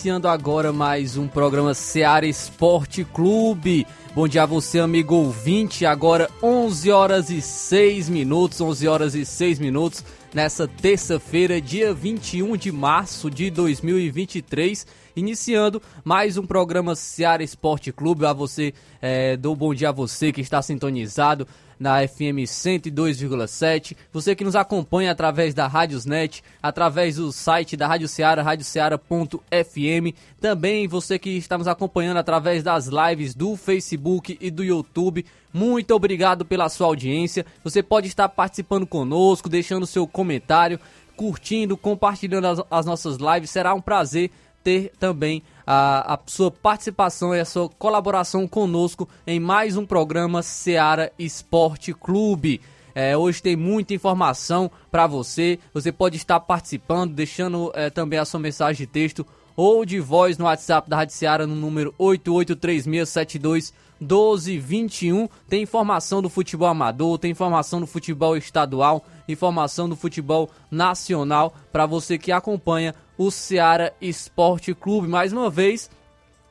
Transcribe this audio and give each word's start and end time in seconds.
Iniciando 0.00 0.28
agora 0.28 0.72
mais 0.72 1.18
um 1.18 1.28
programa 1.28 1.74
Seara 1.74 2.26
Esporte 2.26 3.04
Clube. 3.04 3.86
Bom 4.14 4.26
dia 4.26 4.44
a 4.44 4.46
você, 4.46 4.78
amigo 4.78 5.14
ouvinte. 5.14 5.84
Agora 5.84 6.30
11 6.42 6.90
horas 6.90 7.28
e 7.28 7.42
6 7.42 8.08
minutos, 8.08 8.62
11 8.62 8.88
horas 8.88 9.14
e 9.14 9.26
6 9.26 9.58
minutos, 9.58 10.02
nessa 10.32 10.66
terça-feira, 10.66 11.60
dia 11.60 11.92
21 11.92 12.56
de 12.56 12.72
março 12.72 13.30
de 13.30 13.50
2023. 13.50 14.86
Iniciando 15.14 15.82
mais 16.02 16.38
um 16.38 16.46
programa 16.46 16.94
Seara 16.94 17.42
Esporte 17.42 17.92
Clube. 17.92 18.24
A 18.24 18.32
você, 18.32 18.72
é, 19.02 19.36
dou 19.36 19.54
bom 19.54 19.74
dia 19.74 19.90
a 19.90 19.92
você 19.92 20.32
que 20.32 20.40
está 20.40 20.62
sintonizado 20.62 21.46
na 21.80 22.06
FM 22.06 22.44
102,7. 22.44 23.96
Você 24.12 24.36
que 24.36 24.44
nos 24.44 24.54
acompanha 24.54 25.10
através 25.10 25.54
da 25.54 25.66
Rádiosnet, 25.66 26.44
através 26.62 27.16
do 27.16 27.32
site 27.32 27.74
da 27.74 27.88
Rádio 27.88 28.06
Ceará, 28.06 28.42
radioceara.fm. 28.42 30.14
Também 30.38 30.86
você 30.86 31.18
que 31.18 31.30
está 31.30 31.56
nos 31.56 31.66
acompanhando 31.66 32.18
através 32.18 32.62
das 32.62 32.86
lives 32.86 33.34
do 33.34 33.56
Facebook 33.56 34.36
e 34.38 34.50
do 34.50 34.62
YouTube. 34.62 35.24
Muito 35.52 35.94
obrigado 35.94 36.44
pela 36.44 36.68
sua 36.68 36.86
audiência. 36.86 37.46
Você 37.64 37.82
pode 37.82 38.08
estar 38.08 38.28
participando 38.28 38.86
conosco, 38.86 39.48
deixando 39.48 39.86
seu 39.86 40.06
comentário, 40.06 40.78
curtindo, 41.16 41.78
compartilhando 41.78 42.46
as, 42.46 42.60
as 42.70 42.84
nossas 42.84 43.16
lives. 43.16 43.48
Será 43.48 43.72
um 43.72 43.80
prazer 43.80 44.30
ter 44.62 44.92
também 44.98 45.42
a, 45.72 46.14
a, 46.14 46.18
sua 46.26 46.50
participação 46.50 47.32
e 47.32 47.38
a 47.38 47.44
sua 47.44 47.68
colaboração 47.68 48.44
conosco 48.48 49.08
em 49.24 49.38
mais 49.38 49.76
um 49.76 49.86
programa 49.86 50.42
Seara 50.42 51.12
Esporte 51.16 51.94
Clube. 51.94 52.60
É, 52.92 53.16
hoje 53.16 53.40
tem 53.40 53.54
muita 53.54 53.94
informação 53.94 54.68
para 54.90 55.06
você. 55.06 55.60
Você 55.72 55.92
pode 55.92 56.16
estar 56.16 56.40
participando, 56.40 57.14
deixando 57.14 57.70
é, 57.72 57.88
também 57.88 58.18
a 58.18 58.24
sua 58.24 58.40
mensagem 58.40 58.84
de 58.84 58.86
texto 58.88 59.24
ou 59.54 59.84
de 59.84 60.00
voz 60.00 60.36
no 60.36 60.46
WhatsApp 60.46 60.90
da 60.90 60.96
Rádio 60.96 61.14
Seara 61.14 61.46
no 61.46 61.54
número 61.54 61.94
883672 61.98 63.72
1221. 64.00 65.28
Tem 65.48 65.62
informação 65.62 66.20
do 66.20 66.28
futebol 66.28 66.66
amador, 66.66 67.16
tem 67.16 67.30
informação 67.30 67.78
do 67.78 67.86
futebol 67.86 68.36
estadual, 68.36 69.04
informação 69.28 69.88
do 69.88 69.94
futebol 69.94 70.50
nacional 70.68 71.54
para 71.70 71.86
você 71.86 72.18
que 72.18 72.32
acompanha 72.32 72.92
o 73.20 73.30
Ceará 73.30 73.92
Esporte 74.00 74.72
Clube. 74.72 75.06
Mais 75.06 75.30
uma 75.30 75.50
vez, 75.50 75.90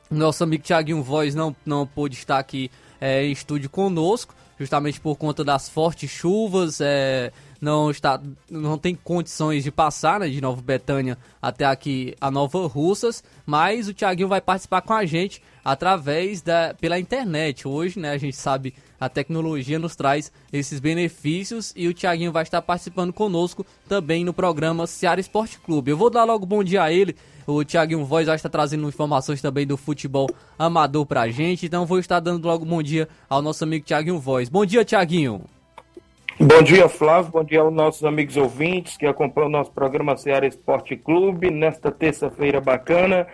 nosso 0.08 0.44
amigo 0.44 0.62
Thiaguinho 0.62 1.02
Voz 1.02 1.34
não, 1.34 1.54
não 1.66 1.84
pôde 1.84 2.14
estar 2.14 2.38
aqui 2.38 2.70
é, 3.00 3.24
em 3.24 3.32
estúdio 3.32 3.68
conosco, 3.68 4.32
justamente 4.56 5.00
por 5.00 5.16
conta 5.16 5.42
das 5.42 5.68
fortes 5.68 6.08
chuvas. 6.08 6.80
É, 6.80 7.32
não 7.60 7.90
está 7.90 8.20
não 8.50 8.78
tem 8.78 8.94
condições 8.94 9.62
de 9.62 9.70
passar 9.70 10.20
né, 10.20 10.28
de 10.28 10.40
Nova 10.40 10.62
Betânia 10.62 11.18
até 11.40 11.64
aqui 11.64 12.14
a 12.20 12.30
Nova 12.30 12.66
Russas, 12.66 13.22
mas 13.44 13.88
o 13.88 13.94
Thiaguinho 13.94 14.28
vai 14.28 14.40
participar 14.40 14.80
com 14.80 14.94
a 14.94 15.04
gente 15.04 15.42
através 15.64 16.40
da 16.40 16.74
pela 16.80 16.98
internet. 16.98 17.68
Hoje, 17.68 17.98
né, 17.98 18.10
a 18.10 18.18
gente 18.18 18.36
sabe 18.36 18.74
a 18.98 19.08
tecnologia 19.08 19.78
nos 19.78 19.96
traz 19.96 20.32
esses 20.52 20.80
benefícios 20.80 21.72
e 21.76 21.88
o 21.88 21.94
Thiaguinho 21.94 22.32
vai 22.32 22.42
estar 22.42 22.62
participando 22.62 23.12
conosco 23.12 23.64
também 23.88 24.24
no 24.24 24.32
programa 24.32 24.86
Ceará 24.86 25.20
Esporte 25.20 25.58
Clube. 25.58 25.90
Eu 25.90 25.96
vou 25.96 26.10
dar 26.10 26.24
logo 26.24 26.46
bom 26.46 26.62
dia 26.62 26.82
a 26.82 26.92
ele. 26.92 27.16
O 27.46 27.64
Thiaguinho 27.64 28.04
Voz 28.04 28.26
vai 28.26 28.36
estar 28.36 28.48
trazendo 28.48 28.86
informações 28.86 29.42
também 29.42 29.66
do 29.66 29.76
futebol 29.76 30.28
amador 30.58 31.04
pra 31.04 31.28
gente. 31.30 31.66
Então 31.66 31.86
vou 31.86 31.98
estar 31.98 32.20
dando 32.20 32.46
logo 32.46 32.64
bom 32.64 32.82
dia 32.82 33.08
ao 33.28 33.42
nosso 33.42 33.64
amigo 33.64 33.84
Thiaguinho 33.84 34.20
Voz. 34.20 34.48
Bom 34.48 34.64
dia, 34.64 34.84
Thiaguinho. 34.84 35.42
Bom 36.42 36.62
dia, 36.62 36.88
Flávio. 36.88 37.30
Bom 37.30 37.44
dia 37.44 37.60
aos 37.60 37.70
nossos 37.70 38.02
amigos 38.02 38.34
ouvintes 38.38 38.96
que 38.96 39.04
acompanham 39.04 39.48
o 39.48 39.52
nosso 39.52 39.70
programa 39.72 40.16
Ceará 40.16 40.46
Esporte 40.46 40.96
Clube 40.96 41.50
nesta 41.50 41.92
terça-feira 41.92 42.62
bacana. 42.62 43.26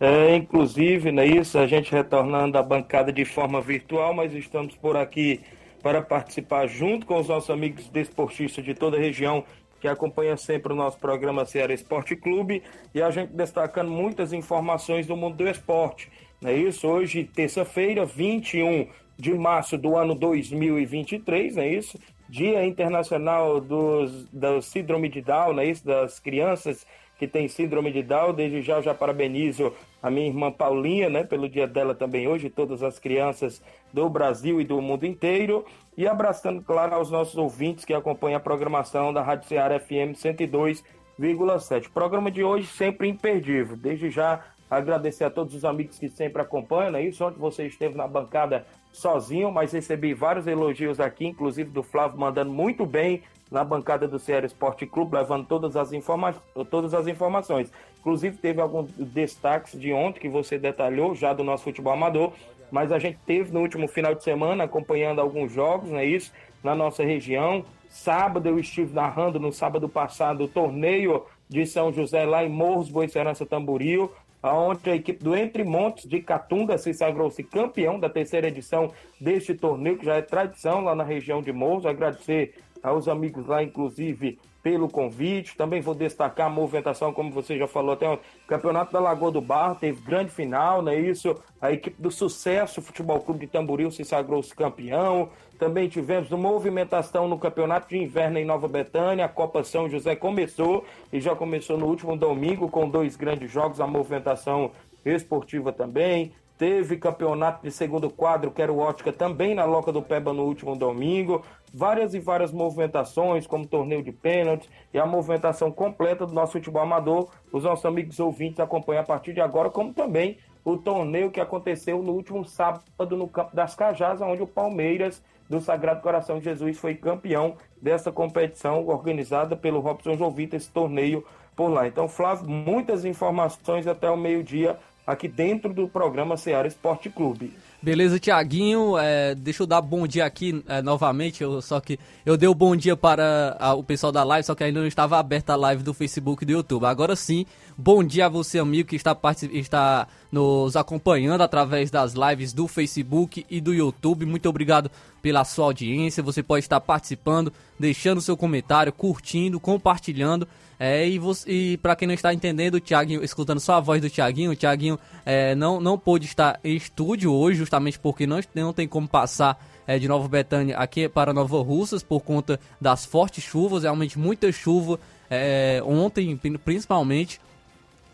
É, 0.00 0.34
inclusive, 0.34 1.12
não 1.12 1.22
é 1.22 1.26
isso? 1.26 1.58
A 1.58 1.66
gente 1.66 1.92
retornando 1.92 2.56
à 2.56 2.62
bancada 2.62 3.12
de 3.12 3.22
forma 3.26 3.60
virtual, 3.60 4.14
mas 4.14 4.32
estamos 4.32 4.74
por 4.76 4.96
aqui 4.96 5.42
para 5.82 6.00
participar 6.00 6.66
junto 6.66 7.04
com 7.04 7.20
os 7.20 7.28
nossos 7.28 7.50
amigos 7.50 7.86
desportistas 7.90 8.64
de 8.64 8.72
toda 8.72 8.96
a 8.96 9.00
região 9.00 9.44
que 9.78 9.86
acompanha 9.86 10.34
sempre 10.38 10.72
o 10.72 10.76
nosso 10.76 10.98
programa 10.98 11.44
Ceará 11.44 11.74
Esporte 11.74 12.16
Clube 12.16 12.62
e 12.94 13.02
a 13.02 13.10
gente 13.10 13.30
destacando 13.34 13.90
muitas 13.90 14.32
informações 14.32 15.06
do 15.06 15.14
mundo 15.14 15.36
do 15.36 15.46
esporte. 15.46 16.10
Não 16.40 16.48
é 16.48 16.54
isso? 16.54 16.88
Hoje, 16.88 17.24
terça-feira, 17.24 18.06
21 18.06 18.88
de 19.18 19.34
março 19.34 19.76
do 19.76 19.96
ano 19.96 20.14
2023, 20.14 21.56
não 21.56 21.62
é 21.62 21.68
isso? 21.68 21.98
Dia 22.34 22.66
Internacional 22.66 23.60
dos, 23.60 24.28
da 24.32 24.60
Síndrome 24.60 25.08
de 25.08 25.22
Down, 25.22 25.56
é 25.60 25.66
isso? 25.66 25.86
Das 25.86 26.18
crianças 26.18 26.84
que 27.16 27.28
têm 27.28 27.46
síndrome 27.46 27.92
de 27.92 28.02
Down. 28.02 28.34
Desde 28.34 28.60
já, 28.60 28.78
eu 28.78 28.82
já 28.82 28.92
parabenizo 28.92 29.72
a 30.02 30.10
minha 30.10 30.26
irmã 30.26 30.50
Paulinha, 30.50 31.08
né? 31.08 31.22
Pelo 31.22 31.48
dia 31.48 31.68
dela 31.68 31.94
também 31.94 32.26
hoje, 32.26 32.50
todas 32.50 32.82
as 32.82 32.98
crianças 32.98 33.62
do 33.92 34.10
Brasil 34.10 34.60
e 34.60 34.64
do 34.64 34.82
mundo 34.82 35.06
inteiro. 35.06 35.64
E 35.96 36.08
abraçando, 36.08 36.60
claro, 36.60 36.96
aos 36.96 37.08
nossos 37.08 37.36
ouvintes 37.36 37.84
que 37.84 37.94
acompanham 37.94 38.38
a 38.38 38.40
programação 38.40 39.12
da 39.12 39.22
Rádio 39.22 39.46
Ceará 39.46 39.78
FM 39.78 40.18
102,7. 40.18 41.88
Programa 41.88 42.32
de 42.32 42.42
hoje 42.42 42.66
sempre 42.66 43.06
imperdível. 43.06 43.76
Desde 43.76 44.10
já, 44.10 44.44
agradecer 44.76 45.24
a 45.24 45.30
todos 45.30 45.54
os 45.54 45.64
amigos 45.64 45.98
que 45.98 46.08
sempre 46.08 46.42
acompanham, 46.42 46.96
é 46.96 47.02
isso? 47.02 47.24
Ontem 47.24 47.38
você 47.38 47.66
esteve 47.66 47.96
na 47.96 48.06
bancada 48.06 48.66
sozinho, 48.92 49.50
mas 49.50 49.72
recebi 49.72 50.14
vários 50.14 50.46
elogios 50.46 51.00
aqui, 51.00 51.26
inclusive 51.26 51.70
do 51.70 51.82
Flávio 51.82 52.18
mandando 52.18 52.52
muito 52.52 52.86
bem 52.86 53.22
na 53.50 53.62
bancada 53.62 54.08
do 54.08 54.18
Ceará 54.18 54.46
Esporte 54.46 54.86
Clube, 54.86 55.16
levando 55.16 55.46
todas 55.46 55.76
as, 55.76 55.92
informa 55.92 56.34
todas 56.70 56.94
as 56.94 57.06
informações. 57.06 57.72
Inclusive 58.00 58.36
teve 58.36 58.60
alguns 58.60 58.90
destaques 58.92 59.78
de 59.78 59.92
ontem 59.92 60.20
que 60.20 60.28
você 60.28 60.58
detalhou 60.58 61.14
já 61.14 61.32
do 61.32 61.44
nosso 61.44 61.64
futebol 61.64 61.92
amador, 61.92 62.32
mas 62.70 62.90
a 62.90 62.98
gente 62.98 63.18
teve 63.26 63.52
no 63.52 63.60
último 63.60 63.86
final 63.86 64.14
de 64.14 64.24
semana 64.24 64.64
acompanhando 64.64 65.20
alguns 65.20 65.52
jogos, 65.52 65.90
não 65.90 65.98
é 65.98 66.04
isso? 66.04 66.32
Na 66.62 66.74
nossa 66.74 67.04
região. 67.04 67.64
Sábado 67.88 68.48
eu 68.48 68.58
estive 68.58 68.92
narrando 68.92 69.38
no 69.38 69.52
sábado 69.52 69.88
passado 69.88 70.44
o 70.44 70.48
torneio 70.48 71.24
de 71.48 71.64
São 71.64 71.92
José 71.92 72.24
lá 72.24 72.44
em 72.44 72.48
Morros, 72.48 72.90
Boa 72.90 73.06
Serança 73.06 73.46
Tamboril, 73.46 74.10
onde 74.52 74.90
a 74.90 74.94
equipe 74.94 75.24
do 75.24 75.34
Entre 75.34 75.64
Montes 75.64 76.06
de 76.06 76.20
Catunga 76.20 76.76
se 76.76 76.92
sagrou-se 76.92 77.42
campeão 77.42 77.98
da 77.98 78.10
terceira 78.10 78.48
edição 78.48 78.92
deste 79.20 79.54
torneio, 79.54 79.96
que 79.96 80.04
já 80.04 80.16
é 80.16 80.22
tradição 80.22 80.84
lá 80.84 80.94
na 80.94 81.04
região 81.04 81.40
de 81.40 81.52
Morros. 81.52 81.86
Agradecer 81.86 82.54
aos 82.82 83.08
amigos 83.08 83.46
lá, 83.46 83.62
inclusive, 83.62 84.38
pelo 84.62 84.88
convite. 84.88 85.56
Também 85.56 85.80
vou 85.80 85.94
destacar 85.94 86.46
a 86.46 86.50
movimentação, 86.50 87.12
como 87.12 87.30
você 87.30 87.56
já 87.56 87.66
falou 87.66 87.92
até. 87.92 88.06
O 88.08 88.18
Campeonato 88.46 88.92
da 88.92 89.00
Lagoa 89.00 89.30
do 89.30 89.40
Barro 89.40 89.76
teve 89.76 90.02
grande 90.02 90.30
final, 90.30 90.82
não 90.82 90.92
é 90.92 90.98
isso? 90.98 91.34
A 91.60 91.72
equipe 91.72 92.00
do 92.00 92.10
Sucesso 92.10 92.82
Futebol 92.82 93.20
Clube 93.20 93.40
de 93.40 93.46
Tamboril 93.46 93.90
se 93.90 94.04
sagrou-se 94.04 94.54
campeão. 94.54 95.30
Também 95.58 95.88
tivemos 95.88 96.30
uma 96.30 96.50
movimentação 96.50 97.28
no 97.28 97.38
Campeonato 97.38 97.88
de 97.88 97.96
Inverno 97.96 98.38
em 98.38 98.44
Nova 98.44 98.68
Betânia. 98.68 99.24
A 99.24 99.28
Copa 99.28 99.62
São 99.62 99.88
José 99.88 100.16
começou 100.16 100.84
e 101.12 101.20
já 101.20 101.34
começou 101.34 101.78
no 101.78 101.86
último 101.86 102.16
domingo 102.16 102.68
com 102.68 102.88
dois 102.88 103.16
grandes 103.16 103.50
jogos. 103.50 103.80
A 103.80 103.86
movimentação 103.86 104.70
esportiva 105.04 105.72
também. 105.72 106.32
Teve 106.56 106.96
campeonato 106.96 107.64
de 107.64 107.72
segundo 107.72 108.08
quadro, 108.08 108.52
que 108.52 108.62
era 108.62 108.72
o 108.72 108.78
Ótica, 108.78 109.12
também 109.12 109.56
na 109.56 109.64
Loca 109.64 109.90
do 109.90 110.00
Peba 110.00 110.32
no 110.32 110.44
último 110.44 110.76
domingo. 110.76 111.42
Várias 111.72 112.14
e 112.14 112.20
várias 112.20 112.52
movimentações, 112.52 113.44
como 113.44 113.66
torneio 113.66 114.04
de 114.04 114.12
pênaltis 114.12 114.70
e 114.92 114.98
a 114.98 115.04
movimentação 115.04 115.72
completa 115.72 116.24
do 116.24 116.32
nosso 116.32 116.52
futebol 116.52 116.82
amador. 116.82 117.28
Os 117.52 117.64
nossos 117.64 117.84
amigos 117.84 118.20
ouvintes 118.20 118.60
acompanham 118.60 119.02
a 119.02 119.04
partir 119.04 119.32
de 119.32 119.40
agora, 119.40 119.68
como 119.68 119.92
também 119.92 120.38
o 120.64 120.76
torneio 120.76 121.30
que 121.30 121.40
aconteceu 121.40 122.02
no 122.02 122.12
último 122.12 122.44
sábado 122.44 123.16
no 123.16 123.28
Campo 123.28 123.54
das 123.54 123.74
Cajás, 123.74 124.20
onde 124.20 124.42
o 124.42 124.46
Palmeiras 124.46 125.22
do 125.48 125.60
Sagrado 125.60 126.00
Coração 126.00 126.38
de 126.38 126.44
Jesus 126.44 126.78
foi 126.78 126.94
campeão 126.94 127.56
dessa 127.80 128.10
competição 128.10 128.86
organizada 128.86 129.54
pelo 129.54 129.80
Robson 129.80 130.16
Jovita, 130.16 130.56
esse 130.56 130.70
torneio 130.70 131.24
por 131.54 131.68
lá. 131.68 131.86
Então, 131.86 132.08
Flávio, 132.08 132.48
muitas 132.48 133.04
informações 133.04 133.86
até 133.86 134.10
o 134.10 134.16
meio-dia 134.16 134.78
aqui 135.06 135.28
dentro 135.28 135.72
do 135.72 135.86
programa 135.86 136.36
Ceará 136.36 136.66
Esporte 136.66 137.10
Clube. 137.10 137.52
Beleza, 137.82 138.18
Tiaguinho, 138.18 138.96
é, 138.96 139.34
deixa 139.34 139.62
eu 139.62 139.66
dar 139.66 139.82
bom 139.82 140.06
dia 140.06 140.24
aqui 140.24 140.64
é, 140.66 140.80
novamente, 140.80 141.42
eu, 141.42 141.60
só 141.60 141.78
que 141.78 141.98
eu 142.24 142.34
dei 142.34 142.48
o 142.48 142.54
bom 142.54 142.74
dia 142.74 142.96
para 142.96 143.54
a, 143.60 143.74
o 143.74 143.84
pessoal 143.84 144.10
da 144.10 144.24
live, 144.24 144.46
só 144.46 144.54
que 144.54 144.64
ainda 144.64 144.80
não 144.80 144.86
estava 144.86 145.18
aberta 145.18 145.52
a 145.52 145.56
live 145.56 145.82
do 145.82 145.92
Facebook 145.92 146.42
e 146.42 146.46
do 146.46 146.52
YouTube. 146.52 146.86
Agora 146.86 147.14
sim, 147.14 147.44
bom 147.76 148.02
dia 148.04 148.26
a 148.26 148.28
você, 148.28 148.58
amigo, 148.58 148.88
que 148.88 148.96
está, 148.96 149.16
está 149.52 150.06
nos 150.30 150.76
acompanhando 150.76 151.42
através 151.42 151.90
das 151.90 152.14
lives 152.14 152.52
do 152.52 152.68
Facebook 152.68 153.44
e 153.48 153.60
do 153.60 153.72
YouTube. 153.72 154.26
Muito 154.26 154.48
obrigado 154.48 154.90
pela 155.20 155.44
sua 155.44 155.66
audiência, 155.66 156.22
você 156.22 156.42
pode 156.42 156.64
estar 156.64 156.80
participando, 156.80 157.52
deixando 157.78 158.20
seu 158.20 158.36
comentário, 158.36 158.92
curtindo, 158.92 159.58
compartilhando. 159.58 160.46
É, 160.78 161.08
e, 161.08 161.20
e 161.46 161.76
para 161.78 161.94
quem 161.96 162.08
não 162.08 162.14
está 162.14 162.34
entendendo, 162.34 162.74
o 162.74 162.80
Thiaguinho, 162.80 163.22
escutando 163.24 163.60
só 163.60 163.74
a 163.74 163.80
voz 163.80 164.02
do 164.02 164.10
Thiaguinho, 164.10 164.52
o 164.52 164.56
Thiaguinho 164.56 164.98
é, 165.24 165.54
não, 165.54 165.80
não 165.80 165.98
pôde 165.98 166.26
estar 166.26 166.58
em 166.64 166.76
estúdio 166.76 167.32
hoje, 167.32 167.58
justamente 167.58 167.98
porque 167.98 168.26
não, 168.26 168.40
não 168.54 168.72
tem 168.72 168.88
como 168.88 169.08
passar 169.08 169.58
é, 169.86 169.98
de 169.98 170.08
Nova 170.08 170.28
Betânia 170.28 170.76
aqui 170.76 171.08
para 171.08 171.32
Nova 171.32 171.62
Russas 171.62 172.02
por 172.02 172.20
conta 172.20 172.58
das 172.80 173.04
fortes 173.04 173.44
chuvas, 173.44 173.84
realmente 173.84 174.18
muita 174.18 174.50
chuva 174.50 174.98
é, 175.30 175.82
ontem 175.84 176.36
principalmente. 176.64 177.40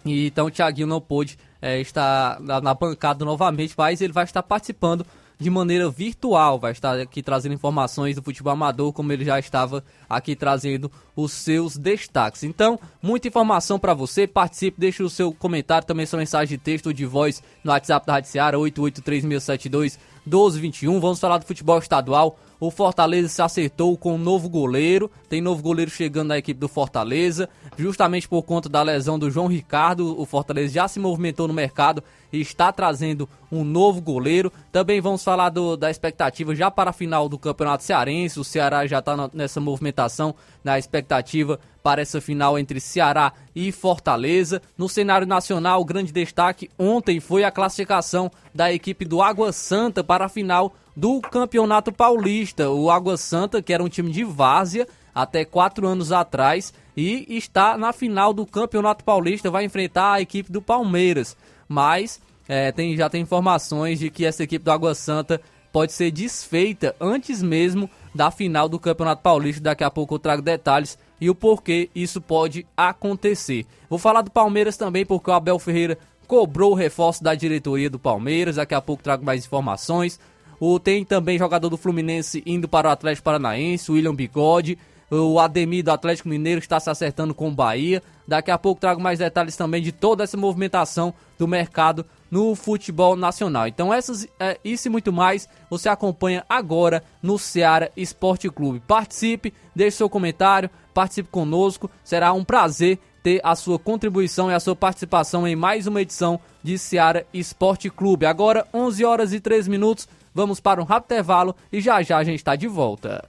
E, 0.05 0.27
então 0.27 0.47
o 0.47 0.51
Thiaguinho 0.51 0.87
não 0.87 1.01
pôde 1.01 1.39
é, 1.61 1.81
estar 1.81 2.41
na, 2.41 2.61
na 2.61 2.75
bancada 2.75 3.25
novamente, 3.25 3.75
mas 3.77 4.01
ele 4.01 4.13
vai 4.13 4.25
estar 4.25 4.43
participando 4.43 5.05
de 5.41 5.49
maneira 5.49 5.89
virtual. 5.91 6.59
Vai 6.59 6.73
estar 6.73 7.01
aqui 7.01 7.23
trazendo 7.23 7.55
informações 7.55 8.15
do 8.15 8.23
futebol 8.23 8.53
amador, 8.53 8.93
como 8.93 9.13
ele 9.13 9.25
já 9.25 9.39
estava 9.39 9.83
aqui 10.09 10.37
trazendo 10.37 10.93
os 11.17 11.33
seus 11.33 11.77
destaques. 11.77 12.45
Então, 12.45 12.79
muita 13.03 13.27
informação 13.27 13.79
para 13.79 13.95
você. 13.95 14.27
Participe, 14.27 14.79
deixe 14.79 15.03
o 15.03 15.09
seu 15.09 15.33
comentário, 15.33 15.87
também 15.87 16.05
sua 16.05 16.19
mensagem 16.19 16.59
de 16.59 16.63
texto 16.63 16.89
ou 16.89 16.93
de 16.93 17.07
voz 17.07 17.43
no 17.65 17.73
WhatsApp 17.73 18.07
da 18.07 18.13
Rádio 18.13 18.31
Seara, 18.31 18.59
883672 18.59 19.99
1221. 20.27 21.01
Vamos 21.01 21.19
falar 21.19 21.39
do 21.39 21.47
futebol 21.47 21.79
estadual. 21.79 22.39
O 22.61 22.71
Fortaleza 22.71 23.29
se 23.29 23.41
acertou 23.41 23.97
com 23.97 24.17
um 24.17 24.19
novo 24.19 24.47
goleiro. 24.47 25.11
Tem 25.31 25.41
novo 25.41 25.63
goleiro 25.63 25.91
chegando 25.91 26.29
na 26.29 26.37
equipe 26.37 26.61
do 26.61 26.69
Fortaleza. 26.69 27.49
Justamente 27.79 28.29
por 28.29 28.43
conta 28.43 28.69
da 28.69 28.83
lesão 28.83 29.19
do 29.19 29.31
João 29.31 29.47
Ricardo, 29.47 30.21
o 30.21 30.27
Fortaleza 30.27 30.75
já 30.75 30.87
se 30.87 31.01
movimentou 31.01 31.49
no 31.49 31.55
mercado 31.55 32.05
está 32.39 32.73
trazendo 32.73 33.29
um 33.51 33.65
novo 33.65 34.01
goleiro. 34.01 34.53
Também 34.71 35.01
vamos 35.01 35.25
falar 35.25 35.49
do, 35.49 35.77
da 35.77 35.91
expectativa 35.91 36.55
já 36.55 36.71
para 36.71 36.91
a 36.91 36.93
final 36.93 37.29
do 37.29 37.39
Campeonato 37.39 37.83
Cearense. 37.83 38.39
O 38.39 38.45
Ceará 38.45 38.87
já 38.87 39.01
está 39.01 39.31
nessa 39.33 39.61
movimentação, 39.61 40.35
na 40.63 40.79
expectativa 40.79 41.59
para 41.83 42.03
essa 42.03 42.21
final 42.21 42.59
entre 42.59 42.79
Ceará 42.81 43.33
e 43.55 43.73
Fortaleza. 43.73 44.61
No 44.77 44.89
cenário 44.89 45.27
nacional, 45.27 45.81
o 45.81 45.85
grande 45.85 46.13
destaque 46.13 46.71
ontem 46.79 47.21
foi 47.21 47.45
a 47.45 47.51
classificação 47.51 48.31
da 48.55 48.73
equipe 48.73 49.05
do 49.05 49.23
Água 49.23 49.53
Santa 49.53 50.05
para 50.05 50.27
a 50.27 50.29
final 50.29 50.75
do 50.95 51.21
Campeonato 51.21 51.93
Paulista. 51.93 52.71
O 52.71 52.91
Água 52.91 53.17
Santa, 53.17 53.63
que 53.63 53.73
era 53.73 53.83
um 53.83 53.89
time 53.89 54.11
de 54.11 54.25
várzea 54.25 54.87
até 55.15 55.45
quatro 55.45 55.87
anos 55.87 56.13
atrás, 56.13 56.73
e 56.97 57.27
está 57.37 57.77
na 57.77 57.93
final 57.93 58.33
do 58.33 58.47
Campeonato 58.47 59.05
Paulista, 59.05 59.51
vai 59.51 59.65
enfrentar 59.65 60.13
a 60.13 60.21
equipe 60.21 60.53
do 60.53 60.63
Palmeiras. 60.63 61.37
Mas 61.71 62.21
é, 62.49 62.73
tem, 62.73 62.97
já 62.97 63.09
tem 63.09 63.23
informações 63.23 64.01
de 64.01 64.11
que 64.11 64.25
essa 64.25 64.43
equipe 64.43 64.65
do 64.65 64.73
Água 64.73 64.93
Santa 64.93 65.41
pode 65.73 65.93
ser 65.93 66.11
desfeita 66.11 66.97
antes 67.01 67.41
mesmo 67.41 67.89
da 68.13 68.29
final 68.29 68.69
do 68.69 68.77
Campeonato 68.77 69.23
Paulista. 69.23 69.63
Daqui 69.63 69.85
a 69.85 69.91
pouco 69.91 70.17
eu 70.17 70.19
trago 70.19 70.43
detalhes 70.43 70.99
e 71.21 71.31
o 71.31 71.35
porquê 71.35 71.89
isso 71.95 72.21
pode 72.21 72.67
acontecer. 72.77 73.67
Vou 73.89 74.01
falar 74.01 74.23
do 74.23 74.33
Palmeiras 74.33 74.77
também, 74.77 75.07
porque 75.07 75.31
o 75.31 75.33
Abel 75.33 75.61
Ferreira 75.61 75.97
cobrou 76.27 76.73
o 76.73 76.75
reforço 76.75 77.23
da 77.23 77.37
diretoria 77.37 77.89
do 77.89 78.01
Palmeiras. 78.01 78.57
Daqui 78.57 78.75
a 78.75 78.81
pouco 78.81 79.05
trago 79.05 79.25
mais 79.25 79.45
informações. 79.45 80.19
O, 80.59 80.81
tem 80.81 81.05
também 81.05 81.39
jogador 81.39 81.69
do 81.69 81.77
Fluminense 81.77 82.43
indo 82.45 82.69
para 82.69 82.89
o 82.89 82.91
Atlético 82.91 83.25
Paranaense, 83.25 83.93
William 83.93 84.15
Bigode. 84.15 84.77
O 85.11 85.41
Ademir 85.41 85.83
do 85.83 85.91
Atlético 85.91 86.29
Mineiro 86.29 86.61
está 86.61 86.79
se 86.79 86.89
acertando 86.89 87.35
com 87.35 87.49
o 87.49 87.55
Bahia. 87.55 88.01
Daqui 88.29 88.51
a 88.51 88.57
pouco 88.57 88.81
trago 88.81 89.01
mais 89.01 89.19
detalhes 89.19 89.57
também 89.57 89.83
de 89.83 89.91
toda 89.91 90.23
essa 90.23 90.37
movimentação 90.37 91.13
do 91.37 91.49
mercado 91.49 92.07
no 92.31 92.55
futebol 92.55 93.17
nacional. 93.17 93.67
Então, 93.67 93.93
essas, 93.93 94.29
é, 94.39 94.57
isso 94.65 94.87
e 94.87 94.91
muito 94.91 95.13
mais 95.13 95.49
você 95.69 95.89
acompanha 95.89 96.45
agora 96.49 97.03
no 97.21 97.39
Ceará 97.41 97.91
Esporte 97.97 98.49
Clube. 98.49 98.81
Participe, 98.87 99.53
deixe 99.75 99.97
seu 99.97 100.09
comentário, 100.09 100.71
participe 100.95 101.29
conosco. 101.29 101.91
Será 102.05 102.33
um 102.33 102.45
prazer 102.45 103.01
ter 103.21 103.41
a 103.43 103.57
sua 103.57 103.81
contribuição 103.81 104.49
e 104.49 104.55
a 104.55 104.61
sua 104.61 104.77
participação 104.77 105.47
em 105.47 105.57
mais 105.57 105.89
uma 105.89 106.01
edição 106.01 106.39
de 106.63 106.79
Ceará 106.79 107.25
Esporte 107.35 107.91
Clube. 107.91 108.27
Agora, 108.27 108.67
11 108.73 109.05
horas 109.05 109.33
e 109.33 109.41
3 109.41 109.67
minutos. 109.67 110.09
Vamos 110.33 110.61
para 110.61 110.81
um 110.81 110.85
rápido 110.85 111.13
intervalo 111.13 111.57
e 111.73 111.81
já 111.81 112.01
já 112.03 112.19
a 112.19 112.25
gente 112.25 112.39
está 112.39 112.55
de 112.55 112.69
volta. 112.69 113.29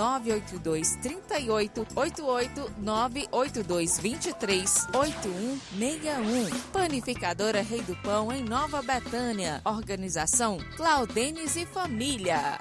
982 0.01 0.95
38 0.95 1.87
88 1.95 2.73
982 2.79 3.99
23 3.99 4.87
8161. 4.95 6.59
Panificadora 6.73 7.61
Rei 7.61 7.83
do 7.83 7.95
Pão, 7.97 8.31
em 8.31 8.43
Nova 8.43 8.81
Betânia. 8.81 9.61
Organização 9.63 10.57
Claudenes 10.75 11.55
e 11.55 11.67
Família. 11.67 12.59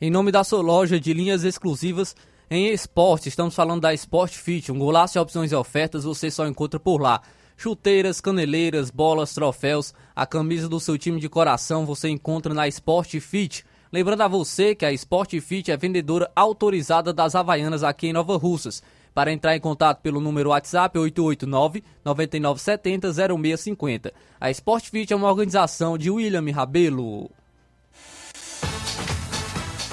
Em 0.00 0.12
nome 0.12 0.30
da 0.30 0.44
sua 0.44 0.62
loja 0.62 1.00
de 1.00 1.12
linhas 1.12 1.42
exclusivas 1.42 2.14
em 2.48 2.68
esporte, 2.68 3.28
estamos 3.28 3.54
falando 3.54 3.80
da 3.80 3.92
Sport 3.94 4.34
Fit, 4.34 4.70
um 4.70 4.78
golaço 4.78 5.14
de 5.14 5.18
opções 5.18 5.50
e 5.50 5.56
ofertas 5.56 6.04
você 6.04 6.30
só 6.30 6.46
encontra 6.46 6.78
por 6.78 7.00
lá. 7.00 7.20
Chuteiras, 7.56 8.20
caneleiras, 8.20 8.90
bolas, 8.90 9.34
troféus, 9.34 9.92
a 10.14 10.24
camisa 10.24 10.68
do 10.68 10.78
seu 10.78 10.96
time 10.96 11.18
de 11.18 11.28
coração 11.28 11.84
você 11.84 12.08
encontra 12.08 12.54
na 12.54 12.68
Sport 12.68 13.18
Fit. 13.18 13.64
Lembrando 13.92 14.22
a 14.22 14.28
você 14.28 14.74
que 14.74 14.86
a 14.86 14.92
Sport 14.92 15.38
Fit 15.40 15.70
é 15.70 15.76
vendedora 15.76 16.30
autorizada 16.34 17.12
das 17.12 17.34
Havaianas 17.34 17.84
aqui 17.84 18.06
em 18.06 18.12
Nova 18.14 18.38
Russas. 18.38 18.82
Para 19.14 19.30
entrar 19.30 19.54
em 19.54 19.60
contato 19.60 20.00
pelo 20.00 20.18
número 20.18 20.48
WhatsApp 20.48 20.98
889 20.98 21.84
9970 22.02 23.12
0650. 23.12 24.14
A 24.40 24.50
Sport 24.50 24.88
Fit 24.88 25.12
é 25.12 25.16
uma 25.16 25.28
organização 25.28 25.98
de 25.98 26.10
William 26.10 26.50
Rabelo. 26.50 27.30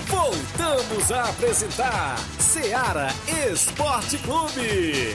Voltamos 0.08 1.12
a 1.12 1.30
apresentar 1.30 2.18
Seara 2.40 3.10
Esporte 3.52 4.18
Clube. 4.20 5.14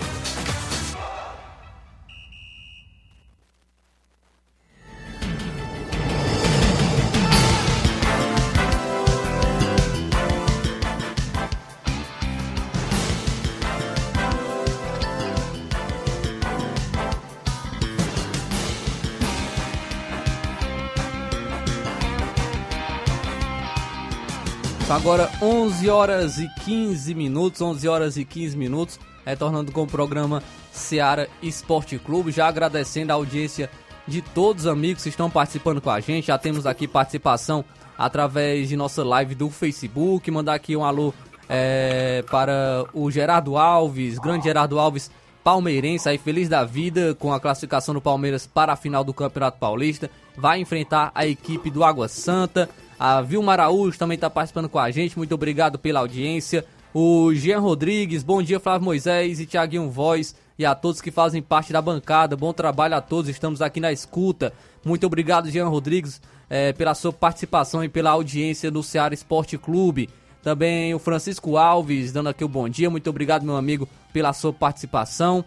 Agora 24.91 25.31
11 25.41 25.88
horas 25.88 26.38
e 26.38 26.47
15 26.61 27.14
minutos, 27.14 27.61
11 27.62 27.88
horas 27.88 28.17
e 28.19 28.25
15 28.25 28.55
minutos, 28.55 29.00
retornando 29.25 29.73
com 29.73 29.85
o 29.85 29.87
programa 29.87 30.43
Seara 30.71 31.26
Esporte 31.43 31.99
Clube, 31.99 32.31
já 32.31 32.47
agradecendo 32.47 33.11
a 33.11 33.14
audiência 33.14 33.71
de 34.07 34.21
todos 34.21 34.67
os 34.67 34.71
amigos 34.71 35.03
que 35.03 35.09
estão 35.09 35.31
participando 35.31 35.81
com 35.81 35.88
a 35.88 36.00
gente, 36.00 36.26
já 36.26 36.37
temos 36.37 36.67
aqui 36.67 36.87
participação 36.87 37.64
através 37.97 38.69
de 38.69 38.76
nossa 38.76 39.03
live 39.03 39.35
do 39.35 39.49
Facebook, 39.49 40.31
mandar 40.31 40.55
aqui 40.55 40.76
um 40.76 40.85
alô 40.85 41.14
é, 41.49 42.23
para 42.31 42.85
o 42.93 43.11
Gerardo 43.11 43.57
Alves, 43.57 44.19
grande 44.19 44.45
Gerardo 44.45 44.79
Alves, 44.79 45.11
palmeirense, 45.43 46.11
aí 46.11 46.19
feliz 46.19 46.47
da 46.47 46.62
vida 46.62 47.14
com 47.14 47.33
a 47.33 47.41
classificação 47.41 47.95
do 47.95 48.03
Palmeiras 48.03 48.47
para 48.47 48.75
a 48.75 48.76
final 48.76 49.03
do 49.03 49.14
Campeonato 49.14 49.59
Paulista, 49.59 50.11
vai 50.37 50.61
enfrentar 50.61 51.11
a 51.14 51.26
equipe 51.26 51.71
do 51.71 51.83
Água 51.83 52.07
Santa, 52.07 52.69
a 52.98 53.20
Vilma 53.20 53.52
Araújo 53.52 53.98
também 53.98 54.14
está 54.14 54.30
participando 54.30 54.68
com 54.68 54.78
a 54.78 54.90
gente. 54.90 55.16
Muito 55.16 55.34
obrigado 55.34 55.78
pela 55.78 56.00
audiência. 56.00 56.64
O 56.92 57.34
Jean 57.34 57.58
Rodrigues, 57.58 58.22
bom 58.22 58.40
dia 58.40 58.60
Flávio 58.60 58.84
Moisés 58.84 59.40
e 59.40 59.46
Tiaguinho 59.46 59.90
Voz 59.90 60.34
e 60.58 60.64
a 60.64 60.74
todos 60.74 61.00
que 61.00 61.10
fazem 61.10 61.42
parte 61.42 61.72
da 61.72 61.82
bancada. 61.82 62.36
Bom 62.36 62.52
trabalho 62.52 62.94
a 62.94 63.00
todos, 63.00 63.28
estamos 63.28 63.60
aqui 63.60 63.80
na 63.80 63.92
escuta. 63.92 64.52
Muito 64.84 65.06
obrigado, 65.06 65.50
Jean 65.50 65.66
Rodrigues, 65.66 66.20
é, 66.48 66.72
pela 66.72 66.94
sua 66.94 67.12
participação 67.12 67.82
e 67.82 67.88
pela 67.88 68.10
audiência 68.10 68.70
do 68.70 68.82
Ceará 68.82 69.12
Esporte 69.12 69.58
Clube. 69.58 70.08
Também 70.42 70.94
o 70.94 70.98
Francisco 70.98 71.56
Alves, 71.56 72.12
dando 72.12 72.28
aqui 72.28 72.44
o 72.44 72.48
bom 72.48 72.68
dia. 72.68 72.90
Muito 72.90 73.08
obrigado, 73.10 73.44
meu 73.44 73.56
amigo, 73.56 73.88
pela 74.12 74.32
sua 74.32 74.52
participação. 74.52 75.44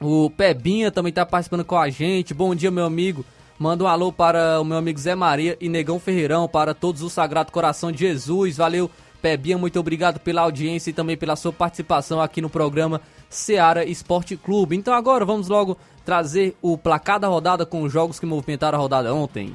O 0.00 0.30
Pebinha 0.30 0.90
também 0.90 1.10
está 1.10 1.26
participando 1.26 1.64
com 1.64 1.76
a 1.76 1.90
gente. 1.90 2.32
Bom 2.32 2.54
dia, 2.54 2.70
meu 2.70 2.86
amigo. 2.86 3.24
Manda 3.60 3.84
um 3.84 3.86
alô 3.86 4.10
para 4.10 4.58
o 4.58 4.64
meu 4.64 4.78
amigo 4.78 4.98
Zé 4.98 5.14
Maria 5.14 5.54
e 5.60 5.68
Negão 5.68 6.00
Ferreirão, 6.00 6.48
para 6.48 6.72
todos 6.72 7.02
o 7.02 7.10
Sagrado 7.10 7.52
Coração 7.52 7.92
de 7.92 7.98
Jesus. 7.98 8.56
Valeu, 8.56 8.90
Pebinha, 9.20 9.58
muito 9.58 9.78
obrigado 9.78 10.18
pela 10.18 10.40
audiência 10.40 10.88
e 10.88 10.94
também 10.94 11.14
pela 11.14 11.36
sua 11.36 11.52
participação 11.52 12.22
aqui 12.22 12.40
no 12.40 12.48
programa 12.48 13.02
Seara 13.28 13.84
Esporte 13.84 14.34
Clube. 14.34 14.74
Então 14.74 14.94
agora 14.94 15.26
vamos 15.26 15.48
logo 15.48 15.76
trazer 16.06 16.56
o 16.62 16.78
placar 16.78 17.20
da 17.20 17.28
rodada 17.28 17.66
com 17.66 17.82
os 17.82 17.92
jogos 17.92 18.18
que 18.18 18.24
movimentaram 18.24 18.78
a 18.78 18.80
rodada 18.80 19.14
ontem. 19.14 19.54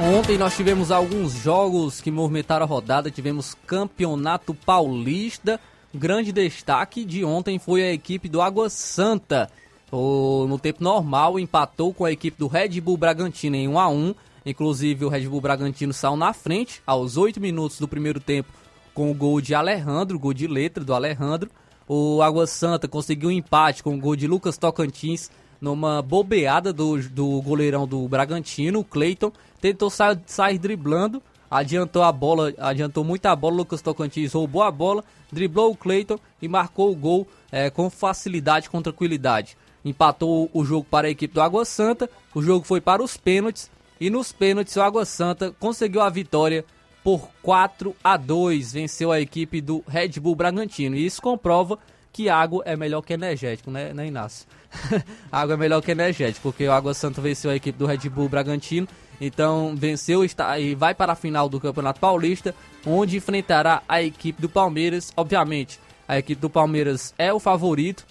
Ontem 0.00 0.38
nós 0.38 0.56
tivemos 0.56 0.92
alguns 0.92 1.32
jogos 1.32 2.00
que 2.00 2.08
movimentaram 2.08 2.64
a 2.64 2.68
rodada. 2.68 3.10
Tivemos 3.10 3.56
Campeonato 3.66 4.54
Paulista. 4.54 5.58
Grande 5.92 6.30
destaque 6.30 7.04
de 7.04 7.24
ontem 7.24 7.58
foi 7.58 7.82
a 7.82 7.92
equipe 7.92 8.28
do 8.28 8.40
Água 8.40 8.70
Santa. 8.70 9.50
O, 9.90 10.46
no 10.48 10.56
tempo 10.56 10.84
normal 10.84 11.40
empatou 11.40 11.92
com 11.92 12.04
a 12.04 12.12
equipe 12.12 12.38
do 12.38 12.46
Red 12.46 12.80
Bull 12.80 12.96
Bragantino 12.96 13.56
em 13.56 13.66
1 13.66 13.78
a 13.78 13.88
1. 13.88 14.14
Inclusive 14.46 15.04
o 15.04 15.08
Red 15.08 15.28
Bull 15.28 15.40
Bragantino 15.40 15.92
saiu 15.92 16.16
na 16.16 16.32
frente 16.32 16.80
aos 16.86 17.16
8 17.16 17.40
minutos 17.40 17.80
do 17.80 17.88
primeiro 17.88 18.20
tempo 18.20 18.52
com 18.94 19.10
o 19.10 19.14
gol 19.14 19.40
de 19.40 19.52
Alejandro, 19.52 20.18
gol 20.18 20.32
de 20.32 20.46
letra 20.46 20.84
do 20.84 20.94
Alejandro. 20.94 21.50
O 21.88 22.22
Água 22.22 22.46
Santa 22.46 22.86
conseguiu 22.86 23.30
um 23.30 23.32
empate 23.32 23.82
com 23.82 23.96
o 23.96 24.00
gol 24.00 24.14
de 24.14 24.28
Lucas 24.28 24.56
Tocantins 24.56 25.28
numa 25.60 26.02
bobeada 26.02 26.72
do, 26.72 27.00
do 27.08 27.40
goleirão 27.42 27.86
do 27.86 28.06
Bragantino, 28.08 28.80
o 28.80 28.84
Cleiton, 28.84 29.32
tentou 29.60 29.90
sair, 29.90 30.18
sair 30.26 30.58
driblando, 30.58 31.22
adiantou 31.50 32.02
a 32.02 32.12
bola, 32.12 32.52
adiantou 32.58 33.04
muito 33.04 33.26
a 33.26 33.34
bola, 33.34 33.56
Lucas 33.56 33.82
Tocantins 33.82 34.32
roubou 34.32 34.62
a 34.62 34.70
bola, 34.70 35.04
driblou 35.32 35.72
o 35.72 35.76
Cleiton 35.76 36.18
e 36.40 36.48
marcou 36.48 36.90
o 36.92 36.96
gol 36.96 37.26
é, 37.50 37.70
com 37.70 37.90
facilidade, 37.90 38.70
com 38.70 38.82
tranquilidade. 38.82 39.56
Empatou 39.84 40.50
o 40.52 40.64
jogo 40.64 40.86
para 40.88 41.08
a 41.08 41.10
equipe 41.10 41.34
do 41.34 41.40
Água 41.40 41.64
Santa, 41.64 42.08
o 42.34 42.42
jogo 42.42 42.64
foi 42.64 42.80
para 42.80 43.02
os 43.02 43.16
pênaltis 43.16 43.70
e 44.00 44.10
nos 44.10 44.32
pênaltis 44.32 44.76
o 44.76 44.82
Água 44.82 45.04
Santa 45.04 45.54
conseguiu 45.58 46.00
a 46.00 46.10
vitória 46.10 46.64
por 47.02 47.30
4 47.42 47.96
a 48.04 48.16
2, 48.16 48.72
venceu 48.72 49.10
a 49.10 49.20
equipe 49.20 49.60
do 49.60 49.82
Red 49.88 50.20
Bull 50.20 50.34
Bragantino. 50.34 50.94
E 50.94 51.06
isso 51.06 51.22
comprova 51.22 51.78
que 52.12 52.28
água 52.28 52.62
é 52.66 52.76
melhor 52.76 53.02
que 53.02 53.12
energético, 53.12 53.70
né, 53.70 53.92
né 53.92 54.06
Inácio? 54.06 54.46
água 55.30 55.54
é 55.54 55.56
melhor 55.56 55.82
que 55.82 55.90
energético, 55.90 56.50
porque 56.50 56.66
o 56.66 56.72
Água 56.72 56.94
Santa 56.94 57.20
venceu 57.20 57.50
a 57.50 57.56
equipe 57.56 57.78
do 57.78 57.86
Red 57.86 58.08
Bull 58.08 58.28
Bragantino, 58.28 58.88
então 59.20 59.74
venceu 59.76 60.24
está, 60.24 60.58
e 60.58 60.74
vai 60.74 60.94
para 60.94 61.12
a 61.12 61.16
final 61.16 61.48
do 61.48 61.60
Campeonato 61.60 62.00
Paulista, 62.00 62.54
onde 62.86 63.16
enfrentará 63.16 63.82
a 63.88 64.02
equipe 64.02 64.40
do 64.40 64.48
Palmeiras. 64.48 65.12
Obviamente, 65.16 65.80
a 66.06 66.18
equipe 66.18 66.40
do 66.40 66.48
Palmeiras 66.48 67.14
é 67.18 67.32
o 67.32 67.40
favorito, 67.40 68.06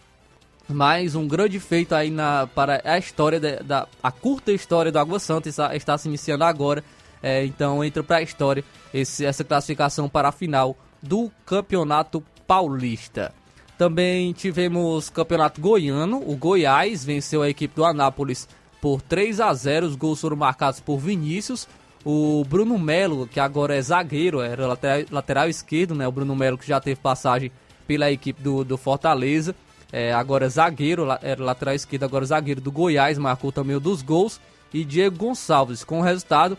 mas 0.67 1.15
um 1.15 1.27
grande 1.27 1.59
feito 1.59 1.95
aí 1.95 2.09
na, 2.09 2.47
para 2.47 2.81
a 2.83 2.97
história 2.97 3.39
da, 3.39 3.55
da 3.57 3.87
a 4.03 4.11
curta 4.11 4.51
história 4.51 4.91
do 4.91 4.99
Água 4.99 5.19
Santa 5.19 5.47
está, 5.47 5.75
está 5.75 5.97
se 5.97 6.07
iniciando 6.07 6.43
agora. 6.43 6.83
É, 7.23 7.43
então 7.45 7.83
entra 7.83 8.03
para 8.03 8.17
a 8.17 8.21
história 8.21 8.63
esse, 8.93 9.25
essa 9.25 9.43
classificação 9.43 10.07
para 10.07 10.29
a 10.29 10.31
final 10.31 10.77
do 11.01 11.31
Campeonato 11.45 12.23
Paulista. 12.45 13.33
Também 13.77 14.33
tivemos 14.33 15.09
campeonato 15.09 15.61
goiano. 15.61 16.23
O 16.25 16.35
Goiás 16.35 17.05
venceu 17.05 17.43
a 17.43 17.49
equipe 17.49 17.75
do 17.75 17.85
Anápolis 17.85 18.47
por 18.81 19.01
3 19.01 19.39
a 19.39 19.53
0. 19.53 19.85
Os 19.85 19.95
gols 19.95 20.19
foram 20.19 20.35
marcados 20.35 20.79
por 20.79 20.97
Vinícius. 20.97 21.67
O 22.03 22.43
Bruno 22.47 22.79
Melo, 22.79 23.27
que 23.27 23.39
agora 23.39 23.75
é 23.75 23.81
zagueiro, 23.81 24.39
era 24.39 24.65
lateral, 24.65 25.05
lateral 25.11 25.49
esquerdo, 25.49 25.93
né? 25.93 26.07
O 26.07 26.11
Bruno 26.11 26.35
Melo 26.35 26.57
que 26.57 26.67
já 26.67 26.79
teve 26.79 26.99
passagem 26.99 27.51
pela 27.85 28.11
equipe 28.11 28.41
do, 28.41 28.63
do 28.63 28.77
Fortaleza. 28.77 29.55
É, 29.91 30.11
agora 30.13 30.49
zagueiro, 30.49 31.07
era 31.21 31.43
lateral 31.43 31.75
esquerdo, 31.75 32.03
agora 32.03 32.25
zagueiro 32.25 32.59
do 32.59 32.71
Goiás, 32.71 33.17
marcou 33.17 33.51
também 33.51 33.75
o 33.75 33.79
dos 33.79 34.01
gols. 34.01 34.39
E 34.73 34.83
Diego 34.83 35.17
Gonçalves, 35.17 35.83
com 35.83 35.99
o 35.99 36.03
resultado, 36.03 36.57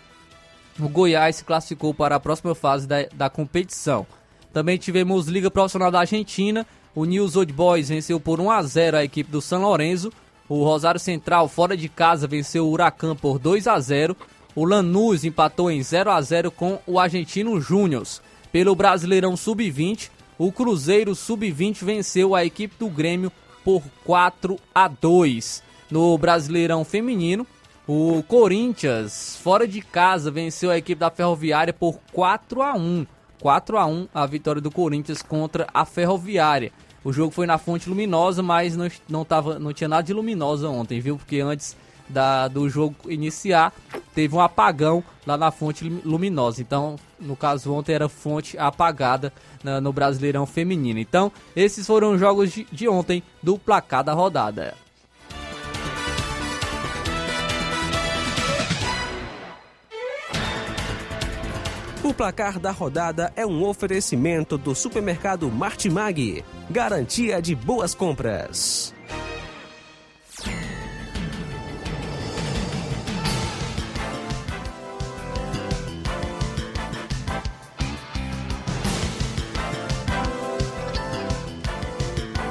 o 0.78 0.88
Goiás 0.88 1.36
se 1.36 1.44
classificou 1.44 1.92
para 1.92 2.16
a 2.16 2.20
próxima 2.20 2.54
fase 2.54 2.86
da, 2.86 3.06
da 3.12 3.28
competição. 3.28 4.06
Também 4.52 4.78
tivemos 4.78 5.28
Liga 5.28 5.50
Profissional 5.50 5.90
da 5.90 6.00
Argentina, 6.00 6.66
o 6.98 7.04
News 7.04 7.36
Old 7.36 7.52
Boys 7.52 7.90
venceu 7.90 8.18
por 8.18 8.40
1 8.40 8.50
a 8.50 8.60
0 8.60 8.96
a 8.96 9.04
equipe 9.04 9.30
do 9.30 9.40
São 9.40 9.62
Lourenço. 9.62 10.12
O 10.48 10.64
Rosário 10.64 10.98
Central, 10.98 11.48
fora 11.48 11.76
de 11.76 11.88
casa, 11.88 12.26
venceu 12.26 12.66
o 12.66 12.72
Huracan 12.72 13.14
por 13.14 13.38
2 13.38 13.68
a 13.68 13.78
0. 13.78 14.16
O 14.52 14.64
Lanús 14.64 15.22
empatou 15.22 15.70
em 15.70 15.80
0 15.80 16.10
a 16.10 16.20
0 16.20 16.50
com 16.50 16.80
o 16.88 16.98
Argentino 16.98 17.60
Júnior. 17.60 18.04
Pelo 18.50 18.74
Brasileirão 18.74 19.36
Sub-20, 19.36 20.10
o 20.36 20.50
Cruzeiro 20.50 21.14
Sub-20 21.14 21.84
venceu 21.84 22.34
a 22.34 22.44
equipe 22.44 22.74
do 22.76 22.88
Grêmio 22.88 23.30
por 23.64 23.80
4 24.04 24.58
a 24.74 24.88
2. 24.88 25.62
No 25.92 26.18
Brasileirão 26.18 26.84
Feminino, 26.84 27.46
o 27.86 28.24
Corinthians, 28.24 29.38
fora 29.40 29.68
de 29.68 29.82
casa, 29.82 30.32
venceu 30.32 30.68
a 30.68 30.76
equipe 30.76 30.98
da 30.98 31.10
Ferroviária 31.10 31.72
por 31.72 32.00
4 32.12 32.60
a 32.60 32.74
1. 32.74 33.06
4 33.40 33.78
a 33.78 33.86
1 33.86 34.08
a 34.12 34.26
vitória 34.26 34.60
do 34.60 34.68
Corinthians 34.68 35.22
contra 35.22 35.68
a 35.72 35.84
Ferroviária. 35.84 36.72
O 37.04 37.12
jogo 37.12 37.32
foi 37.32 37.46
na 37.46 37.58
fonte 37.58 37.88
luminosa, 37.88 38.42
mas 38.42 38.76
não, 38.76 38.88
não, 39.08 39.24
tava, 39.24 39.58
não 39.58 39.72
tinha 39.72 39.88
nada 39.88 40.02
de 40.02 40.12
luminosa 40.12 40.68
ontem, 40.68 41.00
viu? 41.00 41.16
Porque 41.16 41.40
antes 41.40 41.76
da, 42.08 42.48
do 42.48 42.68
jogo 42.68 42.96
iniciar, 43.08 43.72
teve 44.14 44.34
um 44.34 44.40
apagão 44.40 45.04
lá 45.26 45.36
na 45.36 45.50
fonte 45.50 45.88
luminosa. 46.04 46.60
Então, 46.60 46.96
no 47.20 47.36
caso, 47.36 47.72
ontem 47.72 47.92
era 47.92 48.08
fonte 48.08 48.58
apagada 48.58 49.32
na, 49.62 49.80
no 49.80 49.92
Brasileirão 49.92 50.46
Feminino. 50.46 50.98
Então, 50.98 51.30
esses 51.54 51.86
foram 51.86 52.12
os 52.12 52.20
jogos 52.20 52.50
de, 52.52 52.66
de 52.72 52.88
ontem 52.88 53.22
do 53.42 53.58
placar 53.58 54.02
da 54.02 54.12
rodada. 54.12 54.74
O 62.02 62.14
placar 62.14 62.58
da 62.58 62.70
rodada 62.70 63.30
é 63.36 63.44
um 63.44 63.62
oferecimento 63.64 64.56
do 64.56 64.74
supermercado 64.74 65.50
Martimag. 65.50 66.42
Garantia 66.70 67.40
de 67.40 67.54
boas 67.54 67.94
compras. 67.94 68.94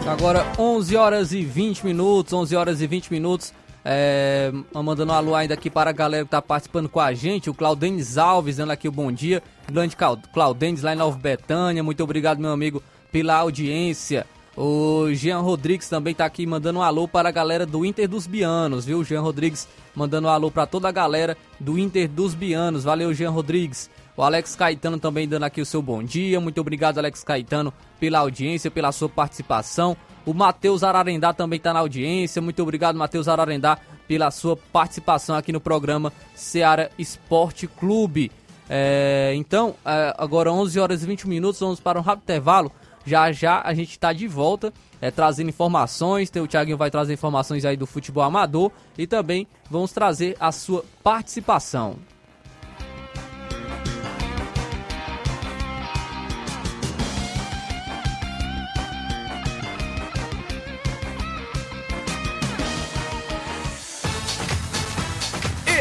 Agora 0.08 0.52
11 0.58 0.96
horas 0.96 1.32
e 1.32 1.44
20 1.44 1.86
minutos, 1.86 2.34
11 2.34 2.56
horas 2.56 2.82
e 2.82 2.88
20 2.88 3.12
minutos. 3.12 3.54
É, 3.86 4.52
mandando 4.74 5.14
um 5.14 5.16
alô 5.16 5.36
ainda 5.36 5.54
aqui 5.54 5.70
para 5.70 5.92
a 5.92 5.94
galera 5.94 6.24
que 6.24 6.28
está 6.28 6.42
participando 6.42 6.90
com 6.90 7.00
a 7.00 7.14
gente. 7.14 7.52
O 7.52 7.54
Claudenis 7.54 8.18
Alves 8.18 8.58
dando 8.58 8.72
aqui 8.72 8.88
o 8.88 8.92
bom 8.92 9.12
dia. 9.12 9.44
Grande 9.72 9.96
Claudenis 10.34 10.82
lá 10.82 10.94
em 10.94 10.98
Nova 10.98 11.18
Betânia. 11.20 11.84
Muito 11.84 12.04
obrigado, 12.04 12.40
meu 12.40 12.52
amigo, 12.52 12.82
pela 13.12 13.36
audiência. 13.36 14.26
O 14.56 15.14
Jean 15.14 15.40
Rodrigues 15.40 15.88
também 15.88 16.14
está 16.14 16.26
aqui 16.26 16.48
mandando 16.48 16.80
um 16.80 16.82
alô 16.82 17.08
para 17.08 17.30
a 17.30 17.32
galera 17.32 17.64
do 17.64 17.86
Inter 17.86 18.08
dos 18.08 18.26
Bianos, 18.26 18.86
viu? 18.86 19.04
Jean 19.04 19.22
Rodrigues 19.22 19.68
mandando 19.96 20.28
um 20.28 20.32
alô 20.32 20.50
para 20.50 20.66
toda 20.66 20.90
a 20.90 20.92
galera 20.92 21.38
do 21.60 21.78
Inter 21.78 22.10
dos 22.10 22.34
Bianos. 22.34 22.84
Valeu, 22.84 23.14
Jean 23.14 23.30
Rodrigues. 23.30 23.88
O 24.18 24.24
Alex 24.24 24.56
Caetano 24.56 24.98
também 24.98 25.28
dando 25.28 25.44
aqui 25.44 25.62
o 25.62 25.66
seu 25.66 25.80
bom 25.80 26.02
dia. 26.02 26.40
Muito 26.42 26.60
obrigado, 26.60 26.98
Alex 26.98 27.24
Caetano, 27.24 27.72
pela 28.00 28.18
audiência, 28.18 28.72
pela 28.72 28.92
sua 28.92 29.08
participação. 29.08 29.96
O 30.26 30.34
Matheus 30.34 30.84
Ararendá 30.84 31.32
também 31.34 31.58
está 31.58 31.72
na 31.72 31.80
audiência. 31.82 32.42
Muito 32.42 32.62
obrigado, 32.64 32.98
Matheus 32.98 33.28
Ararendá, 33.28 33.78
pela 34.08 34.32
sua 34.32 34.58
participação 34.58 35.36
aqui 35.36 35.54
no 35.54 35.62
programa 35.62 36.12
Seara 36.34 36.90
Esporte 36.98 37.68
Clube. 37.68 38.32
É, 38.68 39.34
então, 39.36 39.76
é, 39.86 40.16
agora 40.18 40.52
11 40.52 40.80
horas 40.80 41.04
e 41.04 41.06
20 41.06 41.28
minutos, 41.28 41.60
vamos 41.60 41.80
para 41.80 42.00
um 42.00 42.02
rápido 42.02 42.24
intervalo. 42.24 42.72
Já 43.08 43.32
já 43.32 43.62
a 43.64 43.74
gente 43.74 43.92
está 43.92 44.12
de 44.12 44.28
volta, 44.28 44.74
é, 45.00 45.10
trazendo 45.10 45.48
informações. 45.48 46.30
O 46.30 46.46
Thiaguinho 46.46 46.76
vai 46.76 46.92
trazer 46.92 47.14
informações 47.14 47.64
aí 47.64 47.78
do 47.78 47.88
futebol 47.88 48.22
amador 48.22 48.70
e 48.98 49.08
também 49.08 49.48
vamos 49.72 49.94
trazer 49.94 50.36
a 50.42 50.52
sua 50.52 50.84
participação. 51.02 51.96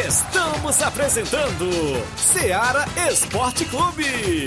Estamos 0.06 0.80
apresentando 0.80 1.68
Seara 2.16 2.84
Esporte 3.10 3.64
Clube. 3.64 4.46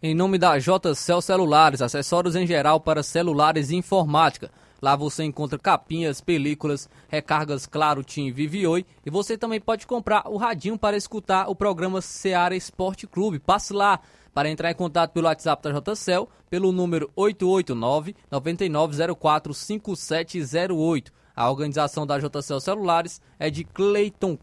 Em 0.00 0.14
nome 0.14 0.38
da 0.38 0.56
JCL 0.56 1.20
Celulares, 1.20 1.82
acessórios 1.82 2.36
em 2.36 2.46
geral 2.46 2.78
para 2.78 3.02
celulares 3.02 3.70
e 3.70 3.74
informática. 3.74 4.48
Lá 4.80 4.94
você 4.94 5.24
encontra 5.24 5.58
capinhas, 5.58 6.20
películas, 6.20 6.88
recargas 7.08 7.66
Claro, 7.66 8.04
Tim, 8.04 8.30
Vivi 8.30 8.64
Oi 8.64 8.86
e 9.04 9.10
você 9.10 9.36
também 9.36 9.60
pode 9.60 9.88
comprar 9.88 10.28
o 10.28 10.36
radinho 10.36 10.78
para 10.78 10.96
escutar 10.96 11.50
o 11.50 11.54
programa 11.56 12.00
Seara 12.00 12.54
Esporte 12.54 13.08
Clube. 13.08 13.40
Passe 13.40 13.72
lá 13.72 13.98
para 14.32 14.48
entrar 14.48 14.70
em 14.70 14.74
contato 14.74 15.10
pelo 15.10 15.26
WhatsApp 15.26 15.64
da 15.64 15.72
JCL 15.72 16.28
pelo 16.48 16.70
número 16.70 17.10
889 17.16 18.14
9904 18.30 19.52
5708. 19.52 21.12
A 21.34 21.50
organização 21.50 22.06
da 22.06 22.20
JCL 22.20 22.60
Celulares 22.60 23.20
é 23.36 23.50
de 23.50 23.64
Cleiton 23.64 24.38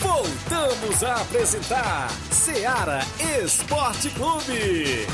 Voltamos 0.00 1.04
a 1.04 1.22
apresentar 1.22 2.08
Seara 2.40 3.00
Esporte 3.44 4.08
Clube. 4.08 5.06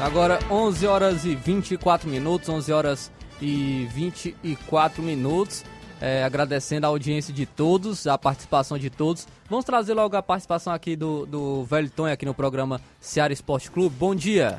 Agora 0.00 0.38
11 0.48 0.86
horas 0.86 1.24
e 1.24 1.34
24 1.34 2.08
minutos, 2.08 2.48
11 2.48 2.72
horas 2.72 3.19
e 3.40 3.86
24 3.92 5.02
minutos. 5.02 5.64
É, 6.00 6.24
agradecendo 6.24 6.86
a 6.86 6.88
audiência 6.88 7.32
de 7.32 7.44
todos, 7.44 8.06
a 8.06 8.16
participação 8.16 8.78
de 8.78 8.88
todos. 8.88 9.28
Vamos 9.50 9.66
trazer 9.66 9.92
logo 9.92 10.16
a 10.16 10.22
participação 10.22 10.72
aqui 10.72 10.96
do, 10.96 11.26
do 11.26 11.62
Velho 11.64 11.90
Tonho 11.90 12.12
aqui 12.14 12.24
no 12.24 12.32
programa 12.32 12.80
Seara 12.98 13.34
Esporte 13.34 13.70
Clube. 13.70 13.94
Bom 13.98 14.14
dia. 14.14 14.56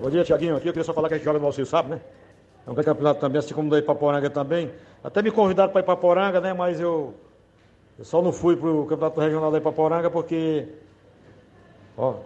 Bom 0.00 0.08
dia, 0.08 0.22
Tiaguinho. 0.22 0.56
Aqui 0.56 0.68
eu 0.68 0.72
queria 0.72 0.84
só 0.84 0.94
falar 0.94 1.08
que 1.08 1.14
a 1.14 1.16
gente 1.16 1.24
joga 1.24 1.40
no 1.40 1.46
Alcir 1.46 1.66
Sabe, 1.66 1.90
né? 1.90 2.00
É 2.64 2.70
um 2.70 2.74
campeonato 2.74 3.20
também, 3.20 3.40
assim 3.40 3.52
como 3.52 3.68
da 3.68 3.78
Ipaporanga 3.78 4.30
também. 4.30 4.70
Até 5.02 5.22
me 5.22 5.32
convidaram 5.32 5.72
para 5.72 5.80
Ipaporanga, 5.80 6.40
né? 6.40 6.52
Mas 6.52 6.78
eu, 6.78 7.14
eu 7.98 8.04
só 8.04 8.22
não 8.22 8.32
fui 8.32 8.56
para 8.56 8.68
o 8.68 8.86
campeonato 8.86 9.20
regional 9.20 9.50
da 9.50 9.58
Ipaporanga 9.58 10.08
porque, 10.08 10.68
ó, 11.96 12.16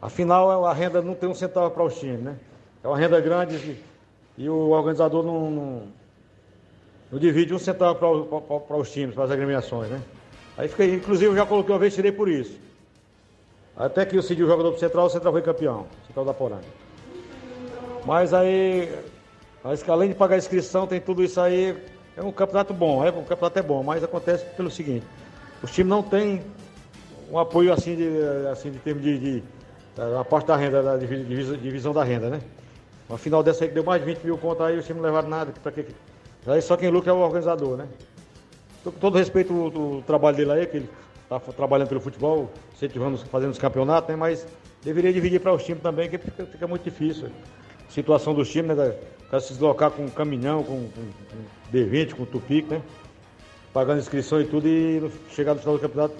afinal 0.00 0.64
a 0.64 0.72
renda 0.72 1.02
não 1.02 1.14
tem 1.14 1.28
um 1.28 1.34
centavo 1.34 1.72
para 1.72 1.82
os 1.82 1.98
times, 1.98 2.20
né? 2.20 2.36
É 2.84 2.88
uma 2.88 2.96
renda 2.96 3.20
grande 3.20 3.82
e, 4.42 4.48
o 4.48 4.70
organizador 4.70 5.22
não, 5.22 5.50
não, 5.50 5.82
não, 7.10 7.18
divide 7.18 7.54
um 7.54 7.58
centavo 7.58 7.98
para 8.60 8.76
os 8.76 8.90
times, 8.90 9.14
para 9.14 9.24
as 9.24 9.30
agremiações, 9.30 9.88
né? 9.88 10.02
Aí 10.58 10.68
fiquei, 10.68 10.94
inclusive 10.94 11.30
eu 11.30 11.36
já 11.36 11.46
coloquei 11.46 11.72
uma 11.72 11.78
vez, 11.78 11.94
tirei 11.94 12.10
por 12.10 12.28
isso. 12.28 12.58
Até 13.76 14.04
que 14.04 14.16
eu 14.16 14.22
cedi 14.22 14.42
o 14.42 14.46
jogador 14.48 14.72
pro 14.72 14.80
Central, 14.80 15.06
o 15.06 15.10
Central 15.10 15.32
foi 15.32 15.42
campeão, 15.42 15.86
Central 16.06 16.24
da 16.24 16.34
Poranga. 16.34 16.64
Mas 18.04 18.34
aí, 18.34 18.92
mas 19.62 19.88
além 19.88 20.08
de 20.08 20.14
pagar 20.16 20.34
a 20.34 20.38
inscrição, 20.38 20.86
tem 20.86 21.00
tudo 21.00 21.22
isso 21.22 21.40
aí. 21.40 21.76
É 22.16 22.22
um 22.22 22.32
campeonato 22.32 22.74
bom, 22.74 23.04
é 23.04 23.10
um 23.10 23.24
campeonato 23.24 23.58
é 23.58 23.62
bom, 23.62 23.82
mas 23.82 24.02
acontece 24.02 24.44
pelo 24.56 24.70
seguinte, 24.70 25.06
os 25.62 25.70
times 25.70 25.88
não 25.88 26.02
têm 26.02 26.42
um 27.30 27.38
apoio 27.38 27.72
assim 27.72 27.96
de, 27.96 28.08
assim, 28.50 28.70
de 28.70 28.78
termos 28.80 29.02
de, 29.02 29.18
de, 29.18 29.42
a 30.20 30.24
parte 30.24 30.48
da 30.48 30.56
renda, 30.56 30.82
da 30.82 30.96
divisão 30.96 31.94
da 31.94 32.02
renda, 32.04 32.28
né? 32.28 32.40
Uma 33.12 33.18
final 33.18 33.42
dessa 33.42 33.62
aí 33.62 33.68
que 33.68 33.74
deu 33.74 33.84
mais 33.84 34.00
de 34.00 34.06
20 34.06 34.24
mil 34.24 34.38
contas 34.38 34.68
aí, 34.68 34.78
os 34.78 34.86
times 34.86 35.02
não 35.02 35.10
levaram 35.10 35.28
nada. 35.28 35.52
Pra 35.62 35.70
que, 35.70 35.84
aí 36.46 36.62
só 36.62 36.78
quem 36.78 36.88
lucra 36.88 37.10
é 37.10 37.12
o 37.12 37.18
organizador, 37.18 37.76
né? 37.76 37.86
Com 38.82 38.90
todo 38.92 39.18
respeito 39.18 39.52
o 39.52 40.02
trabalho 40.06 40.34
dele 40.34 40.52
aí, 40.52 40.66
que 40.66 40.78
ele 40.78 40.88
está 41.24 41.38
trabalhando 41.38 41.88
pelo 41.88 42.00
futebol, 42.00 42.50
incentivando, 42.74 43.18
fazendo 43.18 43.50
os 43.50 43.58
campeonatos, 43.58 44.08
né? 44.08 44.16
Mas 44.16 44.46
deveria 44.82 45.12
dividir 45.12 45.40
para 45.40 45.52
os 45.52 45.62
times 45.62 45.82
também, 45.82 46.08
que 46.08 46.16
fica, 46.16 46.46
fica 46.46 46.66
muito 46.66 46.84
difícil. 46.84 47.28
situação 47.90 48.32
dos 48.32 48.48
times, 48.48 48.74
né? 48.78 48.94
Para 49.28 49.40
se 49.40 49.52
deslocar 49.52 49.90
com 49.90 50.08
caminhão, 50.08 50.64
com, 50.64 50.88
com, 50.88 51.02
com 51.02 51.70
D20, 51.70 52.14
com 52.14 52.24
Tupico, 52.24 52.72
né? 52.72 52.82
Pagando 53.74 54.00
inscrição 54.00 54.40
e 54.40 54.46
tudo 54.46 54.66
e 54.66 55.12
chegar 55.28 55.52
no 55.52 55.60
final 55.60 55.74
do 55.74 55.82
campeonato. 55.82 56.14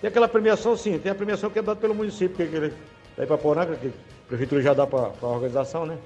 Tem 0.00 0.08
aquela 0.08 0.26
premiação, 0.26 0.74
sim, 0.78 0.98
tem 0.98 1.12
a 1.12 1.14
premiação 1.14 1.50
que 1.50 1.58
é 1.58 1.62
dada 1.62 1.78
pelo 1.78 1.94
município, 1.94 2.48
que 2.48 2.56
é 2.56 2.72
daí 3.18 3.26
para 3.26 3.36
Poranga, 3.36 3.76
que 3.76 3.88
a 3.88 4.28
prefeitura 4.28 4.62
já 4.62 4.72
dá 4.72 4.86
para 4.86 5.10
a 5.20 5.26
organização, 5.26 5.84
né? 5.84 5.98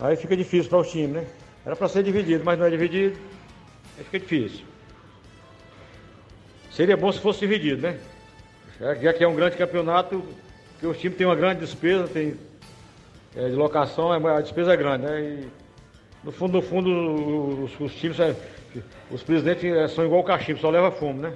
Aí 0.00 0.16
fica 0.16 0.36
difícil 0.36 0.70
para 0.70 0.78
os 0.78 0.90
times, 0.90 1.10
né? 1.10 1.26
Era 1.66 1.74
para 1.74 1.88
ser 1.88 2.02
dividido, 2.02 2.44
mas 2.44 2.58
não 2.58 2.66
é 2.66 2.70
dividido, 2.70 3.18
aí 3.96 4.04
fica 4.04 4.20
difícil. 4.20 4.64
Seria 6.70 6.96
bom 6.96 7.10
se 7.10 7.20
fosse 7.20 7.40
dividido, 7.40 7.82
né? 7.82 7.98
Já 9.02 9.12
que 9.12 9.24
é 9.24 9.28
um 9.28 9.34
grande 9.34 9.56
campeonato, 9.56 10.22
que 10.78 10.86
os 10.86 10.96
times 10.98 11.18
têm 11.18 11.26
uma 11.26 11.34
grande 11.34 11.60
despesa, 11.60 12.06
tem 12.06 12.36
é, 13.34 13.48
de 13.48 13.56
locação, 13.56 14.14
é, 14.14 14.36
a 14.36 14.40
despesa 14.40 14.72
é 14.72 14.76
grande, 14.76 15.04
né? 15.04 15.20
E, 15.20 15.48
no 16.22 16.30
fundo, 16.30 16.52
no 16.54 16.62
fundo, 16.62 17.64
os, 17.64 17.80
os 17.80 17.94
times, 17.96 18.20
é, 18.20 18.36
os 19.10 19.22
presidentes 19.24 19.64
é, 19.64 19.88
são 19.88 20.04
igual 20.04 20.20
o 20.20 20.24
cachimbo, 20.24 20.60
só 20.60 20.70
leva 20.70 20.92
fumo, 20.92 21.20
né? 21.20 21.34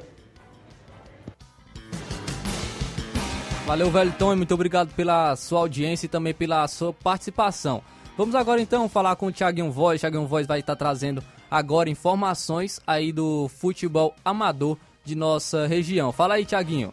Valeu, 3.66 3.90
Velton, 3.90 4.32
e 4.32 4.36
muito 4.36 4.54
obrigado 4.54 4.94
pela 4.94 5.34
sua 5.34 5.60
audiência 5.60 6.06
e 6.06 6.08
também 6.08 6.34
pela 6.34 6.66
sua 6.68 6.92
participação. 6.92 7.82
Vamos 8.14 8.34
agora 8.34 8.60
então 8.60 8.88
falar 8.90 9.16
com 9.16 9.26
o 9.26 9.32
Thiaguinho 9.32 9.72
Voz. 9.72 10.00
Thiaguinho 10.00 10.26
Voz 10.26 10.46
vai 10.46 10.60
estar 10.60 10.76
trazendo 10.76 11.22
agora 11.50 11.88
informações 11.88 12.78
aí 12.86 13.10
do 13.10 13.48
futebol 13.48 14.14
amador 14.22 14.76
de 15.02 15.14
nossa 15.14 15.66
região. 15.66 16.12
Fala 16.12 16.34
aí, 16.34 16.44
Thiaguinho. 16.44 16.92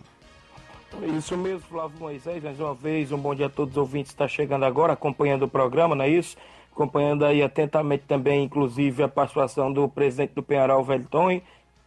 Isso 1.18 1.38
mesmo, 1.38 1.60
Flávio 1.60 2.00
Moisés, 2.00 2.42
mais 2.42 2.60
uma 2.60 2.74
vez, 2.74 3.12
um 3.12 3.18
bom 3.18 3.36
dia 3.36 3.46
a 3.46 3.50
todos 3.50 3.74
os 3.74 3.78
ouvintes 3.78 4.12
está 4.12 4.28
chegando 4.28 4.66
agora, 4.66 4.94
acompanhando 4.94 5.44
o 5.44 5.48
programa, 5.48 5.94
não 5.94 6.04
é 6.04 6.10
isso? 6.10 6.36
Acompanhando 6.72 7.26
aí 7.26 7.44
atentamente 7.44 8.06
também, 8.08 8.44
inclusive, 8.44 9.04
a 9.04 9.08
participação 9.08 9.72
do 9.72 9.88
presidente 9.88 10.34
do 10.34 10.42
Penharol, 10.42 10.84
Velton, 10.84 11.42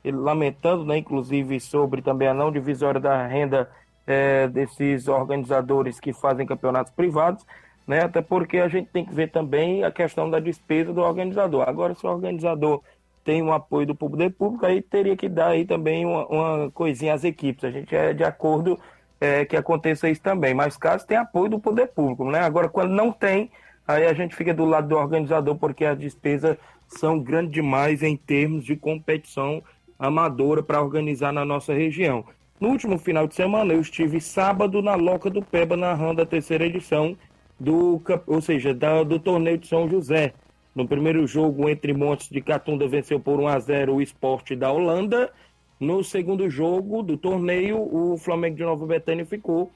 lamentando, 0.04 0.84
né, 0.84 0.98
inclusive, 0.98 1.58
sobre 1.58 2.00
também 2.00 2.28
a 2.28 2.34
não 2.34 2.52
divisória 2.52 3.00
da 3.00 3.26
renda 3.26 3.68
é, 4.06 4.46
desses 4.46 5.08
organizadores 5.08 5.98
que 5.98 6.12
fazem 6.12 6.46
campeonatos 6.46 6.92
privados, 6.92 7.44
né, 7.86 8.02
até 8.02 8.22
porque 8.22 8.58
a 8.58 8.68
gente 8.68 8.88
tem 8.90 9.04
que 9.04 9.14
ver 9.14 9.30
também 9.30 9.84
a 9.84 9.90
questão 9.90 10.30
da 10.30 10.38
despesa 10.38 10.92
do 10.92 11.00
organizador. 11.00 11.68
Agora, 11.68 11.94
se 11.94 12.06
o 12.06 12.10
organizador 12.10 12.82
tem 13.24 13.42
um 13.42 13.52
apoio 13.52 13.86
do 13.86 13.94
poder 13.94 14.30
público, 14.32 14.66
aí 14.66 14.82
teria 14.82 15.16
que 15.16 15.28
dar 15.28 15.48
aí 15.48 15.64
também 15.64 16.04
uma, 16.04 16.26
uma 16.26 16.70
coisinha 16.70 17.14
às 17.14 17.24
equipes. 17.24 17.64
A 17.64 17.70
gente 17.70 17.94
é 17.94 18.12
de 18.12 18.24
acordo 18.24 18.78
é, 19.20 19.44
que 19.44 19.56
aconteça 19.56 20.08
isso 20.08 20.20
também. 20.20 20.52
Mas 20.52 20.76
caso 20.76 21.06
tem 21.06 21.16
apoio 21.16 21.50
do 21.50 21.60
poder 21.60 21.86
público, 21.88 22.28
né? 22.28 22.40
Agora, 22.40 22.68
quando 22.68 22.90
não 22.90 23.12
tem, 23.12 23.50
aí 23.86 24.06
a 24.06 24.12
gente 24.12 24.34
fica 24.34 24.52
do 24.52 24.64
lado 24.64 24.88
do 24.88 24.96
organizador, 24.96 25.56
porque 25.56 25.84
as 25.84 25.98
despesas 25.98 26.56
são 26.88 27.18
grandes 27.18 27.52
demais 27.52 28.02
em 28.02 28.16
termos 28.16 28.64
de 28.64 28.76
competição 28.76 29.62
amadora 29.98 30.62
para 30.62 30.82
organizar 30.82 31.32
na 31.32 31.44
nossa 31.44 31.72
região. 31.72 32.24
No 32.58 32.68
último 32.68 32.98
final 32.98 33.26
de 33.26 33.34
semana, 33.34 33.72
eu 33.72 33.80
estive 33.80 34.20
sábado 34.20 34.82
na 34.82 34.94
Loca 34.96 35.30
do 35.30 35.42
Peba, 35.42 35.76
narrando 35.76 36.22
a 36.22 36.26
terceira 36.26 36.66
edição 36.66 37.16
do, 37.62 38.02
ou 38.26 38.40
seja, 38.40 38.74
da, 38.74 39.04
do 39.04 39.20
torneio 39.20 39.56
de 39.56 39.68
São 39.68 39.88
José. 39.88 40.32
No 40.74 40.88
primeiro 40.88 41.24
jogo, 41.26 41.68
entre 41.68 41.92
Montes 41.92 42.28
de 42.28 42.40
Catunda 42.40 42.88
venceu 42.88 43.20
por 43.20 43.38
1 43.38 43.46
a 43.46 43.58
0 43.60 43.94
o 43.94 44.02
esporte 44.02 44.56
da 44.56 44.72
Holanda. 44.72 45.30
No 45.78 46.02
segundo 46.02 46.50
jogo 46.50 47.02
do 47.02 47.16
torneio, 47.16 47.78
o 47.78 48.16
Flamengo 48.16 48.56
de 48.56 48.64
Nova 48.64 48.84
Betânia 48.84 49.24
ficou 49.24 49.70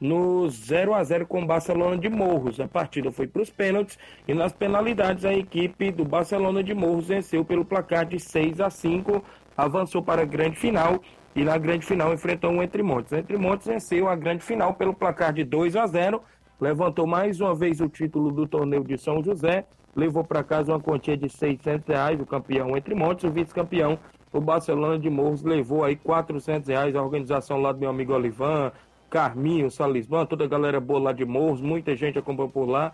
no 0.00 0.48
0 0.48 0.94
a 0.94 1.02
0 1.02 1.26
com 1.26 1.42
o 1.42 1.46
Barcelona 1.46 1.96
de 1.96 2.08
Morros. 2.08 2.60
A 2.60 2.68
partida 2.68 3.10
foi 3.10 3.26
para 3.26 3.42
os 3.42 3.50
pênaltis 3.50 3.98
e 4.28 4.34
nas 4.34 4.52
penalidades 4.52 5.24
a 5.24 5.34
equipe 5.34 5.90
do 5.90 6.04
Barcelona 6.04 6.62
de 6.62 6.74
Morros 6.74 7.08
venceu 7.08 7.44
pelo 7.44 7.64
placar 7.64 8.06
de 8.06 8.20
6 8.20 8.60
a 8.60 8.70
5, 8.70 9.24
avançou 9.56 10.02
para 10.02 10.22
a 10.22 10.24
grande 10.24 10.56
final 10.56 11.00
e 11.34 11.42
na 11.44 11.58
grande 11.58 11.86
final 11.86 12.12
enfrentou 12.12 12.52
o 12.52 12.62
Entre 12.62 12.82
Montes. 12.82 13.12
Entre 13.12 13.36
Montes 13.36 13.66
venceu 13.66 14.08
a 14.08 14.14
grande 14.14 14.44
final 14.44 14.74
pelo 14.74 14.94
placar 14.94 15.32
de 15.32 15.44
2 15.44 15.76
a 15.76 15.86
0, 15.86 16.22
levantou 16.60 17.06
mais 17.06 17.40
uma 17.40 17.54
vez 17.54 17.80
o 17.80 17.88
título 17.88 18.30
do 18.30 18.46
torneio 18.46 18.84
de 18.84 18.96
São 18.98 19.22
José 19.22 19.66
levou 19.94 20.24
para 20.24 20.42
casa 20.42 20.72
uma 20.72 20.80
quantia 20.80 21.16
de 21.16 21.28
600 21.28 21.86
reais, 21.86 22.20
o 22.20 22.26
campeão 22.26 22.76
entre 22.76 22.94
montes, 22.94 23.24
o 23.24 23.30
vice-campeão, 23.30 23.98
o 24.32 24.40
Barcelona 24.40 24.98
de 24.98 25.10
Morros, 25.10 25.42
levou 25.42 25.84
aí 25.84 25.96
400 25.96 26.68
reais, 26.68 26.96
a 26.96 27.02
organização 27.02 27.60
lá 27.60 27.72
do 27.72 27.78
meu 27.78 27.90
amigo 27.90 28.14
Olivan, 28.14 28.72
Carminho, 29.10 29.70
Salismã, 29.70 30.24
toda 30.24 30.44
a 30.44 30.48
galera 30.48 30.80
boa 30.80 30.98
lá 30.98 31.12
de 31.12 31.24
Morros, 31.24 31.60
muita 31.60 31.94
gente 31.94 32.18
acompanhou 32.18 32.50
por 32.50 32.64
lá, 32.64 32.92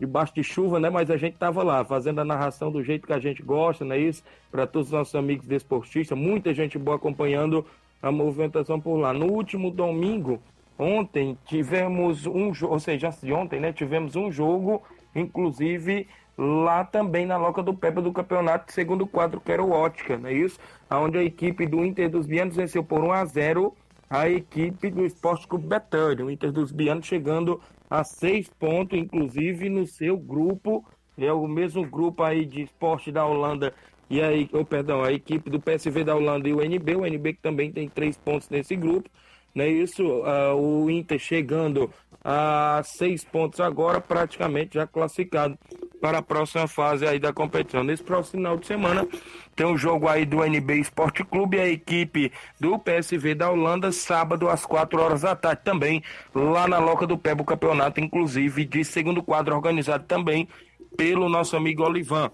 debaixo 0.00 0.34
de 0.34 0.42
chuva, 0.42 0.80
né? 0.80 0.90
Mas 0.90 1.10
a 1.10 1.16
gente 1.16 1.36
tava 1.36 1.62
lá, 1.62 1.84
fazendo 1.84 2.20
a 2.20 2.24
narração 2.24 2.72
do 2.72 2.82
jeito 2.82 3.06
que 3.06 3.12
a 3.12 3.20
gente 3.20 3.42
gosta, 3.42 3.84
não 3.84 3.94
é 3.94 3.98
isso? 3.98 4.24
Para 4.50 4.66
todos 4.66 4.88
os 4.88 4.92
nossos 4.92 5.14
amigos 5.14 5.46
desportistas, 5.46 6.18
muita 6.18 6.52
gente 6.52 6.78
boa 6.78 6.96
acompanhando 6.96 7.64
a 8.02 8.10
movimentação 8.10 8.80
por 8.80 8.96
lá. 8.96 9.12
No 9.12 9.26
último 9.26 9.70
domingo, 9.70 10.40
ontem, 10.80 11.36
tivemos 11.44 12.26
um 12.26 12.54
jogo, 12.54 12.74
ou 12.74 12.80
seja, 12.80 13.10
ontem, 13.34 13.60
né? 13.60 13.72
Tivemos 13.72 14.16
um 14.16 14.32
jogo, 14.32 14.82
inclusive 15.14 16.08
lá 16.38 16.84
também 16.84 17.26
na 17.26 17.36
Loca 17.36 17.62
do 17.62 17.74
Pepa 17.74 18.00
do 18.00 18.12
campeonato, 18.12 18.72
segundo 18.72 19.06
quadro, 19.06 19.40
que 19.40 19.52
era 19.52 19.62
o 19.62 19.70
Ótica, 19.70 20.16
não 20.16 20.30
é 20.30 20.32
isso? 20.32 20.58
Onde 20.90 21.18
a 21.18 21.22
equipe 21.22 21.66
do 21.66 21.84
Inter 21.84 22.08
dos 22.08 22.26
Bianos 22.26 22.56
venceu 22.56 22.82
por 22.82 23.04
1 23.04 23.12
a 23.12 23.24
0 23.26 23.76
a 24.08 24.28
equipe 24.28 24.90
do 24.90 25.04
Esporte 25.04 25.46
Clube 25.46 25.68
Betânia. 25.68 26.24
O 26.24 26.30
Inter 26.30 26.50
dos 26.50 26.72
Bianos 26.72 27.06
chegando 27.06 27.60
a 27.88 28.02
seis 28.02 28.48
pontos, 28.48 28.98
inclusive 28.98 29.68
no 29.68 29.86
seu 29.86 30.16
grupo, 30.16 30.84
é 31.18 31.32
o 31.32 31.46
mesmo 31.46 31.84
grupo 31.86 32.22
aí 32.22 32.44
de 32.46 32.62
esporte 32.62 33.12
da 33.12 33.26
Holanda 33.26 33.74
e 34.10 34.20
aí, 34.20 34.50
oh, 34.52 34.64
perdão, 34.64 35.04
a 35.04 35.12
equipe 35.12 35.48
do 35.48 35.60
PSV 35.60 36.02
da 36.02 36.16
Holanda 36.16 36.48
e 36.48 36.52
o 36.52 36.60
NB, 36.60 36.96
o 36.96 37.06
NB 37.06 37.34
que 37.34 37.40
também 37.40 37.70
tem 37.70 37.88
três 37.88 38.16
pontos 38.16 38.48
nesse 38.48 38.74
grupo, 38.74 39.08
não 39.54 39.64
é 39.64 39.68
isso? 39.68 40.02
Uh, 40.04 40.54
o 40.54 40.90
Inter 40.90 41.18
chegando 41.18 41.92
a 42.22 42.82
seis 42.84 43.24
pontos 43.24 43.60
agora, 43.60 44.00
praticamente 44.00 44.74
já 44.74 44.86
classificado 44.86 45.58
para 46.00 46.18
a 46.18 46.22
próxima 46.22 46.66
fase 46.66 47.06
aí 47.06 47.18
da 47.18 47.32
competição. 47.32 47.82
Nesse 47.82 48.02
próximo 48.02 48.38
final 48.38 48.56
de 48.56 48.66
semana 48.66 49.06
tem 49.54 49.66
um 49.66 49.76
jogo 49.76 50.08
aí 50.08 50.24
do 50.24 50.44
NB 50.44 50.80
Esporte 50.80 51.24
Clube 51.24 51.58
a 51.58 51.68
equipe 51.68 52.32
do 52.58 52.78
PSV 52.78 53.34
da 53.34 53.50
Holanda, 53.50 53.92
sábado 53.92 54.48
às 54.48 54.64
4 54.64 55.00
horas 55.00 55.22
da 55.22 55.36
tarde 55.36 55.62
também, 55.64 56.02
lá 56.34 56.66
na 56.66 56.78
Loca 56.78 57.06
do 57.06 57.18
Pebo, 57.18 57.44
campeonato, 57.44 58.00
inclusive 58.00 58.64
de 58.64 58.84
segundo 58.84 59.22
quadro, 59.22 59.54
organizado 59.54 60.04
também 60.04 60.48
pelo 60.96 61.28
nosso 61.28 61.56
amigo 61.56 61.82
Olivan. 61.82 62.30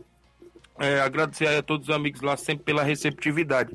É, 0.79 1.01
agradecer 1.01 1.49
a 1.49 1.63
todos 1.63 1.89
os 1.89 1.95
amigos 1.95 2.21
lá 2.21 2.37
sempre 2.37 2.65
pela 2.65 2.83
receptividade. 2.83 3.75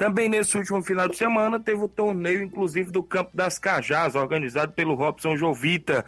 Também 0.00 0.30
nesse 0.30 0.56
último 0.56 0.82
final 0.82 1.06
de 1.06 1.14
semana 1.18 1.60
teve 1.60 1.84
o 1.84 1.86
torneio, 1.86 2.42
inclusive, 2.42 2.90
do 2.90 3.02
Campo 3.02 3.32
das 3.34 3.58
Cajás, 3.58 4.14
organizado 4.14 4.72
pelo 4.72 4.94
Robson 4.94 5.36
Jovita, 5.36 6.06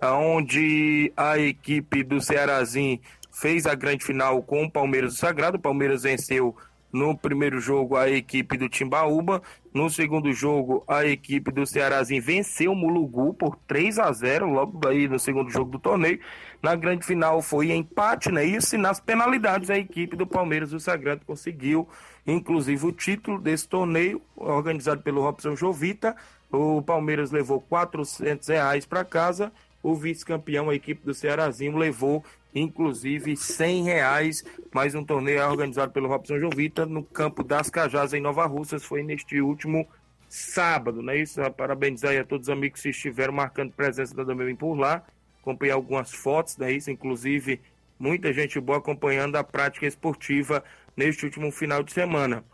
onde 0.00 1.12
a 1.14 1.38
equipe 1.38 2.02
do 2.02 2.22
Cearazinho 2.22 2.98
fez 3.30 3.66
a 3.66 3.74
grande 3.74 4.02
final 4.02 4.42
com 4.42 4.64
o 4.64 4.70
Palmeiras 4.70 5.12
do 5.12 5.18
Sagrado. 5.18 5.58
O 5.58 5.60
Palmeiras 5.60 6.04
venceu 6.04 6.56
no 6.90 7.14
primeiro 7.14 7.60
jogo 7.60 7.98
a 7.98 8.08
equipe 8.08 8.56
do 8.56 8.66
Timbaúba. 8.66 9.42
No 9.74 9.90
segundo 9.90 10.32
jogo, 10.32 10.82
a 10.88 11.04
equipe 11.04 11.52
do 11.52 11.66
Cearazinho 11.66 12.22
venceu 12.22 12.72
o 12.72 12.74
Mulugu 12.74 13.34
por 13.34 13.58
3 13.66 13.98
a 13.98 14.10
0 14.10 14.46
logo 14.46 14.88
aí 14.88 15.06
no 15.06 15.18
segundo 15.18 15.50
jogo 15.50 15.70
do 15.70 15.78
torneio. 15.78 16.18
Na 16.62 16.74
grande 16.74 17.04
final 17.04 17.42
foi 17.42 17.72
empate, 17.72 18.32
né? 18.32 18.42
Isso 18.42 18.74
e 18.74 18.78
nas 18.78 19.00
penalidades 19.00 19.68
a 19.68 19.76
equipe 19.76 20.16
do 20.16 20.26
Palmeiras 20.26 20.70
do 20.70 20.80
Sagrado 20.80 21.26
conseguiu 21.26 21.86
inclusive 22.26 22.86
o 22.86 22.92
título 22.92 23.40
desse 23.40 23.68
torneio, 23.68 24.20
organizado 24.36 25.02
pelo 25.02 25.22
Robson 25.22 25.54
Jovita. 25.56 26.16
O 26.50 26.82
Palmeiras 26.82 27.30
levou 27.30 27.60
400 27.60 28.48
reais 28.48 28.86
para 28.86 29.04
casa, 29.04 29.52
o 29.82 29.94
vice-campeão, 29.94 30.70
a 30.70 30.74
equipe 30.74 31.04
do 31.04 31.12
Cearazinho, 31.12 31.76
levou 31.76 32.24
inclusive 32.54 33.36
100 33.36 33.84
reais. 33.84 34.44
Mais 34.72 34.94
um 34.94 35.04
torneio 35.04 35.44
organizado 35.46 35.92
pelo 35.92 36.08
Robson 36.08 36.38
Jovita 36.38 36.86
no 36.86 37.02
campo 37.02 37.42
das 37.42 37.68
Cajás, 37.68 38.14
em 38.14 38.20
Nova 38.20 38.46
Russas. 38.46 38.84
Foi 38.84 39.02
neste 39.02 39.40
último 39.40 39.86
sábado, 40.28 41.02
não 41.02 41.12
é 41.12 41.18
isso? 41.18 41.40
Parabenizar 41.52 42.12
aí 42.12 42.18
a 42.18 42.24
todos 42.24 42.48
os 42.48 42.52
amigos 42.52 42.80
que 42.80 42.88
estiveram 42.90 43.32
marcando 43.32 43.72
presença 43.72 44.14
da 44.14 44.24
Domingo 44.24 44.56
por 44.56 44.74
lá. 44.74 45.02
Acompanhei 45.42 45.72
algumas 45.72 46.12
fotos, 46.12 46.56
não 46.56 46.66
é 46.66 46.72
isso? 46.72 46.90
Inclusive, 46.90 47.60
muita 47.98 48.32
gente 48.32 48.58
boa 48.60 48.78
acompanhando 48.78 49.36
a 49.36 49.44
prática 49.44 49.86
esportiva 49.86 50.64
neste 50.96 51.24
último 51.24 51.50
final 51.50 51.82
de 51.82 51.92
semana. 51.92 52.44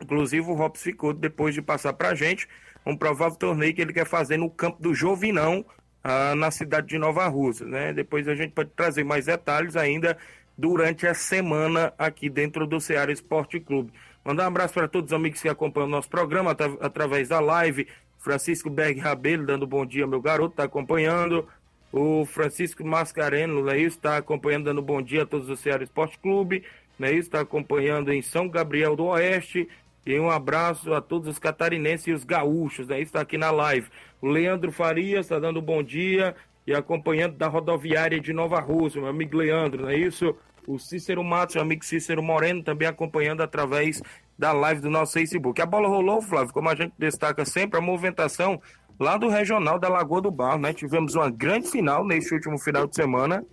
Inclusive, 0.00 0.50
o 0.50 0.54
Robson 0.54 0.82
ficou, 0.82 1.12
depois 1.12 1.54
de 1.54 1.62
passar 1.62 1.92
para 1.92 2.10
a 2.10 2.14
gente, 2.14 2.48
um 2.84 2.96
provável 2.96 3.36
torneio 3.36 3.74
que 3.74 3.80
ele 3.80 3.92
quer 3.92 4.06
fazer 4.06 4.36
no 4.36 4.50
campo 4.50 4.82
do 4.82 4.94
Jovinão, 4.94 5.64
ah, 6.02 6.34
na 6.34 6.50
cidade 6.50 6.88
de 6.88 6.98
Nova 6.98 7.26
Rússia. 7.28 7.66
Né? 7.66 7.92
Depois 7.92 8.28
a 8.28 8.34
gente 8.34 8.52
pode 8.52 8.70
trazer 8.70 9.04
mais 9.04 9.26
detalhes 9.26 9.76
ainda 9.76 10.16
durante 10.56 11.06
a 11.06 11.14
semana 11.14 11.92
aqui 11.98 12.28
dentro 12.28 12.66
do 12.66 12.80
Ceará 12.80 13.10
Esporte 13.10 13.58
Clube. 13.58 13.92
Mandar 14.24 14.44
um 14.44 14.48
abraço 14.48 14.74
para 14.74 14.88
todos 14.88 15.10
os 15.10 15.14
amigos 15.14 15.40
que 15.40 15.48
acompanham 15.48 15.88
o 15.88 15.90
nosso 15.90 16.08
programa 16.08 16.52
at 16.52 16.60
através 16.80 17.28
da 17.28 17.40
live. 17.40 17.86
Francisco 18.18 18.70
Berg 18.70 18.98
Rabelo 18.98 19.44
dando 19.44 19.66
bom 19.66 19.84
dia, 19.84 20.06
meu 20.06 20.20
garoto, 20.20 20.52
está 20.52 20.64
acompanhando. 20.64 21.46
O 21.92 22.24
Francisco 22.24 22.84
Mascareno, 22.84 23.62
né, 23.64 23.78
está 23.78 24.16
acompanhando, 24.16 24.64
dando 24.64 24.82
bom 24.82 25.00
dia 25.00 25.22
a 25.22 25.26
todos 25.26 25.46
do 25.46 25.56
Ceará 25.56 25.84
Esporte 25.84 26.18
Clube, 26.18 26.64
né, 26.98 27.12
está 27.12 27.40
acompanhando 27.40 28.12
em 28.12 28.22
São 28.22 28.48
Gabriel 28.48 28.96
do 28.96 29.06
Oeste. 29.06 29.68
E 30.06 30.18
um 30.20 30.30
abraço 30.30 30.92
a 30.92 31.00
todos 31.00 31.28
os 31.28 31.38
catarinenses 31.38 32.06
e 32.06 32.12
os 32.12 32.24
gaúchos, 32.24 32.88
né, 32.88 33.00
está 33.00 33.20
aqui 33.20 33.38
na 33.38 33.50
live. 33.50 33.88
O 34.20 34.28
Leandro 34.28 34.70
Farias 34.70 35.26
está 35.26 35.38
dando 35.38 35.62
bom 35.62 35.82
dia 35.82 36.34
e 36.66 36.74
acompanhando 36.74 37.36
da 37.36 37.48
rodoviária 37.48 38.20
de 38.20 38.32
Nova 38.32 38.60
Rússia, 38.60 39.00
meu 39.00 39.10
amigo 39.10 39.36
Leandro, 39.36 39.82
não 39.82 39.90
é 39.90 39.96
isso? 39.96 40.36
O 40.66 40.78
Cícero 40.78 41.22
Matos, 41.22 41.54
meu 41.54 41.62
amigo 41.62 41.84
Cícero 41.84 42.22
Moreno, 42.22 42.62
também 42.62 42.88
acompanhando 42.88 43.42
através 43.42 44.00
da 44.38 44.52
live 44.52 44.80
do 44.80 44.90
nosso 44.90 45.12
Facebook. 45.12 45.60
A 45.60 45.66
bola 45.66 45.88
rolou, 45.88 46.22
Flávio, 46.22 46.52
como 46.52 46.68
a 46.68 46.74
gente 46.74 46.92
destaca 46.98 47.44
sempre, 47.44 47.78
a 47.78 47.82
movimentação 47.82 48.60
lá 48.98 49.16
do 49.16 49.28
Regional 49.28 49.78
da 49.78 49.88
Lagoa 49.88 50.20
do 50.20 50.30
Barro, 50.30 50.58
né? 50.58 50.72
Tivemos 50.72 51.14
uma 51.14 51.30
grande 51.30 51.68
final 51.70 52.04
neste 52.04 52.34
último 52.34 52.58
final 52.58 52.86
de 52.86 52.94
semana, 52.94 53.44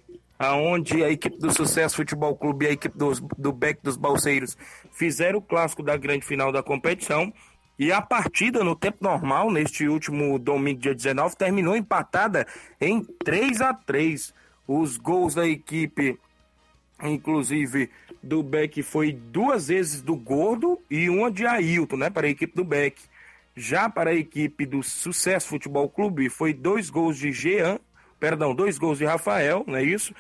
aonde 0.42 1.04
a 1.04 1.10
equipe 1.12 1.38
do 1.38 1.54
Sucesso 1.54 1.96
Futebol 1.96 2.36
Clube 2.36 2.66
e 2.66 2.70
a 2.70 2.72
equipe 2.72 2.98
dos, 2.98 3.20
do 3.38 3.52
Beck 3.52 3.80
dos 3.84 3.96
Balseiros 3.96 4.58
fizeram 4.92 5.38
o 5.38 5.42
clássico 5.42 5.84
da 5.84 5.96
grande 5.96 6.26
final 6.26 6.52
da 6.52 6.64
competição. 6.64 7.32
E 7.78 7.92
a 7.92 8.02
partida 8.02 8.64
no 8.64 8.76
tempo 8.76 8.98
normal, 9.02 9.52
neste 9.52 9.88
último 9.88 10.40
domingo, 10.40 10.80
dia 10.80 10.96
19, 10.96 11.36
terminou 11.36 11.76
empatada 11.76 12.48
em 12.80 13.04
3 13.24 13.62
a 13.62 13.72
3 13.72 14.34
Os 14.68 14.98
gols 14.98 15.36
da 15.36 15.48
equipe, 15.48 16.20
inclusive 17.04 17.92
do 18.22 18.42
Beck, 18.42 18.82
foi 18.82 19.12
duas 19.12 19.68
vezes 19.68 20.02
do 20.02 20.16
Gordo 20.16 20.80
e 20.90 21.08
uma 21.08 21.32
de 21.32 21.46
Ailton, 21.46 21.98
né, 21.98 22.10
para 22.10 22.26
a 22.26 22.30
equipe 22.32 22.56
do 22.56 22.64
Beck. 22.64 23.00
Já 23.56 23.90
para 23.90 24.10
a 24.10 24.16
equipe 24.16 24.66
do 24.66 24.82
Sucesso 24.82 25.50
Futebol 25.50 25.88
Clube, 25.88 26.30
foi 26.30 26.52
dois 26.52 26.90
gols 26.90 27.18
de 27.18 27.32
Jean, 27.32 27.80
perdão, 28.20 28.56
dois 28.56 28.78
gols 28.78 28.98
de 28.98 29.06
Rafael, 29.06 29.64
não 29.68 29.76
é 29.76 29.84
isso? 29.84 30.14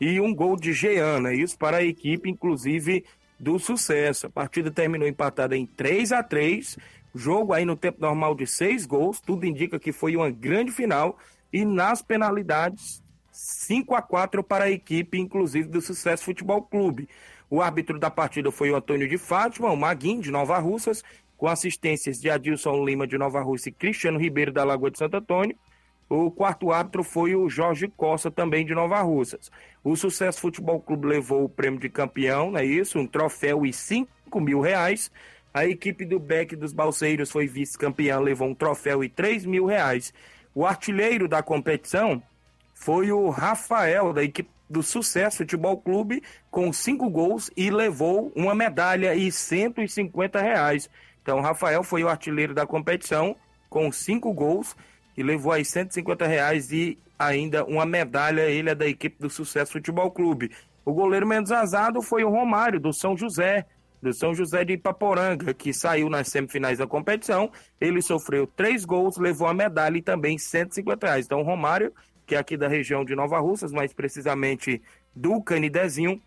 E 0.00 0.20
um 0.20 0.34
gol 0.34 0.56
de 0.56 0.72
Jean, 0.72 1.20
não 1.20 1.30
é 1.30 1.34
isso? 1.34 1.56
Para 1.58 1.78
a 1.78 1.84
equipe, 1.84 2.28
inclusive, 2.28 3.04
do 3.38 3.58
Sucesso. 3.58 4.26
A 4.26 4.30
partida 4.30 4.70
terminou 4.70 5.08
empatada 5.08 5.56
em 5.56 5.66
3 5.66 6.12
a 6.12 6.22
3 6.22 6.76
jogo 7.16 7.52
aí 7.52 7.64
no 7.64 7.76
tempo 7.76 8.00
normal 8.00 8.34
de 8.34 8.46
seis 8.46 8.84
gols, 8.84 9.20
tudo 9.20 9.46
indica 9.46 9.78
que 9.78 9.92
foi 9.92 10.14
uma 10.16 10.30
grande 10.30 10.70
final. 10.70 11.18
E 11.52 11.64
nas 11.64 12.02
penalidades, 12.02 13.02
5 13.32 13.94
a 13.94 14.02
4 14.02 14.42
para 14.42 14.64
a 14.64 14.70
equipe, 14.70 15.18
inclusive 15.18 15.68
do 15.68 15.80
Sucesso 15.80 16.24
Futebol 16.24 16.62
Clube. 16.62 17.08
O 17.48 17.62
árbitro 17.62 17.98
da 17.98 18.10
partida 18.10 18.50
foi 18.50 18.70
o 18.70 18.76
Antônio 18.76 19.08
de 19.08 19.16
Fátima, 19.16 19.70
o 19.70 19.76
Maguinho, 19.76 20.20
de 20.20 20.30
Nova 20.30 20.58
Russas, 20.58 21.02
com 21.36 21.46
assistências 21.46 22.20
de 22.20 22.28
Adilson 22.28 22.84
Lima, 22.84 23.06
de 23.06 23.16
Nova 23.16 23.40
Rússia, 23.40 23.70
e 23.70 23.72
Cristiano 23.72 24.18
Ribeiro, 24.18 24.52
da 24.52 24.64
Lagoa 24.64 24.90
de 24.90 24.98
Santo 24.98 25.16
Antônio. 25.16 25.56
O 26.08 26.30
quarto 26.30 26.70
árbitro 26.70 27.02
foi 27.02 27.34
o 27.34 27.48
Jorge 27.48 27.88
Costa, 27.88 28.30
também 28.30 28.64
de 28.64 28.74
Nova 28.74 29.00
Russas. 29.02 29.50
O 29.82 29.96
Sucesso 29.96 30.40
Futebol 30.40 30.80
Clube 30.80 31.06
levou 31.06 31.44
o 31.44 31.48
prêmio 31.48 31.80
de 31.80 31.88
campeão, 31.88 32.52
não 32.52 32.60
é 32.60 32.64
isso? 32.64 32.98
Um 32.98 33.06
troféu 33.06 33.66
e 33.66 33.72
5 33.72 34.40
mil 34.40 34.60
reais. 34.60 35.10
A 35.52 35.66
equipe 35.66 36.04
do 36.04 36.20
Beck 36.20 36.54
dos 36.54 36.72
Balseiros 36.72 37.30
foi 37.30 37.48
vice-campeã, 37.48 38.20
levou 38.20 38.48
um 38.48 38.54
troféu 38.54 39.02
e 39.02 39.08
3 39.08 39.44
mil 39.46 39.66
reais. 39.66 40.14
O 40.54 40.64
artilheiro 40.64 41.26
da 41.26 41.42
competição 41.42 42.22
foi 42.74 43.10
o 43.10 43.28
Rafael, 43.28 44.12
da 44.12 44.22
equipe 44.22 44.50
do 44.68 44.82
Sucesso 44.82 45.38
Futebol 45.38 45.76
Clube, 45.78 46.22
com 46.50 46.72
cinco 46.72 47.08
gols 47.08 47.50
e 47.56 47.70
levou 47.70 48.32
uma 48.34 48.54
medalha 48.54 49.14
e 49.14 49.32
150 49.32 50.40
reais. 50.40 50.88
Então, 51.22 51.40
Rafael 51.40 51.82
foi 51.82 52.04
o 52.04 52.08
artilheiro 52.08 52.54
da 52.54 52.66
competição, 52.66 53.34
com 53.68 53.90
cinco 53.90 54.32
gols 54.32 54.76
e 55.16 55.22
levou 55.22 55.52
aí 55.52 55.64
150 55.64 56.26
reais 56.26 56.70
e 56.72 56.98
ainda 57.18 57.64
uma 57.64 57.86
medalha. 57.86 58.42
Ele 58.42 58.70
é 58.70 58.74
da 58.74 58.86
equipe 58.86 59.16
do 59.18 59.30
Sucesso 59.30 59.72
Futebol 59.72 60.10
Clube. 60.10 60.50
O 60.84 60.92
goleiro 60.92 61.26
menos 61.26 61.50
azado 61.50 62.00
foi 62.02 62.22
o 62.22 62.30
Romário, 62.30 62.78
do 62.78 62.92
São 62.92 63.16
José, 63.16 63.66
do 64.00 64.12
São 64.12 64.34
José 64.34 64.64
de 64.64 64.74
Ipaporanga, 64.74 65.52
que 65.52 65.72
saiu 65.72 66.08
nas 66.08 66.28
semifinais 66.28 66.78
da 66.78 66.86
competição. 66.86 67.50
Ele 67.80 68.00
sofreu 68.00 68.46
três 68.46 68.84
gols, 68.84 69.16
levou 69.16 69.48
a 69.48 69.54
medalha 69.54 69.98
e 69.98 70.02
também 70.02 70.38
150 70.38 71.06
reais. 71.06 71.26
Então, 71.26 71.40
o 71.40 71.44
Romário, 71.44 71.92
que 72.24 72.34
é 72.34 72.38
aqui 72.38 72.56
da 72.56 72.68
região 72.68 73.04
de 73.04 73.14
Nova 73.16 73.38
Russas, 73.40 73.72
mais 73.72 73.92
precisamente 73.92 74.80
do 75.14 75.42
Canidezinho, 75.42 76.20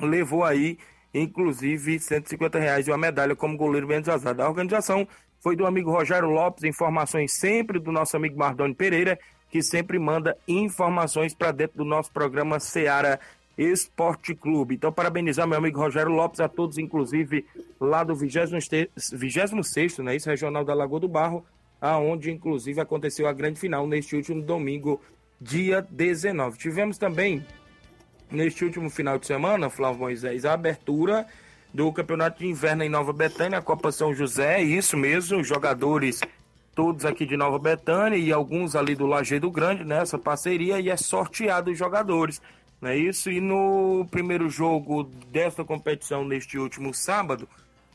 levou 0.00 0.44
aí, 0.44 0.78
inclusive, 1.12 1.98
150 1.98 2.58
reais 2.58 2.86
e 2.86 2.90
uma 2.90 2.98
medalha 2.98 3.36
como 3.36 3.56
goleiro 3.56 3.86
menos 3.86 4.08
azado. 4.08 4.42
A 4.42 4.48
organização 4.48 5.06
foi 5.44 5.54
do 5.54 5.66
amigo 5.66 5.90
Rogério 5.90 6.30
Lopes, 6.30 6.64
informações 6.64 7.34
sempre 7.34 7.78
do 7.78 7.92
nosso 7.92 8.16
amigo 8.16 8.38
Mardoni 8.38 8.74
Pereira, 8.74 9.18
que 9.50 9.62
sempre 9.62 9.98
manda 9.98 10.34
informações 10.48 11.34
para 11.34 11.52
dentro 11.52 11.76
do 11.76 11.84
nosso 11.84 12.10
programa 12.10 12.58
Seara 12.58 13.20
Esporte 13.58 14.34
Clube. 14.34 14.74
Então, 14.74 14.90
parabenizar 14.90 15.46
meu 15.46 15.58
amigo 15.58 15.78
Rogério 15.78 16.10
Lopes, 16.10 16.40
a 16.40 16.48
todos, 16.48 16.78
inclusive 16.78 17.44
lá 17.78 18.02
do 18.02 18.14
26, 18.14 18.52
né, 19.98 20.16
isso, 20.16 20.30
Regional 20.30 20.64
da 20.64 20.72
Lagoa 20.72 21.00
do 21.00 21.08
Barro, 21.08 21.44
aonde 21.78 22.30
inclusive 22.30 22.80
aconteceu 22.80 23.28
a 23.28 23.32
grande 23.34 23.60
final 23.60 23.86
neste 23.86 24.16
último 24.16 24.40
domingo, 24.40 24.98
dia 25.38 25.86
19. 25.90 26.56
Tivemos 26.56 26.96
também, 26.96 27.44
neste 28.30 28.64
último 28.64 28.88
final 28.88 29.18
de 29.18 29.26
semana, 29.26 29.68
Flávio 29.68 30.00
Moisés, 30.00 30.46
a 30.46 30.54
abertura 30.54 31.26
do 31.74 31.92
Campeonato 31.92 32.38
de 32.38 32.46
Inverno 32.46 32.84
em 32.84 32.88
Nova 32.88 33.12
Betânia, 33.12 33.58
a 33.58 33.62
Copa 33.62 33.90
São 33.90 34.14
José, 34.14 34.62
isso 34.62 34.96
mesmo, 34.96 35.42
jogadores 35.42 36.20
todos 36.72 37.04
aqui 37.04 37.26
de 37.26 37.36
Nova 37.36 37.58
Betânia 37.58 38.16
e 38.16 38.32
alguns 38.32 38.76
ali 38.76 38.94
do 38.94 39.06
Lajeado 39.06 39.50
Grande, 39.50 39.82
nessa 39.82 40.16
né, 40.16 40.22
parceria, 40.22 40.78
e 40.78 40.88
é 40.88 40.96
sorteado 40.96 41.72
os 41.72 41.78
jogadores, 41.78 42.40
não 42.80 42.90
é 42.90 42.96
isso? 42.96 43.28
E 43.28 43.40
no 43.40 44.06
primeiro 44.08 44.48
jogo 44.48 45.02
desta 45.32 45.64
competição, 45.64 46.24
neste 46.24 46.58
último 46.58 46.94
sábado, 46.94 47.48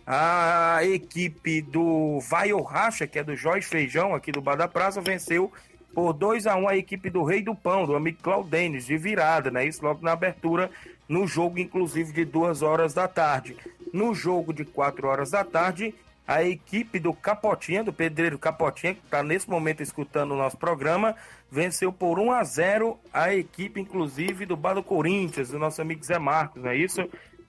a 0.06 0.80
equipe 0.84 1.62
do 1.62 2.20
Vai 2.20 2.52
Racha, 2.52 3.08
que 3.08 3.20
é 3.20 3.24
do 3.24 3.36
Jorge 3.36 3.66
Feijão, 3.66 4.14
aqui 4.14 4.32
do 4.32 4.42
Bar 4.42 4.56
da 4.56 4.68
Praça, 4.68 5.00
venceu 5.00 5.54
por 5.94 6.12
2 6.12 6.48
a 6.48 6.56
1 6.56 6.62
um 6.62 6.68
a 6.68 6.76
equipe 6.76 7.10
do 7.10 7.24
Rei 7.24 7.42
do 7.42 7.56
Pão, 7.56 7.86
do 7.86 7.96
amigo 7.96 8.20
Claudenes, 8.22 8.86
de 8.86 8.98
virada, 8.98 9.50
né? 9.50 9.66
Isso 9.66 9.84
logo 9.84 10.04
na 10.04 10.12
abertura 10.12 10.70
no 11.10 11.28
jogo, 11.28 11.58
inclusive, 11.60 12.14
de 12.14 12.24
duas 12.24 12.62
horas 12.62 12.94
da 12.94 13.08
tarde. 13.08 13.58
No 13.92 14.14
jogo 14.14 14.54
de 14.54 14.64
quatro 14.64 15.08
horas 15.08 15.32
da 15.32 15.44
tarde, 15.44 15.96
a 16.28 16.44
equipe 16.44 17.00
do 17.00 17.12
Capotinha, 17.12 17.84
do 17.84 17.92
Pedreiro 17.92 18.38
Capotinha, 18.38 18.94
que 18.94 19.04
está 19.04 19.24
nesse 19.24 19.50
momento 19.50 19.82
escutando 19.82 20.34
o 20.34 20.38
nosso 20.38 20.58
programa, 20.58 21.16
venceu 21.52 21.92
por 21.92 22.20
1 22.20 22.32
a 22.32 22.44
0 22.44 23.00
a 23.12 23.34
equipe, 23.34 23.82
inclusive, 23.82 24.46
do 24.46 24.56
Bar 24.56 24.76
do 24.76 24.84
Corinthians, 24.84 25.50
do 25.50 25.58
nosso 25.58 25.82
amigo 25.82 26.06
Zé 26.06 26.20
Marcos, 26.20 26.62
não 26.62 26.70
é 26.70 26.78
isso? 26.78 27.02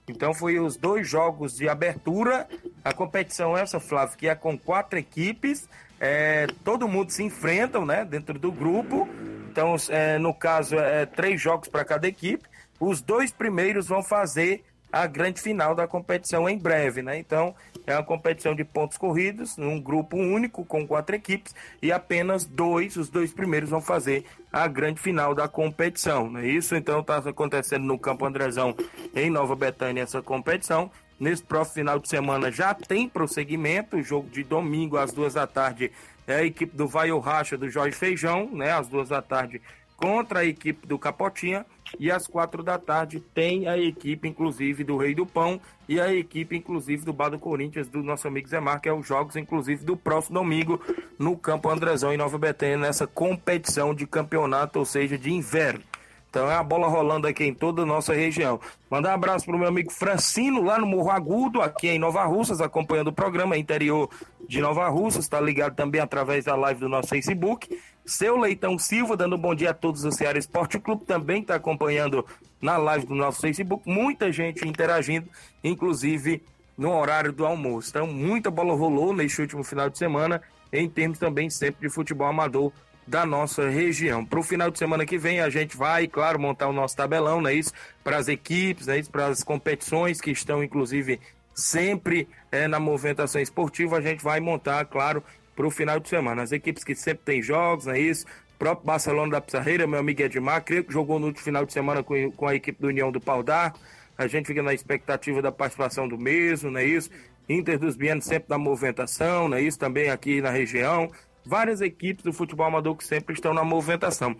Então 0.07 0.33
foi 0.33 0.59
os 0.59 0.75
dois 0.75 1.07
jogos 1.07 1.55
de 1.55 1.69
abertura. 1.69 2.47
A 2.83 2.91
competição 2.91 3.55
essa, 3.55 3.79
Flávio, 3.79 4.17
que 4.17 4.27
é 4.27 4.33
com 4.33 4.57
quatro 4.57 4.97
equipes. 4.97 5.69
É, 5.99 6.47
todo 6.65 6.87
mundo 6.87 7.11
se 7.11 7.23
enfrentam, 7.23 7.85
né, 7.85 8.03
dentro 8.03 8.39
do 8.39 8.51
grupo. 8.51 9.07
Então, 9.51 9.75
é, 9.89 10.17
no 10.17 10.33
caso, 10.33 10.75
é 10.75 11.05
três 11.05 11.39
jogos 11.39 11.67
para 11.67 11.85
cada 11.85 12.07
equipe. 12.07 12.49
Os 12.81 12.99
dois 12.99 13.31
primeiros 13.31 13.87
vão 13.87 14.01
fazer 14.01 14.63
a 14.91 15.05
grande 15.05 15.39
final 15.39 15.75
da 15.75 15.87
competição 15.87 16.49
em 16.49 16.57
breve, 16.57 17.03
né? 17.03 17.15
Então, 17.19 17.53
é 17.85 17.93
uma 17.93 18.03
competição 18.03 18.55
de 18.55 18.63
pontos 18.63 18.97
corridos, 18.97 19.55
num 19.55 19.79
grupo 19.79 20.17
único 20.17 20.65
com 20.65 20.87
quatro 20.87 21.15
equipes 21.15 21.53
e 21.79 21.91
apenas 21.91 22.43
dois, 22.43 22.97
os 22.97 23.07
dois 23.07 23.31
primeiros 23.31 23.69
vão 23.69 23.81
fazer 23.81 24.25
a 24.51 24.67
grande 24.67 24.99
final 24.99 25.35
da 25.35 25.47
competição, 25.47 26.27
não 26.27 26.39
é 26.39 26.47
isso? 26.47 26.75
Então, 26.75 27.01
está 27.01 27.17
acontecendo 27.17 27.85
no 27.85 27.99
Campo 27.99 28.25
Andrezão 28.25 28.75
em 29.15 29.29
Nova 29.29 29.55
Betânia 29.55 30.01
essa 30.01 30.19
competição. 30.19 30.91
Nesse 31.19 31.43
próximo 31.43 31.75
final 31.75 31.99
de 31.99 32.09
semana 32.09 32.51
já 32.51 32.73
tem 32.73 33.07
prosseguimento, 33.07 33.97
o 33.97 34.03
jogo 34.03 34.27
de 34.27 34.43
domingo 34.43 34.97
às 34.97 35.13
duas 35.13 35.35
da 35.35 35.45
tarde 35.45 35.91
é 36.25 36.37
a 36.37 36.43
equipe 36.43 36.75
do 36.75 36.87
Vai 36.87 37.11
Racha 37.19 37.55
do 37.55 37.69
Jorge 37.69 37.95
Feijão, 37.95 38.49
né? 38.51 38.71
Às 38.71 38.87
duas 38.87 39.09
da 39.09 39.21
tarde 39.21 39.61
contra 39.95 40.39
a 40.39 40.45
equipe 40.45 40.87
do 40.87 40.97
Capotinha 40.97 41.63
e 41.99 42.11
às 42.11 42.27
quatro 42.27 42.63
da 42.63 42.77
tarde 42.77 43.19
tem 43.19 43.67
a 43.67 43.77
equipe, 43.77 44.27
inclusive, 44.27 44.83
do 44.83 44.97
Rei 44.97 45.13
do 45.13 45.25
Pão 45.25 45.59
e 45.87 45.99
a 45.99 46.13
equipe, 46.13 46.55
inclusive, 46.55 47.05
do 47.05 47.13
Bar 47.13 47.29
do 47.29 47.39
Corinthians, 47.39 47.87
do 47.87 48.01
nosso 48.01 48.27
amigo 48.27 48.47
Zé 48.47 48.59
Mar, 48.59 48.79
que 48.79 48.89
é 48.89 48.93
os 48.93 49.05
jogos, 49.05 49.35
inclusive, 49.35 49.83
do 49.83 49.97
próximo 49.97 50.39
domingo 50.39 50.79
no 51.19 51.37
Campo 51.37 51.69
Andrezão, 51.69 52.13
em 52.13 52.17
Nova 52.17 52.37
Betânia, 52.37 52.77
nessa 52.77 53.05
competição 53.05 53.93
de 53.93 54.07
campeonato, 54.07 54.79
ou 54.79 54.85
seja, 54.85 55.17
de 55.17 55.31
inverno. 55.31 55.83
Então 56.31 56.49
é 56.49 56.55
a 56.55 56.63
bola 56.63 56.87
rolando 56.87 57.27
aqui 57.27 57.43
em 57.43 57.53
toda 57.53 57.81
a 57.81 57.85
nossa 57.85 58.13
região. 58.13 58.57
Mandar 58.89 59.11
um 59.11 59.15
abraço 59.15 59.45
pro 59.45 59.57
meu 59.57 59.67
amigo 59.67 59.91
Francino, 59.91 60.63
lá 60.63 60.79
no 60.79 60.87
Morro 60.87 61.11
Agudo, 61.11 61.61
aqui 61.61 61.89
em 61.89 61.99
Nova 61.99 62.23
Russas, 62.23 62.61
acompanhando 62.61 63.09
o 63.09 63.13
programa 63.13 63.57
interior 63.57 64.09
de 64.47 64.61
Nova 64.61 64.87
Russas, 64.87 65.25
está 65.25 65.41
ligado 65.41 65.75
também 65.75 65.99
através 65.99 66.45
da 66.45 66.55
live 66.55 66.79
do 66.79 66.87
nosso 66.87 67.09
Facebook. 67.09 67.77
Seu 68.11 68.35
Leitão 68.35 68.77
Silva, 68.77 69.15
dando 69.15 69.37
um 69.37 69.39
bom 69.39 69.55
dia 69.55 69.69
a 69.69 69.73
todos 69.73 70.01
do 70.01 70.11
Ceará 70.11 70.37
Esporte 70.37 70.77
Clube, 70.77 71.05
também 71.05 71.41
está 71.41 71.55
acompanhando 71.55 72.25
na 72.61 72.75
live 72.75 73.05
do 73.05 73.15
nosso 73.15 73.39
Facebook. 73.39 73.89
Muita 73.89 74.33
gente 74.33 74.67
interagindo, 74.67 75.29
inclusive 75.63 76.43
no 76.77 76.91
horário 76.93 77.31
do 77.31 77.45
almoço. 77.45 77.89
Então, 77.89 78.05
muita 78.07 78.51
bola 78.51 78.75
rolou 78.75 79.13
neste 79.13 79.39
último 79.39 79.63
final 79.63 79.89
de 79.89 79.97
semana, 79.97 80.41
em 80.73 80.89
termos 80.89 81.19
também 81.19 81.49
sempre 81.49 81.87
de 81.87 81.93
futebol 81.93 82.27
amador 82.27 82.73
da 83.07 83.25
nossa 83.25 83.69
região. 83.69 84.25
Para 84.25 84.39
o 84.41 84.43
final 84.43 84.69
de 84.69 84.77
semana 84.77 85.05
que 85.05 85.17
vem, 85.17 85.39
a 85.39 85.49
gente 85.49 85.77
vai, 85.77 86.05
claro, 86.05 86.37
montar 86.37 86.67
o 86.67 86.73
nosso 86.73 86.97
tabelão, 86.97 87.39
não 87.39 87.49
é 87.49 87.53
isso? 87.53 87.71
Para 88.03 88.17
as 88.17 88.27
equipes, 88.27 88.89
é 88.89 88.99
isso? 88.99 89.09
Para 89.09 89.27
as 89.27 89.41
competições 89.41 90.19
que 90.19 90.31
estão, 90.31 90.61
inclusive, 90.61 91.17
sempre 91.55 92.27
é, 92.51 92.67
na 92.67 92.77
movimentação 92.77 93.41
esportiva, 93.41 93.97
a 93.97 94.01
gente 94.01 94.21
vai 94.21 94.41
montar, 94.41 94.83
claro, 94.85 95.23
para 95.55 95.67
o 95.67 95.71
final 95.71 95.99
de 95.99 96.09
semana. 96.09 96.41
As 96.41 96.51
equipes 96.51 96.83
que 96.83 96.95
sempre 96.95 97.23
têm 97.25 97.41
jogos, 97.41 97.87
é 97.87 97.99
isso? 97.99 98.25
O 98.55 98.59
próprio 98.59 98.85
Barcelona 98.85 99.33
da 99.33 99.41
Pizarreira, 99.41 99.87
meu 99.87 99.99
amigo 99.99 100.21
Edmar, 100.21 100.63
creio 100.63 100.83
que 100.83 100.93
jogou 100.93 101.19
no 101.19 101.27
último 101.27 101.43
final 101.43 101.65
de 101.65 101.73
semana 101.73 102.03
com, 102.03 102.31
com 102.31 102.47
a 102.47 102.55
equipe 102.55 102.79
do 102.79 102.87
União 102.87 103.11
do 103.11 103.19
Pau 103.19 103.41
d'Arco. 103.43 103.79
A 104.17 104.27
gente 104.27 104.45
fica 104.45 104.61
na 104.61 104.73
expectativa 104.73 105.41
da 105.41 105.51
participação 105.51 106.07
do 106.07 106.17
mesmo, 106.17 106.69
não 106.69 106.79
é 106.79 106.85
isso? 106.85 107.09
Inter 107.49 107.79
dos 107.79 107.95
Bienes 107.95 108.25
sempre 108.25 108.49
na 108.49 108.57
movimentação, 108.57 109.47
não 109.47 109.57
é 109.57 109.61
isso? 109.61 109.79
Também 109.79 110.09
aqui 110.09 110.41
na 110.41 110.51
região. 110.51 111.09
Várias 111.43 111.81
equipes 111.81 112.23
do 112.23 112.31
futebol 112.31 112.67
amador 112.67 112.95
que 112.95 113.03
sempre 113.03 113.33
estão 113.33 113.51
na 113.51 113.63
movimentação. 113.63 114.35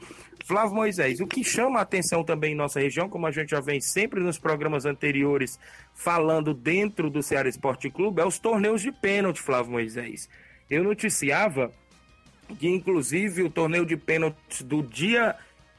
Flávio 0.45 0.75
Moisés, 0.75 1.19
o 1.19 1.25
que 1.25 1.43
chama 1.43 1.79
a 1.79 1.81
atenção 1.81 2.23
também 2.23 2.53
em 2.53 2.55
nossa 2.55 2.79
região, 2.79 3.09
como 3.09 3.25
a 3.25 3.31
gente 3.31 3.49
já 3.49 3.59
vem 3.59 3.81
sempre 3.81 4.19
nos 4.19 4.37
programas 4.37 4.85
anteriores 4.85 5.59
falando 5.95 6.53
dentro 6.53 7.09
do 7.09 7.23
Ceará 7.23 7.49
Esporte 7.49 7.89
Clube, 7.89 8.21
é 8.21 8.25
os 8.25 8.37
torneios 8.37 8.81
de 8.81 8.91
pênalti, 8.91 9.41
Flávio 9.41 9.71
Moisés. 9.71 10.29
Eu 10.71 10.85
noticiava 10.85 11.69
que, 12.57 12.69
inclusive, 12.69 13.43
o 13.43 13.49
torneio 13.49 13.85
de 13.85 13.97
pênaltis 13.97 14.61
do 14.61 14.81
dia 14.81 15.35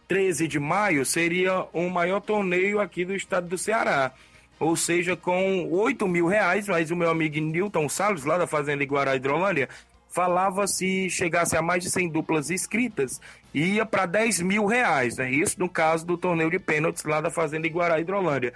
13 0.07 0.47
de 0.47 0.61
maio 0.61 1.07
seria 1.07 1.65
o 1.73 1.89
maior 1.89 2.21
torneio 2.21 2.79
aqui 2.79 3.03
do 3.03 3.15
estado 3.15 3.49
do 3.49 3.57
Ceará. 3.57 4.13
Ou 4.61 4.77
seja, 4.77 5.17
com 5.17 5.67
8 5.71 6.07
mil 6.07 6.27
reais, 6.27 6.69
mas 6.69 6.91
o 6.91 6.97
meu 6.97 7.09
amigo 7.09 7.41
Newton 7.41 7.89
Salles, 7.89 8.27
lá 8.27 8.37
da 8.37 8.47
Fazenda 8.47 8.83
Iguará 8.83 9.17
Hidrolândia, 9.17 9.67
falava 10.11 10.67
se 10.67 11.09
chegasse 11.09 11.57
a 11.57 11.63
mais 11.63 11.83
de 11.83 11.91
100 11.91 12.11
duplas 12.11 12.51
inscritas, 12.51 13.19
ia 13.55 13.87
para 13.87 14.05
10 14.05 14.43
mil 14.43 14.67
reais. 14.67 15.17
Né? 15.17 15.31
isso 15.31 15.59
no 15.59 15.71
caso 15.71 16.05
do 16.05 16.19
torneio 16.19 16.51
de 16.51 16.59
pênaltis 16.59 17.03
lá 17.05 17.23
da 17.23 17.31
Fazenda 17.31 17.67
Iguará 17.67 17.99
Hidrolândia. 17.99 18.53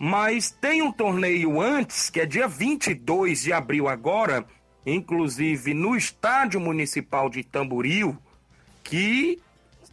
Mas 0.00 0.50
tem 0.50 0.82
um 0.82 0.90
torneio 0.90 1.60
antes, 1.60 2.10
que 2.10 2.20
é 2.20 2.26
dia 2.26 2.48
22 2.48 3.42
de 3.42 3.52
abril 3.52 3.86
agora, 3.86 4.44
inclusive 4.84 5.74
no 5.74 5.96
Estádio 5.96 6.60
Municipal 6.60 7.28
de 7.28 7.42
Tamboril, 7.42 8.16
que 8.82 9.38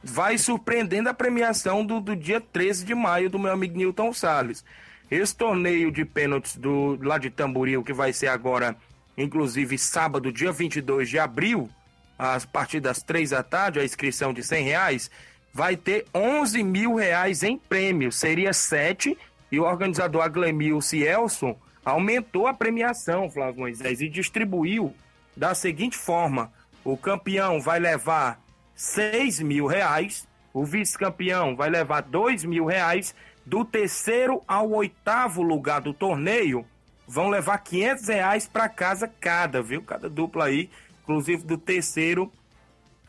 vai 0.04 0.38
surpreendendo 0.38 1.10
a 1.10 1.14
premiação 1.14 1.86
do, 1.86 2.00
do 2.00 2.16
dia 2.16 2.40
13 2.40 2.86
de 2.86 2.96
maio 2.96 3.30
do 3.30 3.40
meu 3.40 3.52
amigo 3.52 3.78
Newton 3.78 4.14
Salles. 4.14 4.64
Esse 5.10 5.36
torneio 5.36 5.92
de 5.92 6.04
pênaltis 6.06 6.56
do, 6.56 6.98
lá 7.02 7.18
de 7.18 7.30
Tamboril, 7.30 7.84
que 7.84 7.94
vai 7.94 8.12
ser 8.12 8.28
agora, 8.28 8.76
inclusive 9.18 9.78
sábado, 9.78 10.32
dia 10.32 10.52
22 10.52 11.10
de 11.10 11.20
abril, 11.20 11.70
a 12.18 12.40
partir 12.52 12.80
das 12.80 13.02
três 13.02 13.30
da 13.30 13.44
tarde, 13.44 13.80
a 13.80 13.86
inscrição 13.86 14.34
de 14.34 14.44
100 14.44 14.64
reais, 14.64 15.12
vai 15.54 15.76
ter 15.76 16.06
11 16.14 16.64
mil 16.64 16.96
reais 16.96 17.44
em 17.44 17.58
prêmio. 17.58 18.12
Seria 18.12 18.54
7 18.54 19.18
e 19.52 19.60
o 19.60 19.64
organizador 19.64 20.24
Aglemil 20.24 20.82
Cielson 20.82 21.58
aumentou 21.90 22.48
a 22.48 22.54
premiação, 22.54 23.30
Flávio 23.30 23.62
Moisés, 23.62 24.02
e 24.02 24.10
distribuiu 24.10 24.94
da 25.36 25.56
seguinte 25.56 25.98
forma: 25.98 26.52
o 26.84 26.98
campeão 26.98 27.62
vai 27.62 27.80
levar 27.80 28.42
6 28.76 29.40
mil 29.40 29.66
reais, 29.66 30.28
o 30.54 30.66
vice-campeão 30.66 31.56
vai 31.56 31.70
levar 31.70 32.02
2 32.02 32.44
mil 32.44 32.66
reais, 32.66 33.16
do 33.46 33.64
terceiro 33.64 34.42
ao 34.46 34.70
oitavo 34.72 35.42
lugar 35.42 35.80
do 35.80 35.94
torneio 35.94 36.66
vão 37.08 37.30
levar 37.30 37.58
500 37.60 38.08
reais 38.10 38.48
para 38.48 38.68
casa 38.68 39.08
cada, 39.08 39.62
viu? 39.62 39.82
Cada 39.82 40.10
dupla 40.10 40.46
aí, 40.46 40.70
inclusive 41.04 41.44
do 41.44 41.58
terceiro 41.58 42.30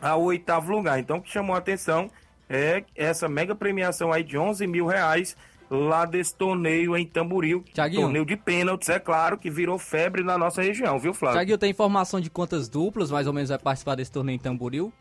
ao 0.00 0.22
oitavo 0.22 0.70
lugar. 0.70 1.00
Então, 1.00 1.16
o 1.16 1.22
que 1.22 1.32
chamou 1.32 1.56
a 1.56 1.58
atenção 1.58 2.08
é 2.48 2.84
essa 2.94 3.28
mega 3.28 3.56
premiação 3.56 4.12
aí 4.12 4.22
de 4.22 4.38
11 4.38 4.64
mil 4.68 4.86
reais 4.86 5.36
lá 5.70 6.04
desse 6.04 6.34
torneio 6.34 6.96
em 6.96 7.06
Tamboril. 7.06 7.64
Thiaguinho. 7.74 8.02
Torneio 8.02 8.24
de 8.24 8.36
pênaltis, 8.36 8.88
é 8.88 8.98
claro, 8.98 9.36
que 9.36 9.50
virou 9.50 9.78
febre 9.78 10.22
na 10.22 10.38
nossa 10.38 10.62
região, 10.62 10.98
viu, 10.98 11.12
Flávio? 11.12 11.38
Tiaguinho, 11.38 11.58
tem 11.58 11.70
informação 11.70 12.20
de 12.20 12.30
quantas 12.30 12.68
duplas 12.68 13.10
mais 13.10 13.26
ou 13.26 13.32
menos 13.32 13.50
vai 13.50 13.58
participar 13.58 13.94
desse 13.94 14.12
torneio 14.12 14.36
em 14.36 14.38
Tamboril? 14.38 14.92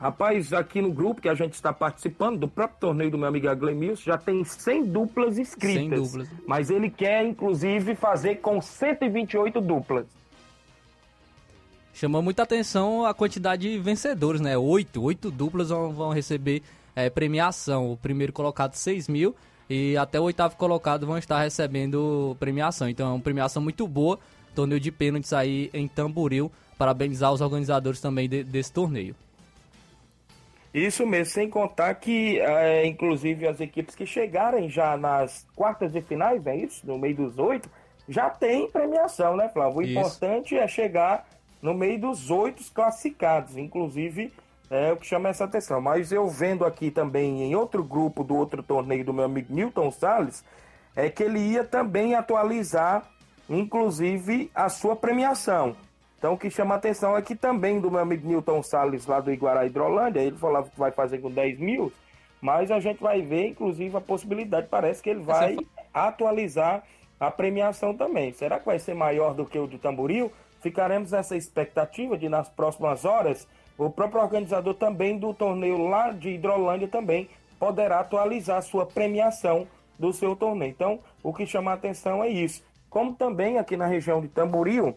Rapaz, 0.00 0.54
aqui 0.54 0.80
no 0.80 0.90
grupo 0.90 1.20
que 1.20 1.28
a 1.28 1.34
gente 1.34 1.52
está 1.52 1.74
participando, 1.74 2.38
do 2.38 2.48
próprio 2.48 2.80
torneio 2.80 3.10
do 3.10 3.18
meu 3.18 3.28
amigo 3.28 3.46
Aglemilson, 3.48 4.04
já 4.04 4.16
tem 4.16 4.42
100 4.42 4.86
duplas 4.86 5.38
inscritas. 5.38 5.82
100 5.82 5.90
duplas. 5.90 6.28
Mas 6.46 6.70
ele 6.70 6.88
quer, 6.88 7.26
inclusive, 7.26 7.94
fazer 7.94 8.36
com 8.36 8.62
128 8.62 9.60
duplas. 9.60 10.06
Chamou 11.92 12.22
muita 12.22 12.44
atenção 12.44 13.04
a 13.04 13.12
quantidade 13.12 13.70
de 13.70 13.78
vencedores, 13.78 14.40
né? 14.40 14.56
Oito, 14.56 15.02
oito 15.02 15.30
duplas 15.30 15.68
vão, 15.68 15.92
vão 15.92 16.10
receber 16.14 16.62
é, 16.94 17.10
premiação. 17.10 17.92
O 17.92 17.96
primeiro 17.96 18.32
colocado 18.32 18.74
6 18.74 19.08
mil 19.08 19.34
e 19.68 19.96
até 19.96 20.18
o 20.18 20.24
oitavo 20.24 20.56
colocado 20.56 21.06
vão 21.06 21.16
estar 21.16 21.40
recebendo 21.40 22.36
premiação. 22.40 22.88
Então 22.88 23.08
é 23.08 23.12
uma 23.12 23.20
premiação 23.20 23.62
muito 23.62 23.86
boa. 23.86 24.18
Torneio 24.54 24.80
de 24.80 24.90
pênaltis 24.90 25.32
aí 25.32 25.70
em 25.72 25.86
Tamboril. 25.86 26.50
Parabenizar 26.76 27.32
os 27.32 27.40
organizadores 27.40 28.00
também 28.00 28.28
de, 28.28 28.42
desse 28.42 28.72
torneio. 28.72 29.14
Isso 30.72 31.04
mesmo, 31.04 31.32
sem 31.32 31.50
contar 31.50 31.94
que, 31.94 32.38
é, 32.38 32.86
inclusive, 32.86 33.46
as 33.46 33.60
equipes 33.60 33.96
que 33.96 34.06
chegarem 34.06 34.70
já 34.70 34.96
nas 34.96 35.44
quartas 35.56 35.92
de 35.92 36.00
finais, 36.00 36.46
é 36.46 36.56
isso? 36.56 36.86
No 36.86 36.96
meio 36.96 37.16
dos 37.16 37.38
oito, 37.38 37.68
já 38.08 38.28
tem 38.28 38.68
premiação, 38.68 39.36
né, 39.36 39.48
Flávio? 39.48 39.78
O 39.78 39.82
Isso. 39.82 39.92
importante 39.92 40.56
é 40.56 40.66
chegar 40.66 41.28
no 41.62 41.74
meio 41.74 42.00
dos 42.00 42.30
oito 42.30 42.62
classificados, 42.72 43.56
inclusive 43.56 44.32
é 44.70 44.92
o 44.92 44.96
que 44.96 45.06
chama 45.06 45.28
essa 45.28 45.44
atenção. 45.44 45.80
Mas 45.80 46.12
eu 46.12 46.28
vendo 46.28 46.64
aqui 46.64 46.90
também 46.90 47.42
em 47.42 47.56
outro 47.56 47.82
grupo 47.82 48.22
do 48.22 48.36
outro 48.36 48.62
torneio 48.62 49.04
do 49.04 49.12
meu 49.12 49.24
amigo 49.24 49.52
Newton 49.52 49.90
Salles, 49.90 50.44
é 50.94 51.10
que 51.10 51.24
ele 51.24 51.40
ia 51.40 51.64
também 51.64 52.14
atualizar, 52.14 53.04
inclusive, 53.48 54.50
a 54.54 54.68
sua 54.68 54.94
premiação. 54.94 55.76
Então, 56.18 56.34
o 56.34 56.38
que 56.38 56.50
chama 56.50 56.74
a 56.74 56.78
atenção 56.78 57.16
é 57.16 57.22
que 57.22 57.34
também 57.34 57.80
do 57.80 57.90
meu 57.90 58.00
amigo 58.00 58.28
Newton 58.28 58.62
Salles, 58.62 59.06
lá 59.06 59.20
do 59.20 59.32
Iguará 59.32 59.64
Hidrolândia, 59.66 60.20
ele 60.20 60.36
falava 60.36 60.68
que 60.68 60.78
vai 60.78 60.92
fazer 60.92 61.18
com 61.18 61.30
10 61.30 61.58
mil, 61.58 61.92
mas 62.40 62.70
a 62.70 62.78
gente 62.78 63.02
vai 63.02 63.22
ver, 63.22 63.48
inclusive, 63.48 63.96
a 63.96 64.00
possibilidade, 64.00 64.68
parece 64.70 65.02
que 65.02 65.10
ele 65.10 65.22
vai 65.22 65.56
atualizar 65.92 66.82
a 67.18 67.30
premiação 67.30 67.94
também. 67.94 68.32
Será 68.32 68.58
que 68.58 68.66
vai 68.66 68.78
ser 68.78 68.94
maior 68.94 69.34
do 69.34 69.46
que 69.46 69.58
o 69.58 69.66
do 69.66 69.78
Tamboril? 69.78 70.30
Ficaremos 70.60 71.12
nessa 71.12 71.36
expectativa 71.36 72.18
de, 72.18 72.28
nas 72.28 72.48
próximas 72.48 73.04
horas, 73.04 73.48
o 73.86 73.90
próprio 73.90 74.20
organizador 74.20 74.74
também 74.74 75.18
do 75.18 75.32
torneio 75.32 75.88
lá 75.88 76.12
de 76.12 76.30
Hidrolândia 76.30 76.86
também 76.86 77.30
poderá 77.58 78.00
atualizar 78.00 78.62
sua 78.62 78.84
premiação 78.84 79.66
do 79.98 80.12
seu 80.12 80.36
torneio. 80.36 80.70
Então, 80.70 80.98
o 81.22 81.32
que 81.32 81.46
chama 81.46 81.70
a 81.70 81.74
atenção 81.74 82.22
é 82.22 82.28
isso. 82.28 82.62
Como 82.90 83.14
também 83.14 83.58
aqui 83.58 83.76
na 83.76 83.86
região 83.86 84.20
de 84.20 84.28
Tamboril, 84.28 84.94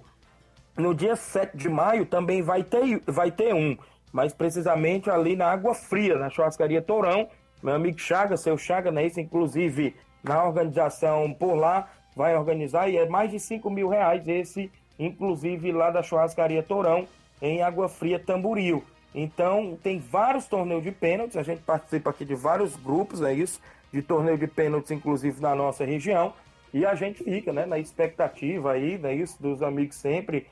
no 0.75 0.93
dia 0.93 1.15
7 1.15 1.55
de 1.55 1.69
maio 1.69 2.05
também 2.05 2.41
vai 2.41 2.63
ter, 2.63 3.01
vai 3.05 3.31
ter 3.31 3.53
um, 3.53 3.77
mas 4.11 4.33
precisamente 4.33 5.09
ali 5.09 5.35
na 5.35 5.51
Água 5.51 5.73
Fria, 5.73 6.17
na 6.17 6.29
churrascaria 6.29 6.81
Tourão. 6.81 7.29
Meu 7.61 7.75
amigo 7.75 7.99
Chaga, 7.99 8.35
seu 8.35 8.57
Chaga, 8.57 8.91
né? 8.91 9.05
Isso, 9.05 9.19
inclusive 9.19 9.95
na 10.23 10.43
organização 10.43 11.33
por 11.33 11.55
lá, 11.55 11.89
vai 12.15 12.35
organizar 12.35 12.89
e 12.89 12.97
é 12.97 13.07
mais 13.07 13.31
de 13.31 13.39
5 13.39 13.69
mil 13.69 13.87
reais 13.87 14.27
esse, 14.27 14.71
inclusive 14.99 15.71
lá 15.71 15.89
da 15.89 16.03
churrascaria 16.03 16.63
Tourão, 16.63 17.07
em 17.41 17.61
Água 17.61 17.89
Fria 17.89 18.19
Tamboril. 18.19 18.83
Então, 19.13 19.77
tem 19.83 19.99
vários 19.99 20.47
torneios 20.47 20.83
de 20.83 20.91
pênaltis, 20.91 21.37
a 21.37 21.43
gente 21.43 21.61
participa 21.61 22.09
aqui 22.09 22.25
de 22.25 22.33
vários 22.33 22.75
grupos, 22.75 23.21
é 23.21 23.33
isso, 23.33 23.59
de 23.91 24.01
torneio 24.01 24.37
de 24.37 24.47
pênaltis, 24.47 24.89
inclusive 24.91 25.39
na 25.39 25.53
nossa 25.53 25.85
região, 25.85 26.33
e 26.73 26.83
a 26.83 26.95
gente 26.95 27.23
fica, 27.23 27.53
né, 27.53 27.67
na 27.67 27.77
expectativa 27.77 28.71
aí, 28.71 28.97
né, 28.97 29.13
isso, 29.13 29.39
dos 29.39 29.61
amigos 29.61 29.97
sempre 29.97 30.47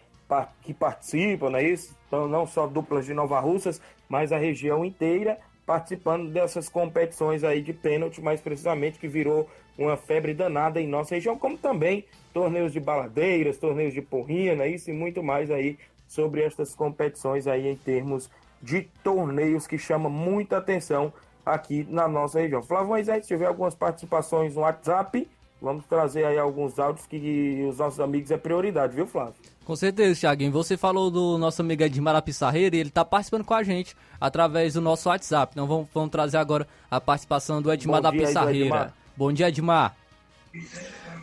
que 0.61 0.73
participam, 0.73 1.49
né, 1.49 1.63
isso, 1.63 1.97
então 2.07 2.27
não 2.27 2.45
só 2.45 2.67
duplas 2.67 3.05
de 3.05 3.13
Nova 3.13 3.39
Russas, 3.39 3.81
mas 4.07 4.31
a 4.31 4.37
região 4.37 4.85
inteira 4.85 5.39
participando 5.65 6.29
dessas 6.29 6.69
competições 6.69 7.43
aí 7.43 7.61
de 7.61 7.73
pênalti, 7.73 8.21
mais 8.21 8.39
precisamente 8.39 8.99
que 8.99 9.07
virou 9.07 9.49
uma 9.77 9.97
febre 9.97 10.33
danada 10.33 10.79
em 10.79 10.87
nossa 10.87 11.15
região, 11.15 11.37
como 11.37 11.57
também 11.57 12.05
torneios 12.33 12.71
de 12.71 12.79
baladeiras, 12.79 13.57
torneios 13.57 13.93
de 13.93 14.01
porrinha, 14.01 14.55
né, 14.55 14.67
isso 14.67 14.89
e 14.89 14.93
muito 14.93 15.23
mais 15.23 15.49
aí 15.49 15.77
sobre 16.11 16.43
estas 16.43 16.75
competições 16.75 17.47
aí 17.47 17.67
em 17.69 17.75
termos 17.75 18.29
de 18.61 18.81
torneios 19.01 19.65
que 19.65 19.77
chama 19.77 20.09
muita 20.09 20.57
atenção 20.57 21.11
aqui 21.45 21.87
na 21.89 22.07
nossa 22.07 22.39
região. 22.39 22.61
Flávio 22.61 22.89
Moisés, 22.89 23.23
se 23.23 23.29
tiver 23.29 23.45
algumas 23.45 23.73
participações 23.73 24.53
no 24.53 24.61
WhatsApp, 24.61 25.25
vamos 25.61 25.85
trazer 25.85 26.25
aí 26.25 26.37
alguns 26.37 26.77
áudios 26.77 27.07
que 27.07 27.65
os 27.67 27.77
nossos 27.77 27.99
amigos 28.01 28.29
é 28.29 28.37
prioridade, 28.37 28.93
viu, 28.93 29.07
Flávio? 29.07 29.35
Com 29.63 29.75
certeza, 29.75 30.19
Thiaguinho. 30.19 30.51
Você 30.51 30.75
falou 30.75 31.09
do 31.09 31.37
nosso 31.37 31.61
amigo 31.61 31.81
Edmar 31.81 32.21
Pissarreira 32.21 32.75
e 32.75 32.79
ele 32.79 32.89
está 32.89 33.05
participando 33.05 33.45
com 33.45 33.53
a 33.53 33.63
gente 33.63 33.95
através 34.19 34.73
do 34.73 34.81
nosso 34.81 35.07
WhatsApp. 35.07 35.53
Então 35.53 35.65
vamos, 35.65 35.87
vamos 35.93 36.11
trazer 36.11 36.37
agora 36.37 36.67
a 36.89 36.99
participação 36.99 37.61
do 37.61 37.71
Edmar 37.71 38.01
Bom 38.01 38.03
da 38.03 38.09
aí 38.09 38.19
Pissarreira. 38.19 38.65
Edmar. 38.65 38.93
Bom 39.15 39.31
dia, 39.31 39.47
Edmar. 39.47 39.95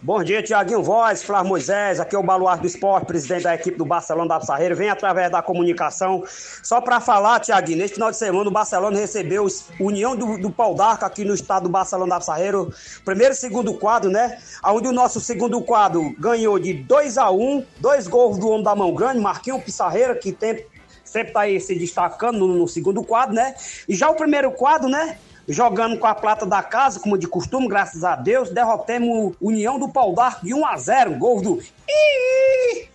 Bom 0.02 0.24
dia, 0.24 0.42
Tiaguinho 0.42 0.82
Voz, 0.82 1.22
Flávio 1.22 1.50
Moisés, 1.50 2.00
aqui 2.00 2.16
é 2.16 2.18
o 2.18 2.22
Baluarte 2.22 2.62
do 2.62 2.66
Esporte, 2.66 3.06
presidente 3.06 3.42
da 3.42 3.54
equipe 3.54 3.76
do 3.76 3.84
Barcelona 3.84 4.28
da 4.28 4.40
Pissarreira, 4.40 4.74
vem 4.74 4.88
através 4.88 5.30
da 5.30 5.42
comunicação, 5.42 6.24
só 6.62 6.80
para 6.80 6.98
falar, 6.98 7.38
Tiaguinho, 7.40 7.78
neste 7.78 7.94
final 7.94 8.10
de 8.10 8.16
semana 8.16 8.48
o 8.48 8.52
Barcelona 8.52 8.98
recebeu 8.98 9.46
o 9.78 9.84
União 9.84 10.16
do, 10.16 10.38
do 10.38 10.50
Pau 10.50 10.74
d'Arco 10.74 11.04
aqui 11.04 11.24
no 11.24 11.34
estado 11.34 11.64
do 11.64 11.68
Barcelona 11.68 12.14
da 12.14 12.20
Pissarreira, 12.20 12.66
primeiro 13.04 13.34
e 13.34 13.36
segundo 13.36 13.74
quadro, 13.74 14.08
né, 14.08 14.38
onde 14.64 14.88
o 14.88 14.92
nosso 14.92 15.20
segundo 15.20 15.60
quadro 15.60 16.14
ganhou 16.18 16.58
de 16.58 16.72
2 16.72 17.18
a 17.18 17.30
1 17.30 17.42
um, 17.42 17.66
dois 17.78 18.06
gols 18.06 18.38
do 18.38 18.48
homem 18.48 18.62
da 18.62 18.74
mão 18.74 18.94
grande, 18.94 19.20
Marquinhos 19.20 19.62
Pissarreira, 19.62 20.14
que 20.14 20.32
tem, 20.32 20.64
sempre 21.04 21.32
tá 21.34 21.40
aí 21.40 21.60
se 21.60 21.74
destacando 21.74 22.38
no, 22.38 22.54
no 22.54 22.68
segundo 22.68 23.04
quadro, 23.04 23.34
né, 23.34 23.54
e 23.86 23.94
já 23.94 24.08
o 24.08 24.14
primeiro 24.14 24.52
quadro, 24.52 24.88
né, 24.88 25.18
jogando 25.48 25.98
com 25.98 26.06
a 26.06 26.14
plata 26.14 26.44
da 26.44 26.62
casa, 26.62 27.00
como 27.00 27.16
de 27.16 27.26
costume, 27.26 27.68
graças 27.68 28.04
a 28.04 28.14
Deus, 28.14 28.50
derrotemos 28.50 29.34
União 29.40 29.78
do 29.78 29.88
Pau 29.88 30.14
d'Arco 30.14 30.44
de 30.44 30.52
1 30.52 30.66
a 30.66 30.76
0 30.76 31.14
gol 31.14 31.40
do 31.40 31.62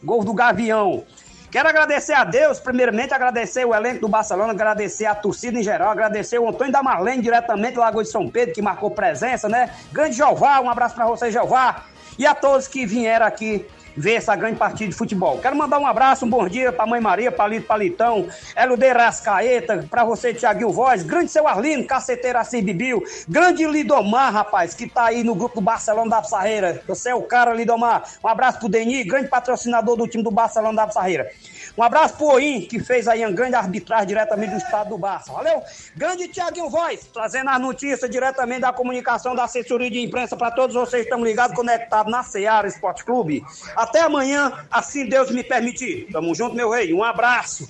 gol 0.04 0.24
do 0.24 0.34
Gavião. 0.34 1.04
Quero 1.50 1.70
agradecer 1.70 2.14
a 2.14 2.24
Deus, 2.24 2.60
primeiramente 2.60 3.14
agradecer 3.14 3.64
o 3.66 3.76
elenco 3.76 4.02
do 4.02 4.08
Barcelona, 4.08 4.54
agradecer 4.54 5.06
a 5.06 5.14
torcida 5.14 5.60
em 5.60 5.64
geral, 5.64 5.92
agradecer 5.92 6.40
o 6.40 6.50
Antônio 6.50 6.74
da 6.74 6.82
Marlene, 6.82 7.22
diretamente 7.22 7.76
do 7.76 7.80
Lagoa 7.80 8.04
de 8.04 8.10
São 8.10 8.28
Pedro, 8.28 8.56
que 8.56 8.62
marcou 8.62 8.90
presença, 8.90 9.48
né? 9.48 9.70
Grande 9.92 10.16
Jeová, 10.16 10.60
um 10.62 10.70
abraço 10.70 10.96
para 10.96 11.06
você, 11.06 11.32
Jeová. 11.32 11.86
E 12.18 12.26
a 12.26 12.34
todos 12.34 12.68
que 12.68 12.86
vieram 12.86 13.26
aqui 13.26 13.66
ver 13.96 14.16
essa 14.16 14.36
grande 14.36 14.58
partida 14.58 14.90
de 14.90 14.96
futebol. 14.96 15.40
Quero 15.40 15.56
mandar 15.56 15.80
um 15.80 15.88
abraço, 15.88 16.26
um 16.26 16.30
bom 16.30 16.48
dia 16.48 16.72
pra 16.72 16.86
Mãe 16.86 17.02
Maria, 17.02 17.32
Palito 17.32 17.68
Palitão, 17.68 18.28
Eludei 18.56 18.92
Rascaeta, 18.92 19.86
pra 19.90 20.04
você, 20.04 20.34
Tiaguinho 20.34 20.72
Voz, 20.72 21.04
grande 21.04 21.32
seu 21.32 21.48
Arlino, 21.48 21.86
caceteiro 21.86 22.38
assim 22.38 22.62
Bibiu, 22.62 23.04
grande 23.28 23.66
Lidomar, 23.66 24.32
rapaz, 24.32 24.74
que 24.74 24.88
tá 24.88 25.06
aí 25.06 25.24
no 25.24 25.36
grupo 25.36 25.56
do 25.56 25.62
Barcelona 25.62 26.10
da 26.10 26.22
Pissarreira. 26.22 26.82
Você 26.88 27.10
é 27.10 27.16
o 27.16 27.24
cara, 27.24 27.54
Lidomar. 27.54 28.04
Um 28.24 28.28
abraço 28.28 28.60
pro 28.60 28.70
Deni, 28.70 29.04
grande 29.04 29.28
patrocinador 29.28 29.96
do 29.96 30.08
time 30.08 30.24
do 30.24 30.32
Barcelona 30.32 30.76
da 30.76 30.88
Pissarreira. 30.88 31.30
Um 31.76 31.82
abraço 31.82 32.16
pro 32.18 32.28
Oim, 32.28 32.62
que 32.62 32.80
fez 32.80 33.08
aí 33.08 33.26
uma 33.26 33.32
grande 33.32 33.56
arbitragem 33.56 34.08
diretamente 34.08 34.52
do 34.52 34.58
estado 34.58 34.90
do 34.90 34.98
Barça. 34.98 35.32
Valeu? 35.32 35.62
Grande 35.96 36.28
Tiaguinho 36.28 36.70
Voz, 36.70 37.10
trazendo 37.12 37.50
as 37.50 37.60
notícias 37.60 38.10
diretamente 38.10 38.62
da 38.62 38.72
comunicação 38.72 39.36
da 39.36 39.46
assessoria 39.46 39.90
de 39.90 40.00
imprensa 40.00 40.38
para 40.38 40.52
todos 40.52 40.76
vocês 40.76 41.04
que 41.04 41.10
estão 41.10 41.24
ligados, 41.24 41.56
conectados 41.56 42.12
na 42.12 42.22
Seara 42.22 42.68
Esporte 42.68 43.04
Clube. 43.04 43.44
Até 43.76 44.02
amanhã, 44.02 44.66
assim 44.70 45.08
Deus 45.08 45.32
me 45.32 45.44
permitir. 45.44 46.10
Tamo 46.12 46.36
junto, 46.36 46.56
meu 46.56 46.70
rei. 46.70 46.94
Um 46.94 47.04
abraço. 47.04 47.68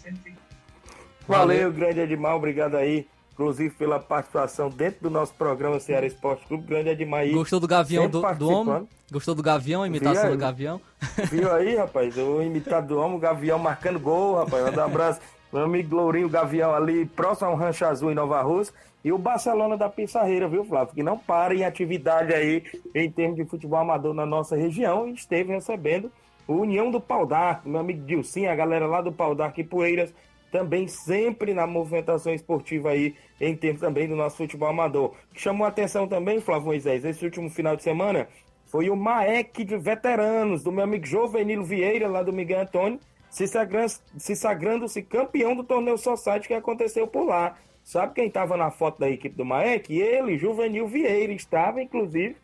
Valeu, 1.25 1.71
grande 1.71 2.01
Edmar, 2.01 2.35
obrigado 2.35 2.75
aí. 2.75 3.07
Inclusive 3.33 3.73
pela 3.75 3.99
participação 3.99 4.69
dentro 4.69 5.01
do 5.01 5.09
nosso 5.09 5.33
programa 5.33 5.79
Ceará 5.79 6.05
Esporte 6.05 6.45
Clube. 6.45 6.65
Grande 6.65 6.89
Edmar. 6.89 7.27
Gostou 7.29 7.59
do 7.59 7.67
Gavião 7.67 8.07
do, 8.07 8.21
do 8.35 8.49
homem? 8.49 8.87
Gostou 9.11 9.33
do 9.35 9.43
Gavião, 9.43 9.83
a 9.83 9.87
imitação 9.87 10.31
do 10.31 10.37
Gavião? 10.37 10.79
Viu 11.29 11.51
aí, 11.51 11.75
rapaz? 11.75 12.15
O 12.17 12.41
imitado 12.41 12.87
do 12.87 12.99
homem, 12.99 13.17
o 13.17 13.19
Gavião 13.19 13.57
marcando 13.57 13.99
gol, 13.99 14.35
rapaz. 14.35 14.63
Manda 14.65 14.81
um 14.81 14.85
abraço. 14.85 15.19
Meu 15.51 15.63
amigo 15.63 15.95
Lourinho, 15.95 16.27
o 16.27 16.29
Gavião 16.29 16.73
ali, 16.73 17.05
próximo 17.05 17.49
ao 17.49 17.55
Rancho 17.55 17.85
Azul 17.85 18.11
em 18.11 18.15
Nova 18.15 18.41
Rússia. 18.41 18.73
E 19.03 19.11
o 19.11 19.17
Barcelona 19.17 19.75
da 19.75 19.89
Pissarreira, 19.89 20.47
viu, 20.47 20.63
Flávio? 20.63 20.95
Que 20.95 21.03
não 21.03 21.17
para 21.17 21.53
em 21.53 21.65
atividade 21.65 22.33
aí 22.33 22.63
em 22.95 23.11
termos 23.11 23.35
de 23.35 23.45
futebol 23.45 23.79
amador 23.79 24.13
na 24.13 24.25
nossa 24.25 24.55
região 24.55 25.07
e 25.07 25.13
esteve 25.13 25.51
recebendo 25.51 26.09
o 26.47 26.53
União 26.53 26.89
do 26.89 26.99
Pau 26.99 27.25
d'Arco, 27.25 27.69
meu 27.69 27.79
amigo 27.79 28.05
Dilcinho, 28.05 28.49
a 28.49 28.55
galera 28.55 28.85
lá 28.85 29.01
do 29.01 29.11
Pau 29.11 29.35
d'Arco 29.35 29.59
e 29.59 29.63
Poeiras, 29.63 30.13
também 30.53 30.87
sempre 30.87 31.51
na 31.51 31.65
movimentação 31.65 32.31
esportiva 32.31 32.91
aí, 32.91 33.15
em 33.41 33.55
termos 33.55 33.81
também 33.81 34.07
do 34.07 34.15
nosso 34.15 34.37
futebol 34.37 34.69
amador. 34.69 35.15
Chamou 35.33 35.65
a 35.65 35.69
atenção 35.69 36.07
também, 36.07 36.39
Flávio 36.39 36.67
Moisés, 36.67 37.03
esse 37.03 37.25
último 37.25 37.49
final 37.49 37.75
de 37.75 37.81
semana, 37.81 38.27
foi 38.67 38.87
o 38.87 38.95
Maek 38.95 39.65
de 39.65 39.75
veteranos, 39.75 40.63
do 40.63 40.71
meu 40.71 40.83
amigo 40.83 41.07
Jovenilo 41.07 41.63
Vieira, 41.65 42.07
lá 42.07 42.21
do 42.21 42.31
Miguel 42.31 42.61
Antônio, 42.61 42.99
se 43.31 43.47
sagrando-se 43.47 43.99
se 44.15 44.35
sagrando 44.35 44.87
-se 44.87 45.01
campeão 45.01 45.55
do 45.55 45.63
torneio 45.63 45.97
Society 45.97 46.47
que 46.47 46.53
aconteceu 46.53 47.07
por 47.07 47.25
lá. 47.25 47.57
Sabe 47.83 48.13
quem 48.13 48.27
estava 48.27 48.55
na 48.55 48.69
foto 48.69 48.99
da 48.99 49.09
equipe 49.09 49.35
do 49.35 49.43
Maek? 49.43 49.91
Ele, 49.99 50.37
Juvenil 50.37 50.87
Vieira, 50.87 51.33
estava 51.33 51.81
inclusive 51.81 52.35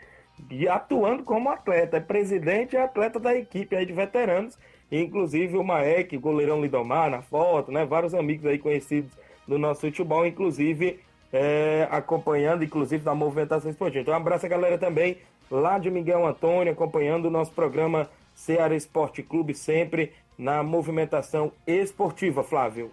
atuando 0.68 1.24
como 1.24 1.49
atleta, 1.49 1.97
é 1.97 1.99
presidente 1.99 2.74
e 2.74 2.78
atleta 2.78 3.20
da 3.20 3.36
equipe 3.36 3.76
aí 3.76 3.86
de 3.86 3.93
veteranos, 3.93 4.57
inclusive 4.91 5.57
o 5.57 5.63
Maek, 5.63 6.17
goleirão 6.17 6.61
Lidomar 6.61 7.09
na 7.09 7.21
foto, 7.21 7.71
né? 7.71 7.85
Vários 7.85 8.13
amigos 8.13 8.45
aí 8.45 8.57
conhecidos 8.57 9.11
do 9.47 9.57
nosso 9.57 9.81
futebol, 9.81 10.25
inclusive 10.25 10.99
é, 11.31 11.87
acompanhando, 11.91 12.63
inclusive, 12.63 13.03
da 13.03 13.13
movimentação 13.13 13.69
esportiva. 13.69 14.01
Então, 14.01 14.13
um 14.13 14.17
abraço 14.17 14.45
a 14.45 14.49
galera 14.49 14.77
também 14.77 15.17
lá 15.49 15.79
de 15.79 15.89
Miguel 15.89 16.25
Antônio, 16.25 16.73
acompanhando 16.73 17.25
o 17.25 17.31
nosso 17.31 17.51
programa 17.51 18.09
Ceará 18.35 18.75
Esporte 18.75 19.21
Clube, 19.23 19.53
sempre 19.53 20.13
na 20.37 20.63
movimentação 20.63 21.51
esportiva, 21.67 22.43
Flávio. 22.43 22.91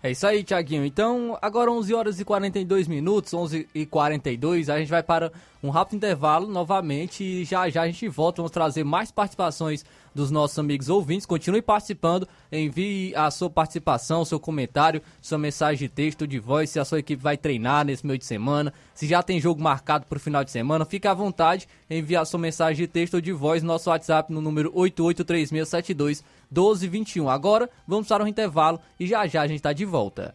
É 0.00 0.12
isso 0.12 0.26
aí, 0.26 0.44
Tiaguinho. 0.44 0.84
Então, 0.84 1.36
agora 1.42 1.70
11 1.70 1.92
horas 1.92 2.20
e 2.20 2.24
42 2.24 2.86
minutos, 2.86 3.34
11 3.34 3.68
e 3.74 3.84
42, 3.84 4.70
a 4.70 4.78
gente 4.78 4.88
vai 4.88 5.02
para 5.02 5.32
um 5.60 5.70
rápido 5.70 5.96
intervalo 5.96 6.46
novamente 6.46 7.24
e 7.24 7.44
já 7.44 7.68
já 7.68 7.82
a 7.82 7.86
gente 7.86 8.06
volta. 8.08 8.36
Vamos 8.36 8.52
trazer 8.52 8.84
mais 8.84 9.10
participações 9.10 9.84
dos 10.18 10.30
nossos 10.30 10.58
amigos 10.58 10.88
ouvintes. 10.88 11.24
Continue 11.24 11.62
participando, 11.62 12.28
envie 12.50 13.14
a 13.14 13.30
sua 13.30 13.48
participação, 13.48 14.24
seu 14.24 14.40
comentário, 14.40 15.00
sua 15.22 15.38
mensagem 15.38 15.78
de 15.78 15.88
texto, 15.88 16.26
de 16.26 16.38
voz, 16.38 16.70
se 16.70 16.80
a 16.80 16.84
sua 16.84 16.98
equipe 16.98 17.22
vai 17.22 17.36
treinar 17.36 17.86
nesse 17.86 18.04
meio 18.04 18.18
de 18.18 18.26
semana, 18.26 18.72
se 18.94 19.06
já 19.06 19.22
tem 19.22 19.40
jogo 19.40 19.62
marcado 19.62 20.06
para 20.06 20.16
o 20.16 20.20
final 20.20 20.42
de 20.42 20.50
semana, 20.50 20.84
fique 20.84 21.06
à 21.06 21.14
vontade, 21.14 21.68
envie 21.88 22.16
a 22.16 22.24
sua 22.24 22.40
mensagem 22.40 22.76
de 22.84 22.88
texto 22.88 23.14
ou 23.14 23.20
de 23.20 23.32
voz 23.32 23.62
no 23.62 23.68
nosso 23.68 23.90
WhatsApp 23.90 24.32
no 24.32 24.40
número 24.40 24.72
883672 24.74 26.24
1221. 26.50 27.30
Agora 27.30 27.70
vamos 27.86 28.08
para 28.08 28.24
o 28.24 28.28
intervalo 28.28 28.80
e 28.98 29.06
já 29.06 29.26
já 29.26 29.42
a 29.42 29.46
gente 29.46 29.58
está 29.58 29.72
de 29.72 29.84
volta. 29.84 30.34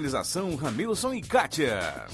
Organização 0.00 0.56
Ramilson 0.56 1.12
e 1.12 1.20
Kátia. 1.20 2.06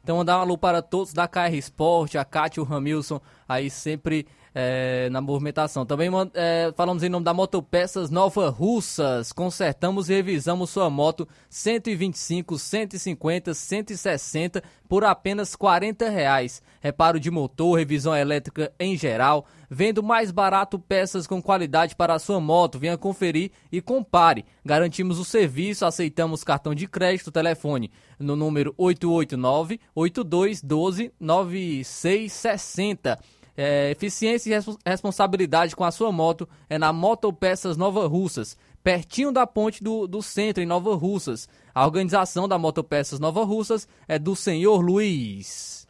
Então, 0.00 0.18
mandar 0.18 0.38
um 0.38 0.42
alô 0.42 0.56
para 0.56 0.80
todos 0.80 1.12
da 1.12 1.26
KR 1.26 1.52
Sport, 1.54 2.14
a 2.14 2.24
Kátia 2.24 2.60
e 2.60 2.62
o 2.62 2.64
Ramilson, 2.64 3.20
aí 3.48 3.68
sempre 3.68 4.24
é, 4.54 5.08
na 5.10 5.20
movimentação. 5.20 5.84
Também 5.86 6.08
é, 6.34 6.72
falamos 6.76 7.02
em 7.02 7.08
nome 7.08 7.24
da 7.24 7.34
Motopeças 7.34 8.10
Nova 8.10 8.48
Russas. 8.50 9.32
Consertamos 9.32 10.08
e 10.10 10.14
revisamos 10.14 10.70
sua 10.70 10.90
moto 10.90 11.26
125, 11.48 12.58
150, 12.58 13.54
160 13.54 14.62
por 14.88 15.04
apenas 15.04 15.54
40 15.54 16.08
reais. 16.08 16.62
Reparo 16.80 17.20
de 17.20 17.30
motor, 17.30 17.78
revisão 17.78 18.16
elétrica 18.16 18.72
em 18.78 18.96
geral. 18.96 19.46
Vendo 19.68 20.02
mais 20.02 20.32
barato 20.32 20.78
peças 20.78 21.26
com 21.26 21.40
qualidade 21.40 21.94
para 21.94 22.14
a 22.14 22.18
sua 22.18 22.40
moto. 22.40 22.78
Venha 22.78 22.98
conferir 22.98 23.52
e 23.70 23.80
compare. 23.80 24.44
Garantimos 24.64 25.18
o 25.20 25.24
serviço, 25.24 25.86
aceitamos 25.86 26.42
cartão 26.42 26.74
de 26.74 26.88
crédito, 26.88 27.30
telefone 27.30 27.90
no 28.18 28.34
número 28.34 28.74
889 28.76 29.78
8212 29.94 31.12
9660. 31.20 33.18
É, 33.56 33.90
eficiência 33.90 34.50
e 34.50 34.88
responsabilidade 34.88 35.76
com 35.76 35.84
a 35.84 35.90
sua 35.90 36.10
moto 36.10 36.48
é 36.68 36.78
na 36.78 36.92
Motopeças 36.92 37.76
Nova 37.76 38.06
Russas, 38.06 38.56
pertinho 38.82 39.32
da 39.32 39.46
ponte 39.46 39.82
do, 39.82 40.06
do 40.06 40.22
centro, 40.22 40.62
em 40.62 40.66
Nova 40.66 40.94
Russas. 40.94 41.48
A 41.74 41.84
organização 41.84 42.48
da 42.48 42.58
Motopeças 42.58 43.18
Nova 43.20 43.44
Russas 43.44 43.86
é 44.08 44.18
do 44.18 44.34
senhor 44.34 44.80
Luiz. 44.80 45.86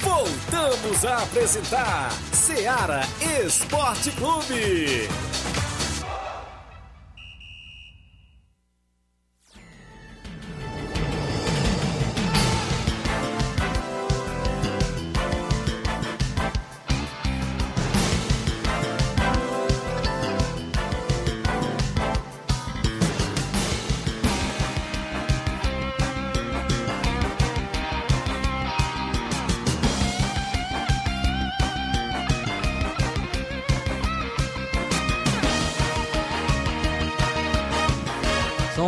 Voltamos 0.00 1.04
a 1.04 1.22
apresentar 1.22 2.10
Seara 2.32 3.02
Esporte 3.44 4.10
Clube. 4.12 5.08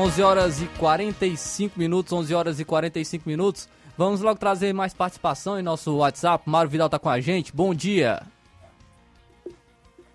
11 0.07 0.23
horas 0.23 0.63
e 0.63 0.67
45 0.79 1.77
minutos, 1.77 2.13
11 2.13 2.33
horas 2.33 2.61
e 2.61 2.65
45 2.65 3.29
minutos. 3.29 3.69
Vamos 3.99 4.21
logo 4.21 4.39
trazer 4.39 4.73
mais 4.73 4.95
participação 4.95 5.59
em 5.59 5.63
nosso 5.63 5.97
WhatsApp. 5.97 6.49
Mário 6.49 6.71
Vidal 6.71 6.89
tá 6.89 6.97
com 6.97 7.09
a 7.09 7.19
gente. 7.19 7.53
Bom 7.53 7.75
dia. 7.75 8.23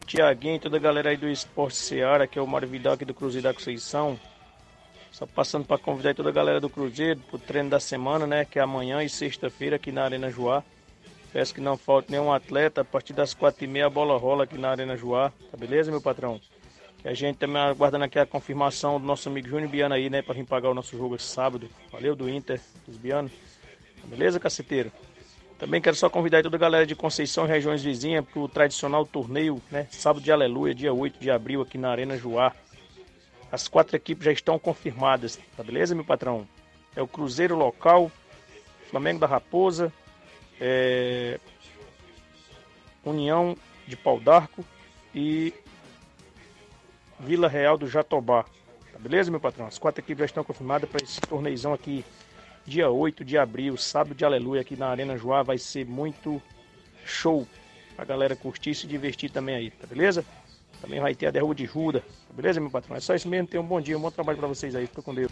Tiaguinho, 0.05 0.61
toda 0.61 0.77
a 0.77 0.79
galera 0.79 1.09
aí 1.09 1.17
do 1.17 1.27
Esporte 1.27 1.75
Seara, 1.75 2.25
que 2.25 2.39
é 2.39 2.41
o 2.41 2.47
Mário 2.47 2.69
Vidal 2.69 2.93
aqui 2.93 3.03
do 3.03 3.13
Cruzeiro 3.13 3.49
da 3.49 3.53
Conceição. 3.53 4.17
Só 5.11 5.25
passando 5.25 5.65
para 5.65 5.77
convidar 5.77 6.15
toda 6.15 6.29
a 6.29 6.33
galera 6.33 6.61
do 6.61 6.69
Cruzeiro 6.69 7.19
pro 7.29 7.37
treino 7.37 7.69
da 7.69 7.79
semana, 7.81 8.25
né? 8.25 8.45
Que 8.45 8.59
é 8.59 8.61
amanhã 8.61 9.03
e 9.03 9.09
sexta-feira 9.09 9.75
aqui 9.75 9.91
na 9.91 10.05
Arena 10.05 10.31
Joá. 10.31 10.63
Peço 11.33 11.53
que 11.53 11.59
não 11.59 11.75
falte 11.75 12.09
nenhum 12.09 12.31
atleta. 12.31 12.79
A 12.79 12.85
partir 12.85 13.11
das 13.11 13.33
quatro 13.33 13.65
e 13.65 13.67
meia 13.67 13.87
a 13.87 13.89
bola 13.89 14.17
rola 14.17 14.45
aqui 14.45 14.57
na 14.57 14.69
Arena 14.69 14.95
Joá. 14.95 15.33
Tá 15.51 15.57
beleza, 15.57 15.91
meu 15.91 16.01
patrão? 16.01 16.39
E 17.03 17.09
a 17.09 17.13
gente 17.13 17.37
também 17.37 17.61
aguardando 17.61 18.05
aqui 18.05 18.19
a 18.19 18.25
confirmação 18.25 18.99
do 18.99 19.05
nosso 19.05 19.27
amigo 19.27 19.47
Júnior 19.47 19.69
Biano 19.69 19.95
aí, 19.95 20.09
né? 20.09 20.21
Pra 20.21 20.33
vir 20.33 20.45
pagar 20.45 20.69
o 20.69 20.73
nosso 20.73 20.97
jogo 20.97 21.15
esse 21.15 21.25
sábado. 21.25 21.67
Valeu, 21.91 22.15
do 22.15 22.29
Inter, 22.29 22.61
dos 22.87 22.97
Biano. 22.97 23.29
Beleza, 24.05 24.39
caceteiro? 24.39 24.91
Também 25.57 25.79
quero 25.79 25.95
só 25.95 26.09
convidar 26.09 26.41
toda 26.41 26.57
a 26.57 26.59
galera 26.59 26.87
de 26.87 26.95
Conceição 26.95 27.45
e 27.45 27.47
regiões 27.47 27.83
vizinhas 27.83 28.25
pro 28.25 28.47
tradicional 28.47 29.05
torneio, 29.05 29.61
né? 29.69 29.87
Sábado 29.91 30.23
de 30.23 30.31
Aleluia, 30.31 30.73
dia 30.73 30.91
8 30.91 31.19
de 31.19 31.29
abril, 31.29 31.61
aqui 31.61 31.77
na 31.77 31.91
Arena 31.91 32.17
Joá. 32.17 32.51
As 33.51 33.67
quatro 33.67 33.95
equipes 33.95 34.25
já 34.25 34.31
estão 34.31 34.57
confirmadas, 34.57 35.39
tá 35.55 35.63
beleza, 35.63 35.93
meu 35.93 36.03
patrão? 36.03 36.47
É 36.95 37.01
o 37.01 37.07
Cruzeiro 37.07 37.55
local, 37.55 38.11
Flamengo 38.89 39.19
da 39.19 39.27
Raposa, 39.27 39.93
é... 40.59 41.39
União 43.05 43.55
de 43.85 43.95
Pau 43.95 44.19
d'Arco 44.19 44.65
e 45.13 45.53
Vila 47.21 47.47
Real 47.47 47.77
do 47.77 47.87
Jatobá. 47.87 48.43
Tá 48.91 48.99
beleza, 48.99 49.29
meu 49.29 49.39
patrão? 49.39 49.67
As 49.67 49.77
quatro 49.77 50.01
equipes 50.01 50.19
já 50.19 50.25
estão 50.25 50.43
confirmadas 50.43 50.89
para 50.89 51.03
esse 51.03 51.21
torneizão 51.21 51.73
aqui, 51.73 52.03
dia 52.65 52.89
8 52.89 53.23
de 53.23 53.37
abril, 53.37 53.77
sábado 53.77 54.15
de 54.15 54.25
aleluia, 54.25 54.61
aqui 54.61 54.75
na 54.75 54.87
Arena 54.87 55.17
Joá. 55.17 55.43
Vai 55.43 55.57
ser 55.57 55.85
muito 55.85 56.41
show 57.05 57.47
pra 57.95 58.05
galera 58.05 58.35
curtir 58.35 58.71
e 58.71 58.75
se 58.75 58.87
divertir 58.87 59.29
também 59.29 59.55
aí, 59.55 59.71
tá 59.71 59.85
beleza? 59.87 60.25
Também 60.81 60.99
vai 60.99 61.13
ter 61.13 61.27
a 61.27 61.31
derruba 61.31 61.53
de 61.53 61.65
Ruda, 61.65 61.99
tá 61.99 62.33
beleza, 62.33 62.59
meu 62.59 62.71
patrão? 62.71 62.97
É 62.97 62.99
só 62.99 63.13
isso 63.13 63.29
mesmo, 63.29 63.47
tenham 63.47 63.63
um 63.63 63.67
bom 63.67 63.79
dia, 63.79 63.97
um 63.97 64.01
bom 64.01 64.09
trabalho 64.09 64.39
para 64.39 64.47
vocês 64.47 64.75
aí, 64.75 64.87
fica 64.87 65.01
com 65.01 65.13
Deus. 65.13 65.31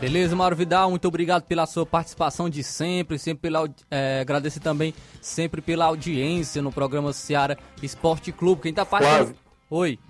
Beleza, 0.00 0.34
Mauro 0.34 0.56
Vidal, 0.56 0.88
muito 0.88 1.06
obrigado 1.06 1.42
pela 1.42 1.66
sua 1.66 1.84
participação 1.84 2.48
de 2.48 2.62
sempre, 2.62 3.18
sempre 3.18 3.42
pela 3.42 3.68
é, 3.90 4.20
agradecer 4.20 4.60
também 4.60 4.94
sempre 5.20 5.60
pela 5.60 5.84
audiência 5.84 6.62
no 6.62 6.72
programa 6.72 7.12
Seara 7.12 7.58
Esporte 7.82 8.32
Clube. 8.32 8.62
Quem 8.62 8.72
tá 8.72 8.86
participando? 8.86 9.49
Oi. 9.70 10.00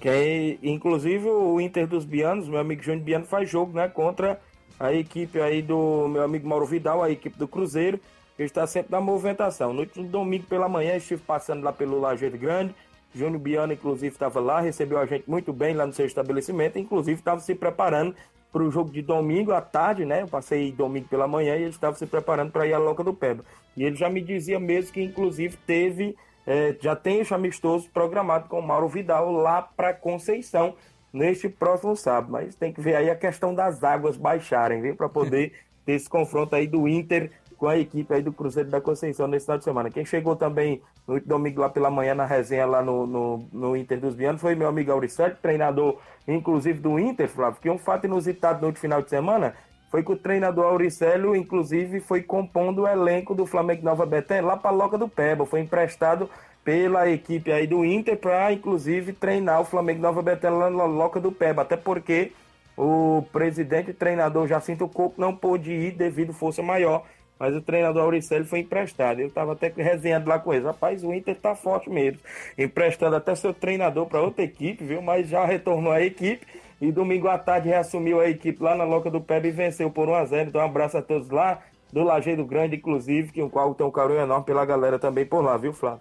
Que 0.00 0.08
é, 0.08 0.58
inclusive 0.64 1.28
o 1.28 1.60
Inter 1.60 1.86
dos 1.86 2.04
Bianos, 2.04 2.48
meu 2.48 2.58
amigo 2.58 2.82
Júnior 2.82 3.04
Biano 3.04 3.24
faz 3.24 3.48
jogo, 3.48 3.72
né, 3.72 3.88
contra 3.88 4.40
a 4.80 4.92
equipe 4.92 5.40
aí 5.40 5.62
do 5.62 6.08
meu 6.08 6.24
amigo 6.24 6.48
Mauro 6.48 6.66
Vidal, 6.66 7.04
a 7.04 7.10
equipe 7.10 7.38
do 7.38 7.46
Cruzeiro, 7.46 8.00
que 8.36 8.42
está 8.42 8.66
sempre 8.66 8.90
na 8.90 9.00
movimentação. 9.00 9.72
No 9.72 9.82
último 9.82 10.08
domingo 10.08 10.44
pela 10.46 10.68
manhã 10.68 10.96
estive 10.96 11.22
passando 11.22 11.62
lá 11.62 11.72
pelo 11.72 12.00
Lajeiro 12.00 12.36
Grande, 12.36 12.74
Júnior 13.14 13.38
Biano 13.38 13.72
inclusive 13.74 14.12
estava 14.12 14.40
lá, 14.40 14.60
recebeu 14.60 14.98
a 14.98 15.06
gente 15.06 15.30
muito 15.30 15.52
bem 15.52 15.72
lá 15.72 15.86
no 15.86 15.92
seu 15.92 16.04
estabelecimento, 16.04 16.80
inclusive 16.80 17.20
estava 17.20 17.40
se 17.40 17.54
preparando 17.54 18.12
para 18.50 18.64
o 18.64 18.72
jogo 18.72 18.90
de 18.90 19.02
domingo 19.02 19.52
à 19.52 19.60
tarde, 19.60 20.04
né? 20.04 20.22
Eu 20.22 20.28
passei 20.28 20.72
domingo 20.72 21.06
pela 21.06 21.28
manhã 21.28 21.54
e 21.54 21.62
ele 21.62 21.70
estava 21.70 21.96
se 21.96 22.06
preparando 22.06 22.50
para 22.50 22.66
ir 22.66 22.74
à 22.74 22.78
Loca 22.78 23.04
do 23.04 23.14
Peba. 23.14 23.44
E 23.76 23.84
ele 23.84 23.94
já 23.94 24.10
me 24.10 24.20
dizia 24.20 24.58
mesmo 24.58 24.92
que 24.92 25.00
inclusive 25.00 25.56
teve 25.64 26.16
é, 26.46 26.76
já 26.80 26.96
tem 26.96 27.20
esse 27.20 27.32
amistoso 27.32 27.88
programado 27.90 28.48
com 28.48 28.58
o 28.58 28.66
Mauro 28.66 28.88
Vidal 28.88 29.30
lá 29.30 29.62
para 29.62 29.94
Conceição 29.94 30.74
neste 31.12 31.48
próximo 31.48 31.96
sábado. 31.96 32.32
Mas 32.32 32.54
tem 32.54 32.72
que 32.72 32.80
ver 32.80 32.96
aí 32.96 33.10
a 33.10 33.16
questão 33.16 33.54
das 33.54 33.84
águas 33.84 34.16
baixarem, 34.16 34.80
viu? 34.80 34.96
Para 34.96 35.08
poder 35.08 35.52
ter 35.84 35.92
esse 35.92 36.08
confronto 36.08 36.54
aí 36.54 36.66
do 36.66 36.88
Inter 36.88 37.30
com 37.56 37.68
a 37.68 37.78
equipe 37.78 38.12
aí 38.12 38.22
do 38.22 38.32
Cruzeiro 38.32 38.68
da 38.68 38.80
Conceição 38.80 39.28
nesse 39.28 39.46
final 39.46 39.58
de 39.58 39.64
semana. 39.64 39.90
Quem 39.90 40.04
chegou 40.04 40.34
também 40.34 40.82
no 41.06 41.20
domingo 41.20 41.60
lá 41.60 41.68
pela 41.68 41.90
manhã 41.90 42.12
na 42.12 42.26
resenha 42.26 42.66
lá 42.66 42.82
no, 42.82 43.06
no, 43.06 43.48
no 43.52 43.76
Inter 43.76 44.00
dos 44.00 44.16
Bianos 44.16 44.40
foi 44.40 44.56
meu 44.56 44.66
amigo 44.66 44.90
Auricélio, 44.90 45.36
treinador 45.40 45.98
inclusive 46.26 46.80
do 46.80 46.98
Inter, 46.98 47.28
Flávio, 47.28 47.60
que 47.60 47.70
um 47.70 47.78
fato 47.78 48.04
inusitado 48.06 48.66
no 48.66 48.74
final 48.74 49.00
de 49.00 49.10
semana 49.10 49.54
foi 49.92 50.02
que 50.02 50.10
o 50.10 50.16
treinador 50.16 50.64
Auricélio, 50.64 51.36
inclusive, 51.36 52.00
foi 52.00 52.22
compondo 52.22 52.82
o 52.82 52.88
elenco 52.88 53.34
do 53.34 53.44
Flamengo 53.44 53.84
Nova 53.84 54.06
Betém 54.06 54.40
lá 54.40 54.56
para 54.56 54.70
a 54.70 54.74
Loca 54.74 54.96
do 54.96 55.06
Peba. 55.06 55.44
Foi 55.44 55.60
emprestado 55.60 56.30
pela 56.64 57.06
equipe 57.10 57.52
aí 57.52 57.66
do 57.66 57.84
Inter 57.84 58.16
para, 58.16 58.50
inclusive, 58.54 59.12
treinar 59.12 59.60
o 59.60 59.66
Flamengo 59.66 60.00
Nova 60.00 60.22
Betém 60.22 60.48
lá 60.48 60.70
na 60.70 60.84
Loca 60.86 61.20
do 61.20 61.30
Peba. 61.30 61.60
Até 61.60 61.76
porque 61.76 62.32
o 62.74 63.22
presidente 63.34 63.90
e 63.90 63.92
treinador 63.92 64.48
Jacinto 64.48 64.88
Coco 64.88 65.20
não 65.20 65.36
pôde 65.36 65.70
ir 65.70 65.90
devido 65.90 66.32
força 66.32 66.62
maior. 66.62 67.04
Mas 67.38 67.56
o 67.56 67.60
treinador 67.60 68.02
Auricélio 68.02 68.46
foi 68.46 68.60
emprestado. 68.60 69.20
Eu 69.20 69.26
estava 69.26 69.52
até 69.52 69.72
resenhando 69.74 70.28
lá 70.28 70.38
com 70.38 70.52
eles. 70.52 70.64
Rapaz, 70.64 71.02
o 71.02 71.12
Inter 71.12 71.34
tá 71.34 71.54
forte 71.54 71.90
mesmo. 71.90 72.20
Emprestando 72.56 73.16
até 73.16 73.34
seu 73.34 73.52
treinador 73.52 74.06
para 74.06 74.22
outra 74.22 74.44
equipe, 74.44 74.84
viu? 74.84 75.02
Mas 75.02 75.28
já 75.28 75.44
retornou 75.44 75.92
à 75.92 76.00
equipe 76.00 76.46
e 76.80 76.90
domingo 76.90 77.28
à 77.28 77.38
tarde 77.38 77.68
reassumiu 77.68 78.20
a 78.20 78.28
equipe 78.28 78.62
lá 78.62 78.74
na 78.74 78.82
Loca 78.84 79.08
do 79.08 79.20
Peba 79.20 79.46
e 79.46 79.50
venceu 79.52 79.90
por 79.90 80.08
1x0. 80.08 80.48
Então, 80.48 80.60
um 80.60 80.64
abraço 80.64 80.98
a 80.98 81.02
todos 81.02 81.30
lá, 81.30 81.60
do 81.92 82.02
Lajeiro 82.02 82.44
Grande, 82.44 82.76
inclusive, 82.76 83.30
que 83.30 83.40
o 83.40 83.48
qual 83.48 83.74
tem 83.74 83.86
um 83.86 83.90
carinho 83.90 84.20
enorme 84.20 84.44
pela 84.44 84.64
galera 84.64 84.98
também 84.98 85.24
por 85.24 85.44
lá, 85.44 85.56
viu, 85.56 85.72
Flávio? 85.72 86.00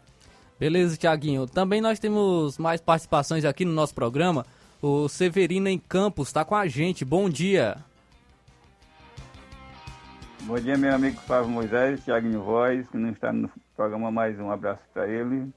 Beleza, 0.59 0.97
Tiaguinho. 0.97 1.45
Também 1.45 1.81
nós 1.81 1.99
temos 1.99 2.57
mais 2.57 2.81
participações 2.81 3.45
aqui 3.45 3.65
no 3.65 3.73
nosso 3.73 3.93
programa. 3.93 4.45
O 4.81 5.07
Severino 5.07 5.67
em 5.67 5.77
Campos 5.77 6.29
está 6.29 6.43
com 6.43 6.55
a 6.55 6.67
gente. 6.67 7.05
Bom 7.05 7.29
dia. 7.29 7.77
Bom 10.43 10.55
dia, 10.55 10.75
meu 10.75 10.93
amigo 10.95 11.21
Flávio 11.21 11.49
Moisés, 11.49 12.03
Tiaguinho 12.03 12.41
Voz, 12.41 12.87
que 12.89 12.97
não 12.97 13.09
está 13.09 13.31
no 13.31 13.47
programa 13.75 14.09
mais 14.09 14.39
um 14.39 14.49
abraço 14.49 14.81
para 14.91 15.07
ele. 15.07 15.53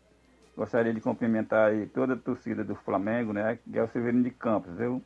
Gostaria 0.55 0.93
de 0.93 1.01
cumprimentar 1.01 1.71
aí 1.71 1.87
toda 1.87 2.13
a 2.13 2.17
torcida 2.19 2.63
do 2.63 2.75
Flamengo, 2.75 3.33
né? 3.33 3.59
Que 3.65 3.79
é 3.79 3.83
o 3.83 3.89
Severino 3.89 4.23
de 4.23 4.31
Campos, 4.31 4.77
viu? 4.77 5.03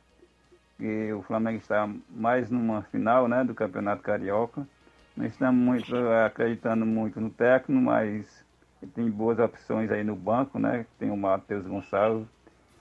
Que 0.77 1.13
o 1.13 1.21
Flamengo 1.21 1.59
está 1.59 1.89
mais 2.09 2.51
numa 2.51 2.81
final, 2.83 3.29
né? 3.29 3.41
Do 3.43 3.55
Campeonato 3.55 4.03
Carioca. 4.03 4.67
Nós 5.15 5.31
estamos 5.31 5.59
muito 5.59 5.95
acreditando 6.25 6.85
muito 6.85 7.21
no 7.21 7.29
técnico, 7.29 7.81
mas 7.81 8.45
tem 8.93 9.09
boas 9.09 9.39
opções 9.39 9.89
aí 9.91 10.03
no 10.03 10.15
banco, 10.15 10.59
né? 10.59 10.85
Tem 10.99 11.09
o 11.09 11.15
Matheus 11.15 11.65
Gonçalves, 11.65 12.27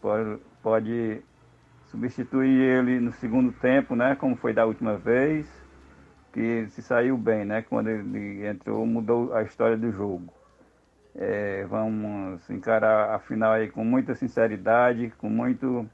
pode, 0.03 0.41
pode 0.63 1.23
substituir 1.85 2.61
ele 2.61 2.99
no 2.99 3.13
segundo 3.13 3.53
tempo, 3.53 3.95
né? 3.95 4.17
Como 4.17 4.35
foi 4.35 4.53
da 4.53 4.67
última 4.67 4.97
vez, 4.97 5.58
que 6.33 6.67
se 6.69 6.83
saiu 6.83 7.17
bem, 7.17 7.45
né? 7.45 7.63
Quando 7.63 7.89
ele 7.89 8.47
entrou, 8.47 8.85
mudou 8.87 9.35
a 9.35 9.43
história 9.43 9.77
do 9.77 9.91
jogo. 9.91 10.33
É, 11.15 11.65
vamos 11.69 12.49
encarar 12.51 13.15
a 13.15 13.19
final 13.19 13.53
aí 13.53 13.69
com 13.69 13.85
muita 13.85 14.15
sinceridade, 14.15 15.13
com 15.19 15.29
muito 15.29 15.89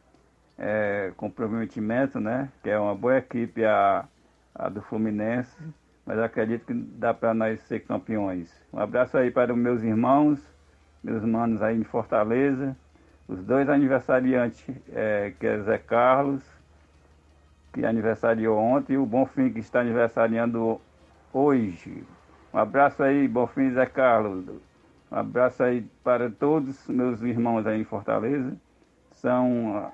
é, 0.59 1.12
comprometimento, 1.16 2.20
né? 2.20 2.49
Que 2.62 2.70
é 2.70 2.78
uma 2.78 2.95
boa 2.95 3.18
equipe 3.18 3.64
a, 3.64 4.07
a 4.55 4.68
do 4.68 4.82
Fluminense, 4.82 5.57
mas 6.05 6.18
acredito 6.18 6.66
que 6.66 6.74
dá 6.74 7.14
para 7.14 7.32
nós 7.32 7.61
ser 7.62 7.80
campeões. 7.80 8.53
Um 8.72 8.78
abraço 8.78 9.16
aí 9.16 9.30
para 9.30 9.53
os 9.53 9.59
meus 9.59 9.82
irmãos, 9.82 10.39
meus 11.03 11.24
manos 11.24 11.62
aí 11.62 11.78
em 11.78 11.85
Fortaleza, 11.85 12.76
os 13.26 13.43
dois 13.43 13.68
aniversariantes, 13.68 14.64
é, 14.93 15.32
que 15.39 15.47
é 15.47 15.59
Zé 15.62 15.78
Carlos, 15.78 16.43
que 17.75 17.85
aniversariou 17.85 18.57
ontem, 18.57 18.95
e 18.95 18.97
o 18.97 19.05
Bonfim, 19.05 19.51
que 19.51 19.59
está 19.59 19.81
aniversariando 19.81 20.81
hoje. 21.33 22.05
Um 22.53 22.59
abraço 22.59 23.03
aí, 23.03 23.27
Bonfim 23.27 23.72
Zé 23.72 23.85
Carlos. 23.85 24.47
Um 25.11 25.16
abraço 25.16 25.62
aí 25.64 25.85
para 26.05 26.31
todos 26.31 26.87
meus 26.87 27.20
irmãos 27.20 27.66
aí 27.66 27.81
em 27.81 27.85
Fortaleza. 27.85 28.57
São 29.11 29.91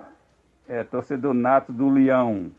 é, 0.68 0.84
torcedor 0.84 1.32
nato 1.32 1.72
do 1.72 1.88
Leão. 1.88 2.52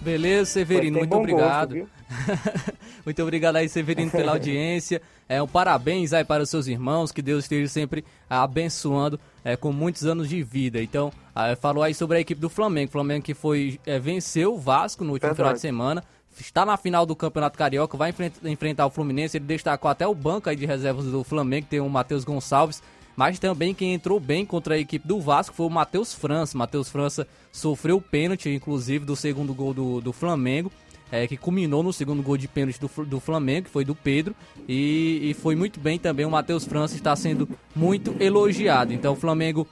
Beleza, 0.00 0.46
Severino, 0.46 0.98
muito 0.98 1.16
obrigado. 1.16 1.76
Gosto, 1.76 1.99
muito 3.04 3.22
obrigado 3.22 3.56
aí, 3.56 3.68
Severino, 3.68 4.10
pela 4.10 4.32
audiência. 4.32 5.00
É, 5.28 5.42
um 5.42 5.46
parabéns 5.46 6.12
aí 6.12 6.24
para 6.24 6.42
os 6.42 6.50
seus 6.50 6.66
irmãos, 6.66 7.12
que 7.12 7.22
Deus 7.22 7.44
esteja 7.44 7.68
sempre 7.68 8.04
abençoando 8.28 9.18
é, 9.44 9.56
com 9.56 9.72
muitos 9.72 10.04
anos 10.04 10.28
de 10.28 10.42
vida. 10.42 10.82
Então, 10.82 11.12
é, 11.34 11.54
falou 11.54 11.82
aí 11.82 11.94
sobre 11.94 12.18
a 12.18 12.20
equipe 12.20 12.40
do 12.40 12.50
Flamengo. 12.50 12.90
Flamengo 12.90 13.24
que 13.24 13.34
foi 13.34 13.78
é, 13.86 13.98
venceu 13.98 14.54
o 14.54 14.58
Vasco 14.58 15.04
no 15.04 15.12
último 15.12 15.28
Verdade. 15.28 15.36
final 15.36 15.54
de 15.54 15.60
semana. 15.60 16.04
Está 16.38 16.64
na 16.64 16.76
final 16.76 17.04
do 17.04 17.14
Campeonato 17.14 17.58
Carioca, 17.58 17.96
vai 17.96 18.14
enfrentar 18.44 18.86
o 18.86 18.90
Fluminense. 18.90 19.36
Ele 19.36 19.44
destacou 19.44 19.90
até 19.90 20.06
o 20.06 20.14
banco 20.14 20.48
aí 20.48 20.56
de 20.56 20.64
reservas 20.64 21.04
do 21.06 21.22
Flamengo, 21.24 21.66
tem 21.68 21.80
o 21.80 21.88
Matheus 21.88 22.24
Gonçalves 22.24 22.82
mas 23.20 23.38
também 23.38 23.74
quem 23.74 23.92
entrou 23.92 24.18
bem 24.18 24.46
contra 24.46 24.76
a 24.76 24.78
equipe 24.78 25.06
do 25.06 25.20
Vasco 25.20 25.54
foi 25.54 25.66
o 25.66 25.70
Matheus 25.70 26.14
França. 26.14 26.56
Matheus 26.56 26.88
França 26.88 27.28
sofreu 27.52 27.98
o 27.98 28.00
pênalti, 28.00 28.48
inclusive, 28.48 29.04
do 29.04 29.14
segundo 29.14 29.52
gol 29.52 29.74
do, 29.74 30.00
do 30.00 30.10
Flamengo. 30.10 30.72
É, 31.12 31.26
que 31.26 31.36
culminou 31.36 31.82
no 31.82 31.92
segundo 31.92 32.22
gol 32.22 32.36
de 32.36 32.46
pênalti 32.46 32.78
do, 32.78 32.88
do 33.04 33.18
Flamengo, 33.18 33.64
que 33.64 33.70
foi 33.70 33.84
do 33.84 33.96
Pedro, 33.96 34.34
e, 34.68 35.30
e 35.30 35.34
foi 35.34 35.56
muito 35.56 35.80
bem 35.80 35.98
também. 35.98 36.24
O 36.24 36.30
Matheus 36.30 36.64
França 36.64 36.94
está 36.94 37.16
sendo 37.16 37.48
muito 37.74 38.14
elogiado. 38.20 38.92
Então 38.92 39.14
o 39.14 39.16
Flamengo 39.16 39.66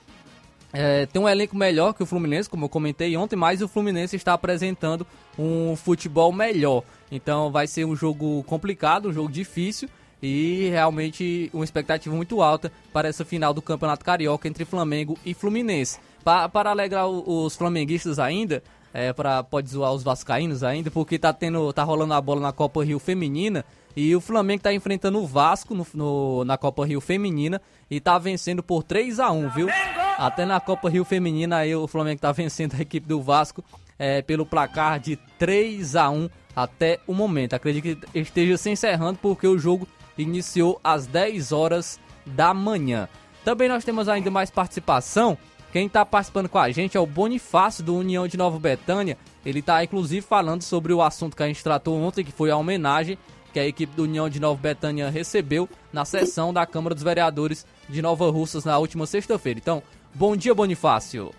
é, 0.73 1.07
tem 1.07 1.21
um 1.21 1.29
elenco 1.29 1.57
melhor 1.57 1.95
que 1.95 2.03
o 2.03 2.07
Fluminense, 2.07 2.49
como 2.49 2.65
eu 2.65 2.69
comentei 2.69 3.17
ontem, 3.17 3.37
mas 3.37 3.63
o 3.63 3.69
Fluminense 3.69 4.17
está 4.17 4.35
apresentando 4.35 5.07
um 5.39 5.77
futebol 5.77 6.33
melhor. 6.33 6.83
Então 7.11 7.51
vai 7.51 7.67
ser 7.67 7.85
um 7.85 7.97
jogo 7.97 8.43
complicado, 8.45 9.09
um 9.09 9.13
jogo 9.13 9.31
difícil 9.31 9.89
e 10.23 10.69
realmente 10.71 11.49
uma 11.55 11.65
expectativa 11.65 12.15
muito 12.15 12.43
alta 12.43 12.73
para 12.93 13.09
essa 13.09 13.25
final 13.25 13.55
do 13.55 13.63
Campeonato 13.63 14.05
Carioca 14.05 14.49
entre 14.49 14.65
Flamengo 14.65 15.17
e 15.25 15.33
Fluminense. 15.33 15.99
Pa 16.25 16.49
para 16.49 16.71
alegrar 16.71 17.09
os 17.09 17.57
flamenguistas 17.57 18.19
ainda, 18.19 18.63
é, 18.93 19.13
pode 19.51 19.69
zoar 19.69 19.93
os 19.93 20.03
vascaínos 20.03 20.63
ainda, 20.63 20.91
porque 20.91 21.19
tá 21.19 21.33
tendo 21.33 21.73
tá 21.73 21.83
rolando 21.83 22.15
a 22.15 22.21
bola 22.21 22.41
na 22.41 22.53
Copa 22.53 22.85
Rio 22.85 22.99
feminina 22.99 23.65
e 23.97 24.15
o 24.15 24.21
Flamengo 24.21 24.63
tá 24.63 24.73
enfrentando 24.73 25.19
o 25.19 25.27
Vasco 25.27 25.75
no, 25.75 25.87
no, 25.95 26.45
na 26.45 26.57
Copa 26.57 26.87
Rio 26.87 27.01
feminina 27.01 27.61
e 27.91 28.01
tá 28.01 28.19
vencendo 28.19 28.63
por 28.63 28.83
3 28.83 29.19
a 29.21 29.31
1, 29.31 29.51
viu? 29.51 29.69
Até 30.17 30.45
na 30.45 30.61
Copa 30.61 30.89
Rio 30.89 31.05
feminina 31.05 31.59
aí 31.59 31.75
o 31.75 31.87
Flamengo 31.87 32.21
tá 32.21 32.31
vencendo 32.33 32.75
a 32.77 32.81
equipe 32.81 33.07
do 33.07 33.21
Vasco 33.21 33.65
é, 33.99 34.23
pelo 34.23 34.47
placar 34.47 35.01
de 35.01 35.17
3 35.39 35.97
a 35.97 36.11
1 36.11 36.31
até 36.55 37.01
o 37.07 37.15
momento. 37.15 37.55
Acredito 37.55 37.83
que 37.83 38.19
esteja 38.19 38.57
se 38.57 38.71
encerrando 38.71 39.19
porque 39.21 39.47
o 39.47 39.59
jogo 39.59 39.87
iniciou 40.17 40.81
às 40.83 41.07
10 41.07 41.53
horas 41.53 42.01
da 42.27 42.53
manhã. 42.53 43.09
Também 43.45 43.69
nós 43.69 43.85
temos 43.85 44.09
ainda 44.09 44.31
mais 44.31 44.51
participação. 44.51 45.39
Quem 45.73 45.87
está 45.87 46.05
participando 46.05 46.49
com 46.49 46.59
a 46.59 46.71
gente 46.71 46.97
é 46.97 47.01
o 47.01 47.07
Bonifácio 47.07 47.85
do 47.85 47.95
União 47.95 48.27
de 48.27 48.39
Nova 48.39 48.59
Betânia. 48.59 49.19
Ele 49.45 49.61
está 49.61 49.85
inclusive 49.85 50.23
falando 50.23 50.63
sobre 50.63 50.93
o 50.93 51.03
assunto 51.03 51.37
que 51.37 51.43
a 51.43 51.47
gente 51.47 51.63
tratou 51.63 51.95
ontem, 52.01 52.25
que 52.25 52.33
foi 52.33 52.51
a 52.51 52.57
homenagem 52.57 53.19
que 53.53 53.61
a 53.61 53.67
equipe 53.67 53.95
do 53.95 54.05
União 54.05 54.29
de 54.29 54.41
Nova 54.41 54.61
Betânia 54.61 55.11
recebeu 55.11 55.69
na 55.93 56.05
sessão 56.05 56.53
da 56.53 56.67
Câmara 56.67 56.95
dos 56.95 57.05
Vereadores 57.05 57.67
de 57.89 58.01
Nova 58.01 58.31
Russas 58.31 58.65
na 58.65 58.79
última 58.79 59.07
sexta-feira. 59.07 59.59
Então, 59.59 59.83
bom 60.15 60.37
dia, 60.37 60.55
Bonifácio. 60.55 61.33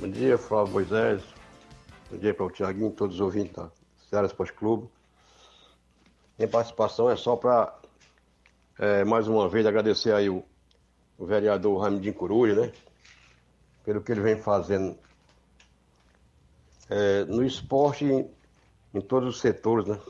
Bom 0.00 0.08
dia, 0.08 0.38
Flávio 0.38 0.72
Moisés. 0.72 1.22
Bom 2.10 2.18
dia 2.18 2.32
para 2.32 2.46
o 2.46 2.50
Tiaguinho, 2.50 2.90
todos 2.90 3.16
os 3.16 3.20
ouvintes 3.20 3.52
da 3.52 3.68
Ceará 4.08 4.26
Esporte 4.26 4.52
Clube. 4.52 4.88
Minha 6.38 6.48
participação 6.48 7.10
é 7.10 7.16
só 7.16 7.36
para, 7.36 7.74
é, 8.78 9.04
mais 9.04 9.26
uma 9.26 9.48
vez, 9.48 9.66
agradecer 9.66 10.12
aí 10.12 10.30
o, 10.30 10.44
o 11.18 11.26
vereador 11.26 11.82
Ramidinho 11.82 12.14
Coruja, 12.14 12.54
né? 12.54 12.72
Pelo 13.84 14.00
que 14.00 14.12
ele 14.12 14.20
vem 14.20 14.40
fazendo 14.40 14.96
é, 16.88 17.24
no 17.24 17.44
esporte 17.44 18.04
em, 18.04 19.00
todos 19.00 19.34
os 19.34 19.40
setores, 19.40 19.86
né? 19.86 20.00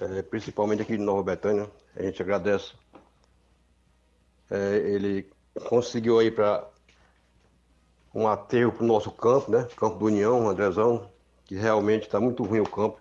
É, 0.00 0.22
principalmente 0.22 0.82
aqui 0.82 0.96
de 0.96 1.02
Nova 1.02 1.22
Betânia. 1.22 1.70
A 1.96 2.02
gente 2.02 2.20
agradece. 2.20 2.72
É, 4.50 4.76
ele 4.76 5.30
conseguiu 5.68 6.18
aí 6.18 6.30
para 6.30 6.68
um 8.12 8.26
aterro 8.26 8.72
para 8.72 8.82
o 8.82 8.86
nosso 8.86 9.10
campo, 9.12 9.50
né? 9.50 9.68
Campo 9.76 9.98
do 9.98 10.06
União, 10.06 10.48
Andrezão, 10.48 11.08
que 11.44 11.54
realmente 11.54 12.02
está 12.02 12.18
muito 12.20 12.42
ruim 12.42 12.60
o 12.60 12.68
campo 12.68 13.00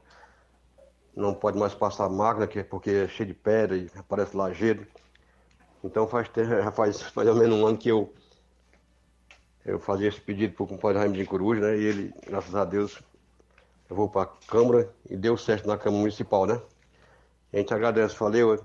não 1.16 1.34
pode 1.34 1.58
mais 1.58 1.74
passar 1.74 2.10
máquina, 2.10 2.50
é 2.54 2.64
porque 2.64 2.90
é 2.90 3.08
cheio 3.08 3.28
de 3.28 3.34
pedra 3.34 3.78
e 3.78 3.90
aparece 3.96 4.36
lajedo. 4.36 4.86
Então 5.84 6.08
faz, 6.08 6.30
faz 6.74 7.12
mais 7.14 7.28
ou 7.28 7.36
menos 7.36 7.60
um 7.60 7.68
ano 7.68 7.78
que 7.78 7.90
eu, 7.90 8.14
eu 9.66 9.80
fazia 9.80 10.08
esse 10.08 10.22
pedido 10.22 10.54
para 10.54 10.64
o 10.64 10.68
compadre 10.68 11.00
Raimundinho 11.00 11.26
de 11.26 11.30
Coruja, 11.30 11.62
né? 11.62 11.78
E 11.78 11.84
ele, 11.84 12.14
graças 12.26 12.56
a 12.56 12.64
Deus, 12.64 13.02
eu 13.90 13.96
vou 13.96 14.08
para 14.08 14.24
a 14.24 14.48
Câmara 14.48 14.90
e 15.10 15.18
deu 15.18 15.36
certo 15.36 15.68
na 15.68 15.78
Câmara 15.78 16.02
Municipal, 16.02 16.46
né? 16.46 16.62
A 17.52 17.58
gente 17.58 17.74
agradece, 17.74 18.16
valeu, 18.18 18.64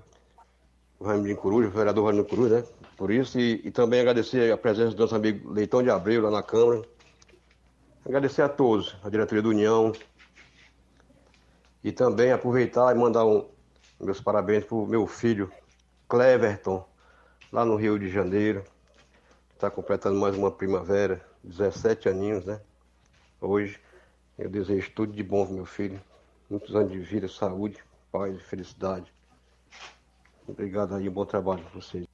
o 0.97 1.03
Raimundinho 1.03 1.35
de 1.35 1.41
Coruja, 1.41 1.67
o 1.67 1.71
vereador 1.71 2.05
Raimundinho 2.05 2.29
de 2.29 2.35
Coruja, 2.35 2.61
né? 2.61 2.67
Por 2.95 3.11
isso, 3.11 3.39
e, 3.39 3.61
e, 3.65 3.71
também 3.71 3.99
agradecer 3.99 4.51
a 4.51 4.57
presença 4.57 4.95
do 4.95 5.01
nosso 5.01 5.15
amigo 5.15 5.51
Leitão 5.51 5.83
de 5.83 5.89
Abreu 5.89 6.21
lá 6.21 6.31
na 6.31 6.43
Câmara. 6.43 6.81
Agradecer 8.05 8.41
a 8.41 8.49
todos, 8.49 8.95
a 9.03 9.09
diretoria 9.09 9.41
da 9.41 9.49
União, 9.49 9.93
e 11.83 11.91
também 11.91 12.31
aproveitar 12.31 12.93
e 12.93 12.99
mandar 12.99 13.25
um, 13.25 13.47
meus 13.99 14.19
parabéns 14.19 14.65
para 14.65 14.75
o 14.75 14.85
meu 14.85 15.07
filho 15.07 15.51
Cleverton, 16.07 16.85
lá 17.51 17.65
no 17.65 17.75
Rio 17.75 17.97
de 17.97 18.09
Janeiro. 18.09 18.63
Está 19.53 19.69
completando 19.69 20.19
mais 20.19 20.35
uma 20.35 20.51
primavera, 20.51 21.25
17 21.43 22.09
aninhos, 22.09 22.45
né? 22.45 22.59
Hoje. 23.41 23.79
Eu 24.37 24.49
desejo 24.49 24.89
tudo 24.95 25.11
de 25.11 25.21
bom 25.21 25.45
meu 25.47 25.65
filho. 25.65 25.99
Muitos 26.49 26.73
anos 26.73 26.93
de 26.93 26.99
vida, 26.99 27.27
saúde, 27.27 27.77
paz 28.09 28.33
e 28.33 28.39
felicidade. 28.39 29.13
Obrigado 30.47 30.95
aí, 30.95 31.09
bom 31.09 31.25
trabalho 31.25 31.61
para 31.61 31.81
vocês. 31.81 32.07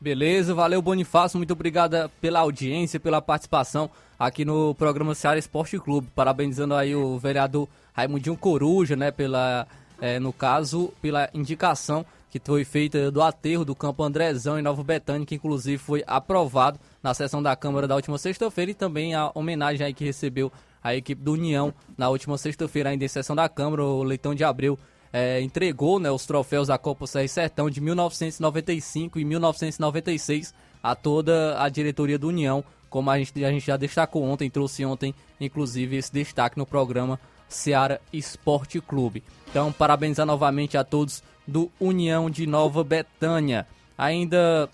Beleza, 0.00 0.54
valeu 0.54 0.80
Bonifácio, 0.80 1.36
muito 1.36 1.52
obrigada 1.52 2.08
pela 2.20 2.38
audiência, 2.38 3.00
pela 3.00 3.20
participação 3.20 3.90
aqui 4.16 4.44
no 4.44 4.72
programa 4.72 5.16
Ceará 5.16 5.36
Esporte 5.36 5.80
Clube. 5.80 6.06
Parabenizando 6.14 6.74
aí 6.74 6.94
o 6.94 7.18
vereador 7.18 7.68
Raimundinho 7.92 8.36
Coruja, 8.36 8.94
né, 8.94 9.10
pela, 9.10 9.66
é, 10.00 10.20
no 10.20 10.32
caso, 10.32 10.92
pela 11.02 11.28
indicação 11.34 12.06
que 12.30 12.40
foi 12.44 12.64
feita 12.64 13.10
do 13.10 13.22
aterro 13.22 13.64
do 13.64 13.74
campo 13.74 14.02
Andrezão 14.02 14.58
em 14.58 14.62
Nova 14.62 14.82
Betânia, 14.82 15.26
que 15.26 15.34
inclusive 15.34 15.78
foi 15.78 16.02
aprovado 16.06 16.78
na 17.02 17.14
sessão 17.14 17.42
da 17.42 17.54
Câmara 17.54 17.86
da 17.86 17.94
última 17.94 18.18
sexta-feira 18.18 18.70
e 18.70 18.74
também 18.74 19.14
a 19.14 19.30
homenagem 19.34 19.86
aí 19.86 19.94
que 19.94 20.04
recebeu 20.04 20.50
a 20.82 20.94
equipe 20.94 21.22
do 21.22 21.32
União 21.32 21.72
na 21.96 22.08
última 22.08 22.36
sexta-feira 22.38 22.90
ainda 22.90 23.04
em 23.04 23.08
sessão 23.08 23.34
da 23.34 23.48
Câmara, 23.48 23.82
o 23.82 24.02
Leitão 24.02 24.34
de 24.34 24.44
Abreu 24.44 24.78
é, 25.12 25.40
entregou 25.40 25.98
né, 25.98 26.10
os 26.10 26.26
troféus 26.26 26.68
da 26.68 26.76
Copa 26.76 27.06
CR 27.06 27.26
Sertão 27.28 27.70
de 27.70 27.80
1995 27.80 29.18
e 29.18 29.24
1996 29.24 30.54
a 30.82 30.94
toda 30.94 31.60
a 31.60 31.68
diretoria 31.68 32.18
do 32.18 32.28
União, 32.28 32.62
como 32.88 33.10
a 33.10 33.18
gente, 33.18 33.44
a 33.44 33.50
gente 33.50 33.66
já 33.66 33.76
destacou 33.76 34.22
ontem, 34.22 34.48
trouxe 34.48 34.84
ontem, 34.84 35.14
inclusive, 35.40 35.96
esse 35.96 36.12
destaque 36.12 36.58
no 36.58 36.66
programa 36.66 37.18
Seara 37.48 38.00
Esporte 38.12 38.80
Clube. 38.80 39.24
Então, 39.48 39.72
parabenizar 39.72 40.26
novamente 40.26 40.76
a 40.76 40.84
todos 40.84 41.22
do 41.46 41.70
União 41.80 42.28
de 42.28 42.46
Nova 42.46 42.82
Betânia. 42.82 43.66
Ainda 43.96 44.68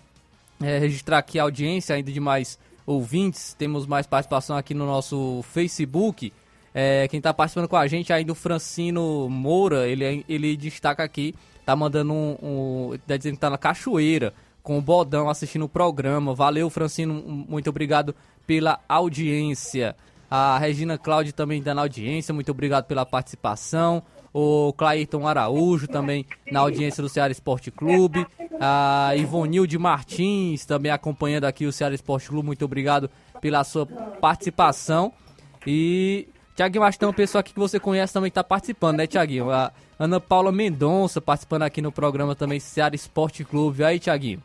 é, 0.60 0.78
registrar 0.78 1.18
aqui 1.18 1.38
a 1.38 1.42
audiência, 1.42 1.94
ainda 1.94 2.10
de 2.10 2.20
mais 2.20 2.58
ouvintes, 2.86 3.54
temos 3.54 3.86
mais 3.86 4.06
participação 4.06 4.56
aqui 4.56 4.74
no 4.74 4.86
nosso 4.86 5.44
Facebook. 5.52 6.32
É, 6.74 7.06
quem 7.08 7.18
está 7.18 7.34
participando 7.34 7.68
com 7.68 7.76
a 7.76 7.86
gente 7.86 8.12
ainda 8.12 8.32
o 8.32 8.34
Francino 8.34 9.28
Moura, 9.28 9.86
ele, 9.86 10.24
ele 10.28 10.56
destaca 10.56 11.04
aqui, 11.04 11.34
tá 11.64 11.76
mandando 11.76 12.12
um, 12.12 12.36
um 12.42 12.98
tá 13.06 13.16
dizendo 13.16 13.34
que 13.34 13.40
tá 13.40 13.50
na 13.50 13.58
cachoeira 13.58 14.32
com 14.62 14.78
o 14.78 14.82
Bodão 14.82 15.28
assistindo 15.28 15.64
o 15.64 15.68
programa. 15.68 16.34
Valeu, 16.34 16.70
Francino, 16.70 17.14
muito 17.14 17.68
obrigado 17.68 18.14
pela 18.46 18.80
audiência. 18.88 19.94
A 20.30 20.58
Regina 20.58 20.96
Cláudia 20.96 21.32
também 21.32 21.58
está 21.58 21.74
na 21.74 21.82
audiência, 21.82 22.32
muito 22.32 22.50
obrigado 22.50 22.86
pela 22.86 23.04
participação. 23.04 24.02
O 24.34 24.72
Clairton 24.72 25.26
Araújo 25.26 25.86
também 25.86 26.24
na 26.50 26.60
audiência 26.60 27.02
do 27.02 27.08
Ceará 27.08 27.30
Esporte 27.30 27.70
Clube. 27.70 28.26
A 28.60 29.12
Ivonilde 29.16 29.78
Martins 29.78 30.64
também 30.64 30.90
acompanhando 30.90 31.44
aqui 31.44 31.66
o 31.66 31.72
Ceará 31.72 31.94
Esporte 31.94 32.28
Clube, 32.28 32.46
muito 32.46 32.64
obrigado 32.64 33.10
pela 33.40 33.62
sua 33.64 33.84
participação. 33.86 35.12
E 35.66 36.28
Tiaguinho, 36.54 36.84
acho 36.84 36.96
que 36.96 37.00
tem 37.00 37.08
uma 37.08 37.14
pessoa 37.14 37.40
aqui 37.40 37.52
que 37.52 37.58
você 37.58 37.80
conhece 37.80 38.12
também 38.12 38.30
que 38.30 38.32
está 38.32 38.44
participando, 38.44 38.98
né, 38.98 39.06
Tiaguinho? 39.06 39.50
A 39.50 39.72
Ana 39.98 40.20
Paula 40.20 40.52
Mendonça 40.52 41.20
participando 41.20 41.62
aqui 41.62 41.82
no 41.82 41.92
programa 41.92 42.34
também 42.34 42.60
Ceará 42.60 42.94
Esporte 42.94 43.44
Clube. 43.44 43.84
Aí, 43.84 43.98
Tiaguinho. 43.98 44.42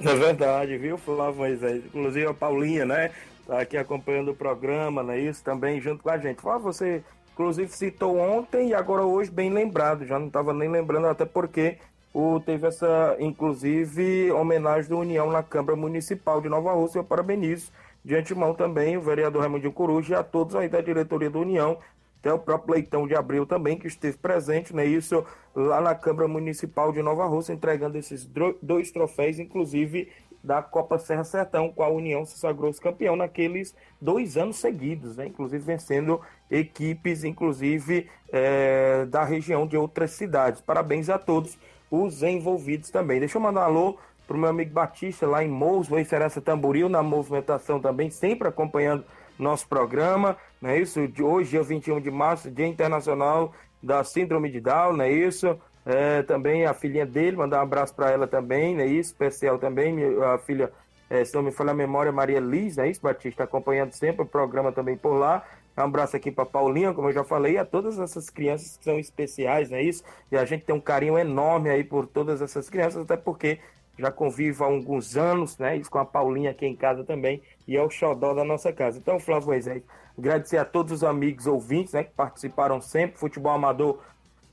É 0.00 0.14
verdade, 0.14 0.76
viu, 0.78 0.96
Flávio? 0.96 1.44
Inclusive 1.86 2.26
a 2.26 2.34
Paulinha, 2.34 2.84
né? 2.84 3.10
Tá 3.46 3.60
aqui 3.60 3.76
acompanhando 3.76 4.30
o 4.30 4.34
programa, 4.34 5.02
né? 5.02 5.18
Isso 5.18 5.42
também 5.42 5.80
junto 5.80 6.02
com 6.02 6.10
a 6.10 6.18
gente. 6.18 6.40
Flávio, 6.40 6.62
você 6.62 7.02
inclusive 7.38 7.70
citou 7.70 8.18
ontem 8.18 8.70
e 8.70 8.74
agora 8.74 9.04
hoje 9.04 9.30
bem 9.30 9.48
lembrado. 9.48 10.04
Já 10.04 10.18
não 10.18 10.26
estava 10.26 10.52
nem 10.52 10.68
lembrando, 10.68 11.06
até 11.06 11.24
porque 11.24 11.78
o, 12.12 12.40
teve 12.40 12.66
essa, 12.66 13.16
inclusive, 13.20 14.32
homenagem 14.32 14.90
da 14.90 14.96
União 14.96 15.30
na 15.30 15.40
Câmara 15.40 15.76
Municipal 15.76 16.40
de 16.40 16.48
Nova 16.48 16.72
Rússia. 16.72 16.98
Eu 16.98 17.04
parabenizo 17.04 17.70
De 18.04 18.16
antemão 18.16 18.54
também 18.54 18.96
o 18.96 19.00
vereador 19.00 19.42
Raimundo 19.42 19.70
Coruja 19.70 20.14
e 20.14 20.18
a 20.18 20.24
todos 20.24 20.56
aí 20.56 20.68
da 20.68 20.80
diretoria 20.80 21.30
da 21.30 21.38
União, 21.38 21.78
até 22.18 22.32
o 22.32 22.40
próprio 22.40 22.74
Leitão 22.74 23.06
de 23.06 23.14
Abril 23.14 23.46
também, 23.46 23.78
que 23.78 23.86
esteve 23.86 24.16
presente, 24.16 24.74
né? 24.74 24.84
Isso 24.84 25.24
lá 25.54 25.80
na 25.80 25.94
Câmara 25.94 26.26
Municipal 26.26 26.90
de 26.90 27.02
Nova 27.02 27.24
Rússia, 27.26 27.52
entregando 27.52 27.96
esses 27.96 28.28
dois 28.60 28.90
troféus, 28.90 29.38
inclusive 29.38 30.08
da 30.42 30.62
Copa 30.62 30.98
Serra 30.98 31.24
Sertão, 31.24 31.70
com 31.70 31.82
a 31.82 31.88
União 31.88 32.24
se 32.24 32.38
sagrou 32.38 32.72
campeão 32.74 33.16
naqueles 33.16 33.74
dois 34.00 34.36
anos 34.36 34.56
seguidos, 34.56 35.16
né? 35.16 35.26
Inclusive 35.26 35.64
vencendo 35.64 36.20
equipes, 36.50 37.24
inclusive 37.24 38.08
é, 38.32 39.04
da 39.06 39.24
região 39.24 39.66
de 39.66 39.76
outras 39.76 40.12
cidades. 40.12 40.60
Parabéns 40.60 41.08
a 41.08 41.18
todos 41.18 41.58
os 41.90 42.22
envolvidos 42.22 42.90
também. 42.90 43.18
Deixa 43.18 43.38
eu 43.38 43.42
mandar 43.42 43.62
um 43.62 43.64
alô 43.64 43.98
para 44.26 44.36
o 44.36 44.40
meu 44.40 44.50
amigo 44.50 44.72
Batista 44.72 45.26
lá 45.26 45.42
em 45.42 45.48
Mous, 45.48 45.88
Serança 46.06 46.40
Tamboril, 46.40 46.88
na 46.88 47.02
movimentação 47.02 47.80
também, 47.80 48.10
sempre 48.10 48.46
acompanhando 48.46 49.04
nosso 49.38 49.66
programa, 49.66 50.36
não 50.60 50.70
é 50.70 50.78
isso? 50.78 51.08
De 51.08 51.22
hoje, 51.22 51.50
dia 51.50 51.62
21 51.62 52.00
de 52.00 52.10
março, 52.10 52.50
Dia 52.50 52.66
Internacional 52.66 53.54
da 53.82 54.02
Síndrome 54.04 54.50
de 54.50 54.60
Down, 54.60 54.94
não 54.94 55.04
é 55.04 55.12
isso? 55.12 55.58
É, 55.84 56.22
também 56.22 56.66
a 56.66 56.74
filhinha 56.74 57.06
dele, 57.06 57.36
mandar 57.36 57.60
um 57.60 57.62
abraço 57.62 57.94
para 57.94 58.10
ela 58.10 58.26
também, 58.26 58.74
não 58.74 58.82
é 58.82 58.86
isso? 58.86 59.10
Especial 59.10 59.58
também, 59.58 59.96
a 60.22 60.38
filha, 60.38 60.70
é, 61.08 61.24
se 61.24 61.34
não 61.34 61.42
me 61.42 61.50
falha 61.50 61.70
a 61.70 61.74
memória, 61.74 62.12
Maria 62.12 62.40
Liz, 62.40 62.76
não 62.76 62.84
é 62.84 62.90
isso, 62.90 63.00
Batista? 63.00 63.44
Acompanhando 63.44 63.92
sempre 63.92 64.22
o 64.22 64.26
programa 64.26 64.70
também 64.70 64.96
por 64.96 65.14
lá. 65.14 65.44
Um 65.76 65.82
abraço 65.82 66.16
aqui 66.16 66.30
para 66.30 66.44
Paulinha, 66.44 66.92
como 66.92 67.08
eu 67.08 67.12
já 67.12 67.24
falei, 67.24 67.56
a 67.56 67.64
todas 67.64 67.98
essas 67.98 68.28
crianças 68.28 68.76
que 68.76 68.84
são 68.84 68.98
especiais, 68.98 69.70
é 69.70 69.80
isso? 69.80 70.02
E 70.30 70.36
a 70.36 70.44
gente 70.44 70.64
tem 70.64 70.74
um 70.74 70.80
carinho 70.80 71.16
enorme 71.16 71.70
aí 71.70 71.84
por 71.84 72.06
todas 72.06 72.42
essas 72.42 72.68
crianças, 72.68 73.02
até 73.02 73.16
porque 73.16 73.60
já 73.98 74.10
convivo 74.10 74.64
há 74.64 74.66
alguns 74.68 75.16
anos, 75.16 75.58
né? 75.58 75.76
Isso 75.76 75.90
com 75.90 75.98
a 75.98 76.04
Paulinha 76.04 76.50
aqui 76.50 76.66
em 76.66 76.76
casa 76.76 77.04
também 77.04 77.42
e 77.66 77.76
é 77.76 77.82
o 77.82 77.90
xodó 77.90 78.32
da 78.32 78.44
nossa 78.44 78.72
casa. 78.72 78.98
Então, 78.98 79.18
Flávio 79.18 79.48
Moisés, 79.48 79.82
agradecer 80.16 80.56
a 80.56 80.64
todos 80.64 80.92
os 80.92 81.04
amigos 81.04 81.46
ouvintes 81.46 81.92
né, 81.92 82.04
que 82.04 82.12
participaram 82.12 82.80
sempre. 82.80 83.18
Futebol 83.18 83.52
amador 83.52 84.00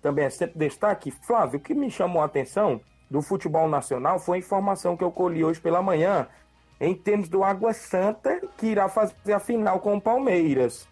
também 0.05 0.25
é 0.25 0.29
sempre 0.29 0.59
destaque. 0.59 1.09
Flávio, 1.09 1.57
o 1.57 1.59
que 1.59 1.73
me 1.73 1.89
chamou 1.89 2.21
a 2.21 2.25
atenção 2.25 2.79
do 3.09 3.23
futebol 3.23 3.67
nacional 3.67 4.19
foi 4.19 4.37
a 4.37 4.39
informação 4.39 4.95
que 4.95 5.03
eu 5.03 5.11
colhi 5.11 5.43
hoje 5.43 5.59
pela 5.59 5.81
manhã 5.81 6.27
em 6.79 6.93
termos 6.93 7.27
do 7.27 7.43
Água 7.43 7.73
Santa, 7.73 8.39
que 8.55 8.67
irá 8.67 8.87
fazer 8.87 9.33
a 9.33 9.39
final 9.39 9.79
com 9.79 9.97
o 9.97 10.01
Palmeiras. 10.01 10.87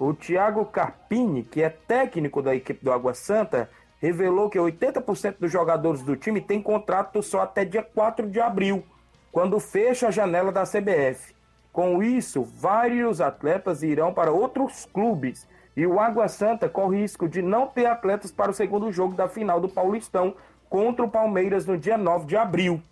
O 0.00 0.14
Thiago 0.14 0.64
Carpini, 0.64 1.42
que 1.42 1.62
é 1.62 1.68
técnico 1.68 2.40
da 2.40 2.54
equipe 2.54 2.82
do 2.82 2.90
Água 2.90 3.12
Santa, 3.12 3.68
revelou 4.00 4.48
que 4.48 4.58
80% 4.58 5.34
dos 5.38 5.52
jogadores 5.52 6.00
do 6.00 6.16
time 6.16 6.40
têm 6.40 6.62
contrato 6.62 7.22
só 7.22 7.42
até 7.42 7.66
dia 7.66 7.82
4 7.82 8.30
de 8.30 8.40
abril, 8.40 8.82
quando 9.30 9.60
fecha 9.60 10.08
a 10.08 10.10
janela 10.10 10.50
da 10.50 10.62
CBF. 10.62 11.34
Com 11.70 12.02
isso, 12.02 12.44
vários 12.44 13.20
atletas 13.20 13.82
irão 13.82 14.10
para 14.10 14.32
outros 14.32 14.86
clubes 14.86 15.46
e 15.78 15.86
o 15.86 16.00
Água 16.00 16.26
Santa 16.26 16.68
corre 16.68 17.02
risco 17.02 17.28
de 17.28 17.40
não 17.40 17.68
ter 17.68 17.86
atletas 17.86 18.32
para 18.32 18.50
o 18.50 18.54
segundo 18.54 18.90
jogo 18.90 19.14
da 19.14 19.28
final 19.28 19.60
do 19.60 19.68
Paulistão 19.68 20.34
contra 20.68 21.04
o 21.04 21.08
Palmeiras 21.08 21.66
no 21.66 21.78
dia 21.78 21.96
9 21.96 22.26
de 22.26 22.36
abril. 22.36 22.82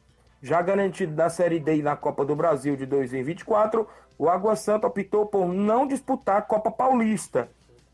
Já 0.41 0.63
garantido 0.63 1.13
na 1.13 1.29
Série 1.29 1.59
D 1.59 1.79
e 1.79 1.83
na 1.83 1.97
Copa 1.97 2.25
do 2.25 2.37
Brasil 2.37 2.77
de 2.77 2.87
2024, 2.87 3.89
o 4.17 4.29
Água 4.29 4.55
Santa 4.55 4.87
optou 4.87 5.27
por 5.27 5.49
não 5.49 5.85
disputar 5.85 6.37
a 6.37 6.43
Copa 6.43 6.71
Paulista, 6.71 7.51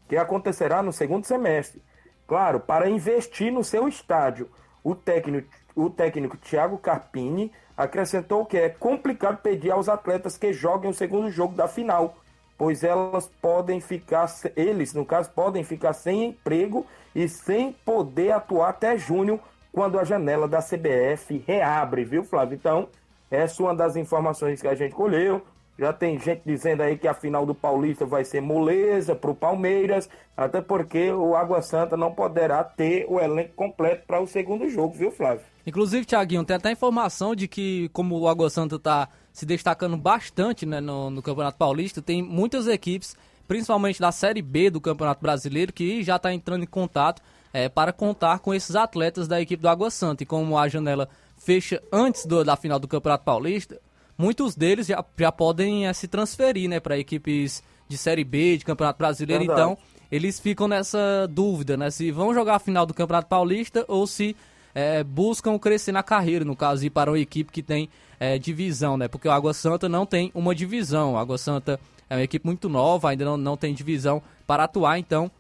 que 0.07 0.18
acontecerá 0.18 0.82
no 0.82 0.93
segundo 0.93 1.24
semestre. 1.24 1.82
Claro, 2.26 2.61
para 2.61 2.90
investir 2.90 3.51
no 3.51 3.64
seu 3.64 3.88
estádio. 3.88 4.51
O 4.84 4.95
técnico, 4.95 5.49
o 5.74 5.88
técnico 5.88 6.36
Thiago 6.36 6.76
Carpini 6.76 7.51
acrescentou 7.74 8.45
que 8.45 8.59
é 8.59 8.68
complicado 8.68 9.38
pedir 9.40 9.70
aos 9.70 9.88
atletas 9.88 10.36
que 10.36 10.53
joguem 10.53 10.90
o 10.90 10.95
segundo 10.95 11.30
jogo 11.30 11.55
da 11.55 11.66
final, 11.66 12.18
pois 12.62 12.84
elas 12.84 13.28
podem 13.40 13.80
ficar, 13.80 14.32
eles 14.54 14.94
no 14.94 15.04
caso, 15.04 15.28
podem 15.32 15.64
ficar 15.64 15.92
sem 15.92 16.26
emprego 16.26 16.86
e 17.12 17.28
sem 17.28 17.72
poder 17.72 18.30
atuar 18.30 18.68
até 18.68 18.96
junho, 18.96 19.40
quando 19.72 19.98
a 19.98 20.04
janela 20.04 20.46
da 20.46 20.60
CBF 20.60 21.42
reabre, 21.44 22.04
viu, 22.04 22.22
Flávio? 22.22 22.54
Então, 22.54 22.86
essa 23.28 23.60
é 23.60 23.66
uma 23.66 23.74
das 23.74 23.96
informações 23.96 24.62
que 24.62 24.68
a 24.68 24.76
gente 24.76 24.94
colheu. 24.94 25.42
Já 25.76 25.92
tem 25.92 26.20
gente 26.20 26.42
dizendo 26.46 26.84
aí 26.84 26.96
que 26.96 27.08
a 27.08 27.14
final 27.14 27.44
do 27.44 27.52
Paulista 27.52 28.06
vai 28.06 28.24
ser 28.24 28.40
moleza 28.40 29.16
para 29.16 29.32
o 29.32 29.34
Palmeiras, 29.34 30.08
até 30.36 30.60
porque 30.60 31.10
o 31.10 31.34
Água 31.34 31.62
Santa 31.62 31.96
não 31.96 32.14
poderá 32.14 32.62
ter 32.62 33.06
o 33.08 33.18
elenco 33.18 33.54
completo 33.56 34.04
para 34.06 34.20
o 34.20 34.26
segundo 34.28 34.68
jogo, 34.68 34.94
viu, 34.94 35.10
Flávio? 35.10 35.51
Inclusive, 35.66 36.04
Tiaguinho, 36.04 36.44
tem 36.44 36.56
até 36.56 36.72
informação 36.72 37.34
de 37.34 37.46
que, 37.46 37.88
como 37.92 38.18
o 38.18 38.28
Água 38.28 38.50
Santa 38.50 38.76
está 38.76 39.08
se 39.32 39.46
destacando 39.46 39.96
bastante 39.96 40.66
né, 40.66 40.80
no, 40.80 41.10
no, 41.10 41.22
Campeonato 41.22 41.56
Paulista, 41.56 42.02
tem 42.02 42.22
muitas 42.22 42.66
equipes, 42.66 43.16
principalmente 43.46 44.00
da 44.00 44.10
Série 44.12 44.42
B 44.42 44.70
do 44.70 44.80
Campeonato 44.80 45.22
Brasileiro, 45.22 45.72
que 45.72 46.02
já 46.02 46.16
está 46.16 46.32
entrando 46.32 46.64
em 46.64 46.66
contato 46.66 47.22
é, 47.52 47.68
para 47.68 47.92
contar 47.92 48.40
com 48.40 48.52
esses 48.52 48.74
atletas 48.74 49.28
da 49.28 49.40
equipe 49.40 49.62
do 49.62 49.68
Água 49.68 49.90
Santa. 49.90 50.22
E 50.22 50.26
como 50.26 50.58
a 50.58 50.68
janela 50.68 51.08
fecha 51.36 51.80
antes 51.92 52.26
do, 52.26 52.44
da 52.44 52.56
final 52.56 52.78
do 52.78 52.88
Campeonato 52.88 53.24
Paulista, 53.24 53.80
muitos 54.18 54.56
deles 54.56 54.86
já, 54.86 55.04
já 55.16 55.30
podem 55.30 55.86
é, 55.86 55.92
se 55.92 56.08
transferir 56.08 56.68
né, 56.68 56.80
para 56.80 56.98
equipes 56.98 57.62
de 57.88 57.96
Série 57.96 58.24
B, 58.24 58.58
de 58.58 58.64
Campeonato 58.64 58.98
Brasileiro. 58.98 59.44
Verdade. 59.44 59.60
Então, 59.60 59.78
eles 60.10 60.38
ficam 60.38 60.68
nessa 60.68 61.26
dúvida, 61.30 61.74
né? 61.76 61.90
Se 61.90 62.10
vão 62.10 62.34
jogar 62.34 62.56
a 62.56 62.58
final 62.58 62.84
do 62.84 62.92
Campeonato 62.92 63.28
Paulista 63.28 63.84
ou 63.88 64.06
se 64.06 64.36
é, 64.75 65.03
buscam 65.05 65.59
crescer 65.59 65.93
na 65.93 66.03
carreira, 66.03 66.45
no 66.45 66.57
caso, 66.57 66.85
ir 66.85 66.91
para 66.91 67.11
uma 67.11 67.18
equipe 67.18 67.53
que 67.53 67.62
tem 67.62 67.89
é, 68.18 68.39
divisão, 68.39 68.97
né? 68.97 69.09
Porque 69.09 69.29
o 69.29 69.33
Água 69.33 69.53
Santa 69.53 69.89
não 69.89 70.07
tem 70.07 70.31
uma 70.35 70.55
divisão. 70.55 71.14
O 71.14 71.18
Água 71.18 71.39
Santa 71.39 71.79
é 72.09 72.16
uma 72.16 72.23
equipe 72.23 72.47
muito 72.47 72.68
nova, 72.68 73.11
ainda 73.11 73.25
não, 73.25 73.37
não 73.37 73.57
tem 73.57 73.75
divisão 73.75 74.23
para 74.47 74.64
atuar, 74.64 74.99
então 74.99 75.31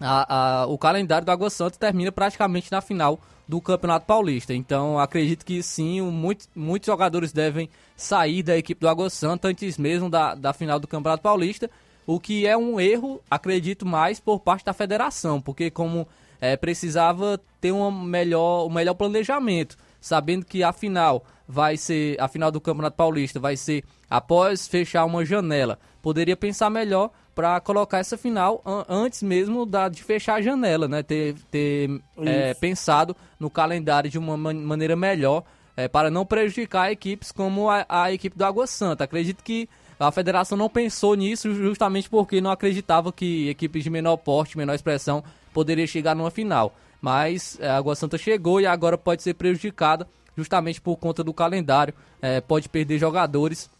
a, 0.00 0.62
a, 0.62 0.66
o 0.66 0.78
calendário 0.78 1.24
do 1.24 1.30
Água 1.30 1.50
Santa 1.50 1.78
termina 1.78 2.12
praticamente 2.12 2.70
na 2.70 2.80
final 2.80 3.18
do 3.46 3.60
Campeonato 3.60 4.06
Paulista. 4.06 4.54
Então 4.54 4.98
acredito 4.98 5.44
que 5.44 5.62
sim, 5.62 6.00
muito, 6.00 6.46
muitos 6.54 6.86
jogadores 6.86 7.32
devem 7.32 7.68
sair 7.96 8.42
da 8.42 8.56
equipe 8.56 8.80
do 8.80 8.88
Água 8.88 9.10
Santa 9.10 9.48
antes 9.48 9.78
mesmo 9.78 10.08
da, 10.08 10.34
da 10.34 10.52
final 10.52 10.78
do 10.78 10.88
Campeonato 10.88 11.22
Paulista, 11.22 11.70
o 12.06 12.20
que 12.20 12.46
é 12.46 12.56
um 12.56 12.78
erro, 12.78 13.20
acredito 13.30 13.86
mais, 13.86 14.20
por 14.20 14.40
parte 14.40 14.64
da 14.64 14.72
federação, 14.72 15.40
porque 15.40 15.70
como 15.70 16.06
é, 16.40 16.56
precisava 16.56 17.40
ter 17.64 17.72
um 17.72 17.90
melhor, 17.90 18.66
um 18.66 18.70
melhor 18.70 18.92
planejamento, 18.92 19.78
sabendo 19.98 20.44
que 20.44 20.62
a 20.62 20.70
final 20.70 21.24
vai 21.48 21.78
ser, 21.78 22.14
a 22.20 22.28
final 22.28 22.50
do 22.50 22.60
Campeonato 22.60 22.94
Paulista 22.94 23.40
vai 23.40 23.56
ser 23.56 23.82
após 24.10 24.68
fechar 24.68 25.06
uma 25.06 25.24
janela. 25.24 25.78
Poderia 26.02 26.36
pensar 26.36 26.68
melhor 26.68 27.10
para 27.34 27.58
colocar 27.60 28.00
essa 28.00 28.18
final 28.18 28.60
an 28.66 28.84
antes 28.86 29.22
mesmo 29.22 29.64
da, 29.64 29.88
de 29.88 30.04
fechar 30.04 30.34
a 30.34 30.42
janela, 30.42 30.86
né? 30.86 31.02
Ter, 31.02 31.36
ter 31.50 31.88
é, 32.18 32.52
pensado 32.52 33.16
no 33.40 33.48
calendário 33.48 34.10
de 34.10 34.18
uma 34.18 34.36
man 34.36 34.52
maneira 34.52 34.94
melhor 34.94 35.42
é, 35.74 35.88
para 35.88 36.10
não 36.10 36.26
prejudicar 36.26 36.92
equipes 36.92 37.32
como 37.32 37.70
a, 37.70 37.86
a 37.88 38.12
equipe 38.12 38.36
do 38.36 38.44
Água 38.44 38.66
Santa. 38.66 39.04
Acredito 39.04 39.42
que 39.42 39.70
a 39.98 40.12
federação 40.12 40.58
não 40.58 40.68
pensou 40.68 41.14
nisso 41.14 41.54
justamente 41.54 42.10
porque 42.10 42.42
não 42.42 42.50
acreditava 42.50 43.10
que 43.10 43.48
equipes 43.48 43.82
de 43.82 43.88
menor 43.88 44.18
porte, 44.18 44.58
menor 44.58 44.74
expressão 44.74 45.24
poderia 45.54 45.86
chegar 45.86 46.14
numa 46.14 46.30
final. 46.30 46.74
Mas 47.00 47.58
é, 47.60 47.68
a 47.68 47.76
Água 47.76 47.94
Santa 47.94 48.18
chegou 48.18 48.60
e 48.60 48.66
agora 48.66 48.98
pode 48.98 49.22
ser 49.22 49.34
prejudicada 49.34 50.06
justamente 50.36 50.80
por 50.80 50.96
conta 50.96 51.22
do 51.22 51.32
calendário. 51.32 51.94
É, 52.20 52.40
pode 52.40 52.68
perder 52.68 52.98
jogadores 52.98 53.70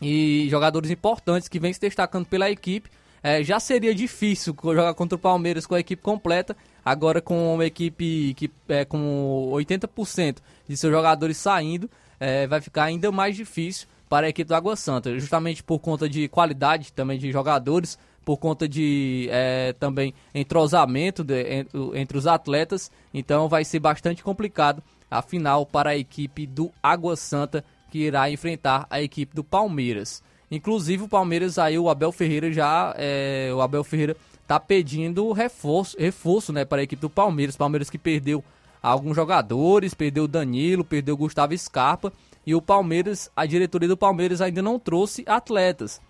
e 0.00 0.46
jogadores 0.50 0.90
importantes 0.90 1.48
que 1.48 1.58
vêm 1.58 1.72
se 1.72 1.80
destacando 1.80 2.26
pela 2.26 2.50
equipe. 2.50 2.90
É, 3.22 3.42
já 3.42 3.58
seria 3.58 3.94
difícil 3.94 4.54
jogar 4.62 4.94
contra 4.94 5.16
o 5.16 5.18
Palmeiras 5.18 5.66
com 5.66 5.74
a 5.74 5.80
equipe 5.80 6.02
completa, 6.02 6.56
agora 6.84 7.20
com 7.20 7.54
uma 7.54 7.64
equipe 7.64 8.34
que 8.34 8.50
é, 8.68 8.84
com 8.84 9.50
80% 9.52 10.36
de 10.68 10.76
seus 10.76 10.92
jogadores 10.92 11.36
saindo, 11.36 11.90
é, 12.20 12.46
vai 12.46 12.60
ficar 12.60 12.84
ainda 12.84 13.10
mais 13.10 13.34
difícil 13.34 13.88
para 14.08 14.26
a 14.26 14.30
equipe 14.30 14.46
do 14.46 14.54
Água 14.54 14.76
Santa, 14.76 15.18
justamente 15.18 15.62
por 15.62 15.80
conta 15.80 16.08
de 16.08 16.28
qualidade 16.28 16.92
também 16.92 17.18
de 17.18 17.32
jogadores, 17.32 17.98
por 18.26 18.38
conta 18.38 18.68
de 18.68 19.28
é, 19.30 19.72
também 19.78 20.12
entrosamento 20.34 21.22
de, 21.22 21.64
entre 21.94 22.18
os 22.18 22.26
atletas. 22.26 22.90
Então 23.14 23.48
vai 23.48 23.64
ser 23.64 23.78
bastante 23.78 24.20
complicado 24.20 24.82
a 25.08 25.22
final 25.22 25.64
para 25.64 25.90
a 25.90 25.96
equipe 25.96 26.44
do 26.44 26.72
Água 26.82 27.14
Santa 27.14 27.64
que 27.88 28.00
irá 28.00 28.28
enfrentar 28.28 28.84
a 28.90 29.00
equipe 29.00 29.32
do 29.32 29.44
Palmeiras. 29.44 30.24
Inclusive 30.50 31.04
o 31.04 31.08
Palmeiras 31.08 31.56
aí 31.56 31.78
o 31.78 31.88
Abel 31.88 32.10
Ferreira 32.10 32.52
já 32.52 32.92
é, 32.98 33.48
o 33.54 33.60
Abel 33.60 33.84
Ferreira 33.84 34.16
tá 34.44 34.58
pedindo 34.58 35.30
reforço, 35.30 35.96
reforço 35.96 36.52
né, 36.52 36.64
para 36.64 36.80
a 36.80 36.84
equipe 36.84 37.00
do 37.00 37.08
Palmeiras. 37.08 37.56
Palmeiras 37.56 37.88
que 37.88 37.96
perdeu 37.96 38.42
alguns 38.82 39.14
jogadores, 39.14 39.94
perdeu 39.94 40.26
Danilo, 40.26 40.84
perdeu 40.84 41.16
Gustavo 41.16 41.56
Scarpa 41.56 42.12
e 42.44 42.56
o 42.56 42.60
Palmeiras, 42.60 43.30
a 43.36 43.46
diretoria 43.46 43.88
do 43.88 43.96
Palmeiras 43.96 44.40
ainda 44.40 44.60
não 44.60 44.80
trouxe 44.80 45.22
atletas. 45.28 46.00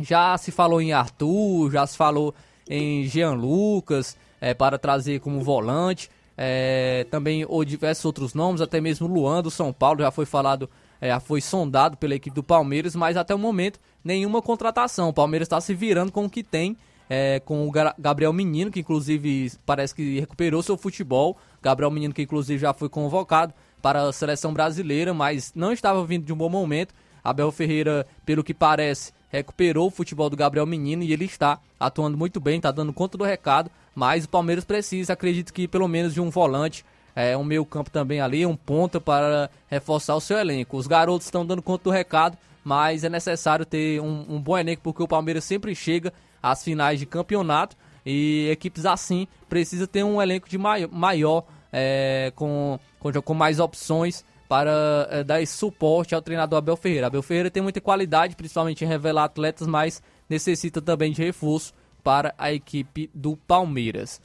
Já 0.00 0.36
se 0.38 0.50
falou 0.50 0.80
em 0.80 0.92
Arthur, 0.92 1.70
já 1.70 1.86
se 1.86 1.96
falou 1.96 2.34
em 2.68 3.04
Jean 3.06 3.32
Lucas 3.32 4.16
é, 4.40 4.54
para 4.54 4.78
trazer 4.78 5.20
como 5.20 5.40
volante. 5.40 6.10
É, 6.36 7.06
também 7.10 7.44
ou 7.46 7.64
diversos 7.64 8.04
outros 8.04 8.32
nomes, 8.32 8.62
até 8.62 8.80
mesmo 8.80 9.06
Luan 9.06 9.42
do 9.42 9.50
São 9.50 9.72
Paulo 9.72 10.00
já 10.00 10.10
foi 10.10 10.24
falado 10.24 10.68
é, 11.02 11.18
foi 11.18 11.40
sondado 11.40 11.96
pela 11.96 12.14
equipe 12.14 12.34
do 12.34 12.44
Palmeiras, 12.44 12.94
mas 12.94 13.16
até 13.16 13.34
o 13.34 13.38
momento 13.38 13.80
nenhuma 14.04 14.40
contratação. 14.40 15.08
O 15.08 15.12
Palmeiras 15.12 15.46
está 15.46 15.60
se 15.60 15.74
virando 15.74 16.12
com 16.12 16.24
o 16.24 16.30
que 16.30 16.44
tem, 16.44 16.76
é, 17.10 17.40
com 17.40 17.66
o 17.66 17.72
Gabriel 17.98 18.32
Menino, 18.32 18.70
que 18.70 18.80
inclusive 18.80 19.52
parece 19.66 19.94
que 19.94 20.20
recuperou 20.20 20.62
seu 20.62 20.76
futebol. 20.76 21.36
Gabriel 21.60 21.90
Menino, 21.90 22.14
que 22.14 22.22
inclusive 22.22 22.58
já 22.58 22.72
foi 22.72 22.88
convocado 22.88 23.52
para 23.82 24.04
a 24.04 24.12
seleção 24.12 24.54
brasileira, 24.54 25.12
mas 25.12 25.52
não 25.56 25.72
estava 25.72 26.06
vindo 26.06 26.24
de 26.24 26.32
um 26.32 26.36
bom 26.36 26.48
momento. 26.48 26.94
Abel 27.22 27.50
Ferreira, 27.50 28.06
pelo 28.24 28.44
que 28.44 28.54
parece, 28.54 29.12
recuperou 29.32 29.88
o 29.88 29.90
futebol 29.90 30.28
do 30.28 30.36
Gabriel 30.36 30.66
Menino 30.66 31.02
e 31.02 31.12
ele 31.12 31.24
está 31.24 31.58
atuando 31.80 32.18
muito 32.18 32.38
bem, 32.38 32.56
está 32.56 32.70
dando 32.70 32.92
conta 32.92 33.16
do 33.16 33.24
recado. 33.24 33.70
Mas 33.94 34.24
o 34.24 34.28
Palmeiras 34.28 34.64
precisa, 34.64 35.14
acredito 35.14 35.52
que 35.52 35.66
pelo 35.66 35.88
menos 35.88 36.14
de 36.14 36.20
um 36.20 36.30
volante 36.30 36.84
é, 37.14 37.36
um 37.36 37.44
meio 37.44 37.64
campo 37.64 37.90
também 37.90 38.20
ali, 38.20 38.44
um 38.46 38.56
ponta 38.56 39.00
para 39.00 39.50
reforçar 39.68 40.14
o 40.14 40.20
seu 40.20 40.38
elenco. 40.38 40.76
Os 40.76 40.86
garotos 40.86 41.26
estão 41.26 41.44
dando 41.44 41.62
conta 41.62 41.84
do 41.84 41.90
recado, 41.90 42.36
mas 42.64 43.04
é 43.04 43.08
necessário 43.08 43.66
ter 43.66 44.00
um, 44.00 44.24
um 44.28 44.40
bom 44.40 44.56
elenco 44.56 44.82
porque 44.82 45.02
o 45.02 45.08
Palmeiras 45.08 45.44
sempre 45.44 45.74
chega 45.74 46.12
às 46.42 46.62
finais 46.62 46.98
de 46.98 47.06
campeonato 47.06 47.76
e 48.04 48.48
equipes 48.50 48.84
assim 48.84 49.28
precisa 49.48 49.86
ter 49.86 50.02
um 50.02 50.20
elenco 50.20 50.48
de 50.48 50.58
maior, 50.58 50.88
maior 50.90 51.44
é, 51.72 52.32
com, 52.34 52.78
com, 52.98 53.12
com 53.12 53.34
mais 53.34 53.60
opções 53.60 54.24
para 54.52 55.08
é, 55.10 55.24
dar 55.24 55.40
esse 55.40 55.56
suporte 55.56 56.14
ao 56.14 56.20
treinador 56.20 56.58
Abel 56.58 56.76
Ferreira. 56.76 57.06
Abel 57.06 57.22
Ferreira 57.22 57.50
tem 57.50 57.62
muita 57.62 57.80
qualidade, 57.80 58.36
principalmente 58.36 58.84
em 58.84 58.86
revelar 58.86 59.24
atletas, 59.24 59.66
mas 59.66 60.02
necessita 60.28 60.82
também 60.82 61.10
de 61.10 61.24
reforço 61.24 61.72
para 62.04 62.34
a 62.36 62.52
equipe 62.52 63.08
do 63.14 63.34
Palmeiras. 63.34 64.20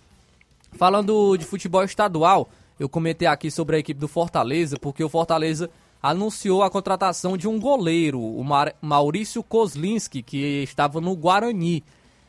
Falando 0.73 1.37
de 1.37 1.45
futebol 1.45 1.81
estadual, 1.81 2.49
eu 2.77 2.89
comentei 2.89 3.25
aqui 3.25 3.49
sobre 3.49 3.77
a 3.77 3.79
equipe 3.79 4.01
do 4.01 4.07
Fortaleza, 4.09 4.75
porque 4.77 5.01
o 5.01 5.07
Fortaleza 5.07 5.69
anunciou 6.03 6.61
a 6.61 6.69
contratação 6.69 7.37
de 7.37 7.47
um 7.47 7.57
goleiro, 7.57 8.19
o 8.19 8.43
Maurício 8.81 9.41
Kozlinski, 9.41 10.21
que 10.21 10.61
estava 10.61 10.99
no 10.99 11.15
Guarani. 11.15 11.85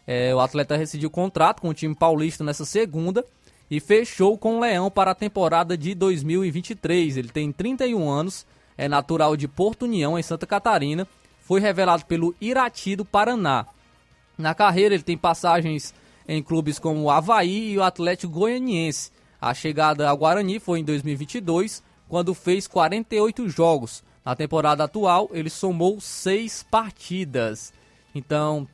É, 0.07 0.33
o 0.33 0.39
atleta 0.39 0.77
rescindiu 0.77 1.09
o 1.09 1.11
contrato 1.11 1.63
com 1.63 1.71
o 1.71 1.75
time 1.75 1.97
paulista 1.97 2.45
nessa 2.45 2.65
segunda 2.65 3.25
e 3.71 3.81
fechou 3.81 4.39
com 4.39 4.57
o 4.57 4.61
Leão 4.61 4.91
para 4.91 5.11
a 5.11 5.15
temporada 5.15 5.77
de 5.77 5.95
2023. 5.95 7.17
Ele 7.17 7.29
tem 7.29 7.53
31 7.53 8.09
anos, 8.09 8.47
é 8.77 8.89
natural 8.89 9.37
de 9.37 9.47
Porto 9.47 9.83
União, 9.83 10.19
em 10.19 10.23
Santa 10.23 10.47
Catarina. 10.47 11.07
Foi 11.41 11.61
revelado 11.61 12.05
pelo 12.07 12.35
Irati 12.41 12.97
do 12.97 13.05
Paraná. 13.05 13.67
Na 14.37 14.55
carreira, 14.55 14.95
ele 14.95 15.03
tem 15.03 15.17
passagens 15.17 15.95
em 16.27 16.43
clubes 16.43 16.79
como 16.79 17.03
o 17.03 17.11
Havaí 17.11 17.73
e 17.73 17.79
o 17.79 17.83
Atlético 17.83 18.33
Goianiense. 18.33 19.11
A 19.41 19.55
chegada 19.55 20.09
ao 20.09 20.17
Guarani 20.17 20.59
foi 20.59 20.81
em 20.81 20.85
2022, 20.85 21.83
quando 22.09 22.35
fez 22.35 22.67
48 22.67 23.49
jogos. 23.49 24.03
Na 24.25 24.37
temporada 24.37 24.85
atual, 24.85 25.31
ele 25.33 25.49
somou 25.49 26.01
seis 26.01 26.63
partidas. 26.63 27.73
Então, 28.15 28.69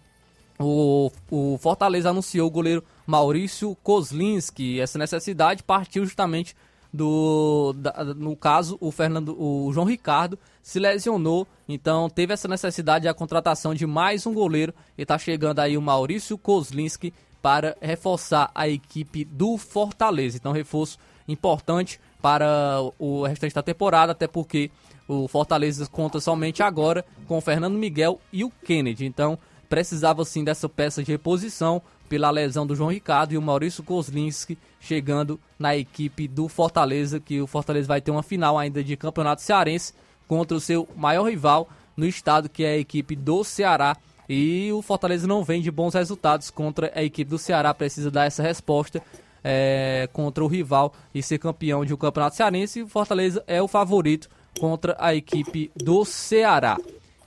o, 0.58 1.10
o 1.30 1.58
Fortaleza 1.58 2.10
anunciou 2.10 2.48
o 2.48 2.50
goleiro 2.50 2.82
Maurício 3.06 3.76
Kozlinski. 3.82 4.80
Essa 4.80 4.98
necessidade 4.98 5.62
partiu 5.62 6.04
justamente 6.04 6.54
do, 6.94 7.72
da, 7.76 8.04
no 8.14 8.36
caso, 8.36 8.78
o 8.80 8.92
Fernando, 8.92 9.36
o 9.36 9.72
João 9.72 9.84
Ricardo 9.84 10.38
se 10.62 10.78
lesionou, 10.78 11.44
então 11.68 12.08
teve 12.08 12.32
essa 12.32 12.46
necessidade 12.46 13.02
de 13.02 13.08
a 13.08 13.14
contratação 13.14 13.74
de 13.74 13.84
mais 13.84 14.26
um 14.28 14.32
goleiro 14.32 14.72
e 14.96 15.02
está 15.02 15.18
chegando 15.18 15.58
aí 15.58 15.76
o 15.76 15.82
Maurício 15.82 16.38
Kozlinski 16.38 17.12
para 17.42 17.76
reforçar 17.80 18.48
a 18.54 18.68
equipe 18.68 19.24
do 19.24 19.58
Fortaleza. 19.58 20.36
Então, 20.36 20.52
reforço 20.52 20.96
importante 21.26 22.00
para 22.22 22.80
o 22.98 23.26
restante 23.26 23.54
da 23.54 23.62
temporada, 23.62 24.12
até 24.12 24.28
porque 24.28 24.70
o 25.08 25.26
Fortaleza 25.26 25.86
conta 25.86 26.20
somente 26.20 26.62
agora 26.62 27.04
com 27.26 27.36
o 27.36 27.40
Fernando 27.40 27.76
Miguel 27.76 28.20
e 28.32 28.44
o 28.44 28.50
Kennedy. 28.64 29.04
Então, 29.04 29.36
precisava 29.68 30.24
sim 30.24 30.44
dessa 30.44 30.68
peça 30.68 31.02
de 31.02 31.10
reposição 31.10 31.82
pela 32.08 32.30
lesão 32.30 32.66
do 32.66 32.74
João 32.74 32.90
Ricardo 32.90 33.32
e 33.32 33.38
o 33.38 33.42
Maurício 33.42 33.82
Kozlinski 33.82 34.58
chegando 34.80 35.40
na 35.58 35.76
equipe 35.76 36.28
do 36.28 36.48
Fortaleza, 36.48 37.18
que 37.18 37.40
o 37.40 37.46
Fortaleza 37.46 37.88
vai 37.88 38.00
ter 38.00 38.10
uma 38.10 38.22
final 38.22 38.58
ainda 38.58 38.84
de 38.84 38.96
campeonato 38.96 39.42
cearense 39.42 39.94
contra 40.28 40.56
o 40.56 40.60
seu 40.60 40.88
maior 40.94 41.24
rival 41.24 41.68
no 41.96 42.06
estado, 42.06 42.48
que 42.48 42.64
é 42.64 42.72
a 42.72 42.78
equipe 42.78 43.16
do 43.16 43.42
Ceará, 43.44 43.96
e 44.28 44.70
o 44.72 44.82
Fortaleza 44.82 45.26
não 45.26 45.44
vem 45.44 45.60
de 45.60 45.70
bons 45.70 45.94
resultados 45.94 46.50
contra 46.50 46.90
a 46.94 47.02
equipe 47.02 47.30
do 47.30 47.38
Ceará, 47.38 47.72
precisa 47.74 48.10
dar 48.10 48.24
essa 48.24 48.42
resposta 48.42 49.02
é, 49.42 50.08
contra 50.12 50.42
o 50.42 50.48
rival 50.48 50.94
e 51.14 51.22
ser 51.22 51.38
campeão 51.38 51.84
de 51.84 51.92
um 51.92 51.96
campeonato 51.96 52.36
cearense. 52.36 52.82
O 52.82 52.88
Fortaleza 52.88 53.44
é 53.46 53.60
o 53.60 53.68
favorito 53.68 54.28
contra 54.58 54.96
a 54.98 55.14
equipe 55.14 55.70
do 55.76 56.04
Ceará. 56.04 56.78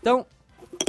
Então, 0.01 0.25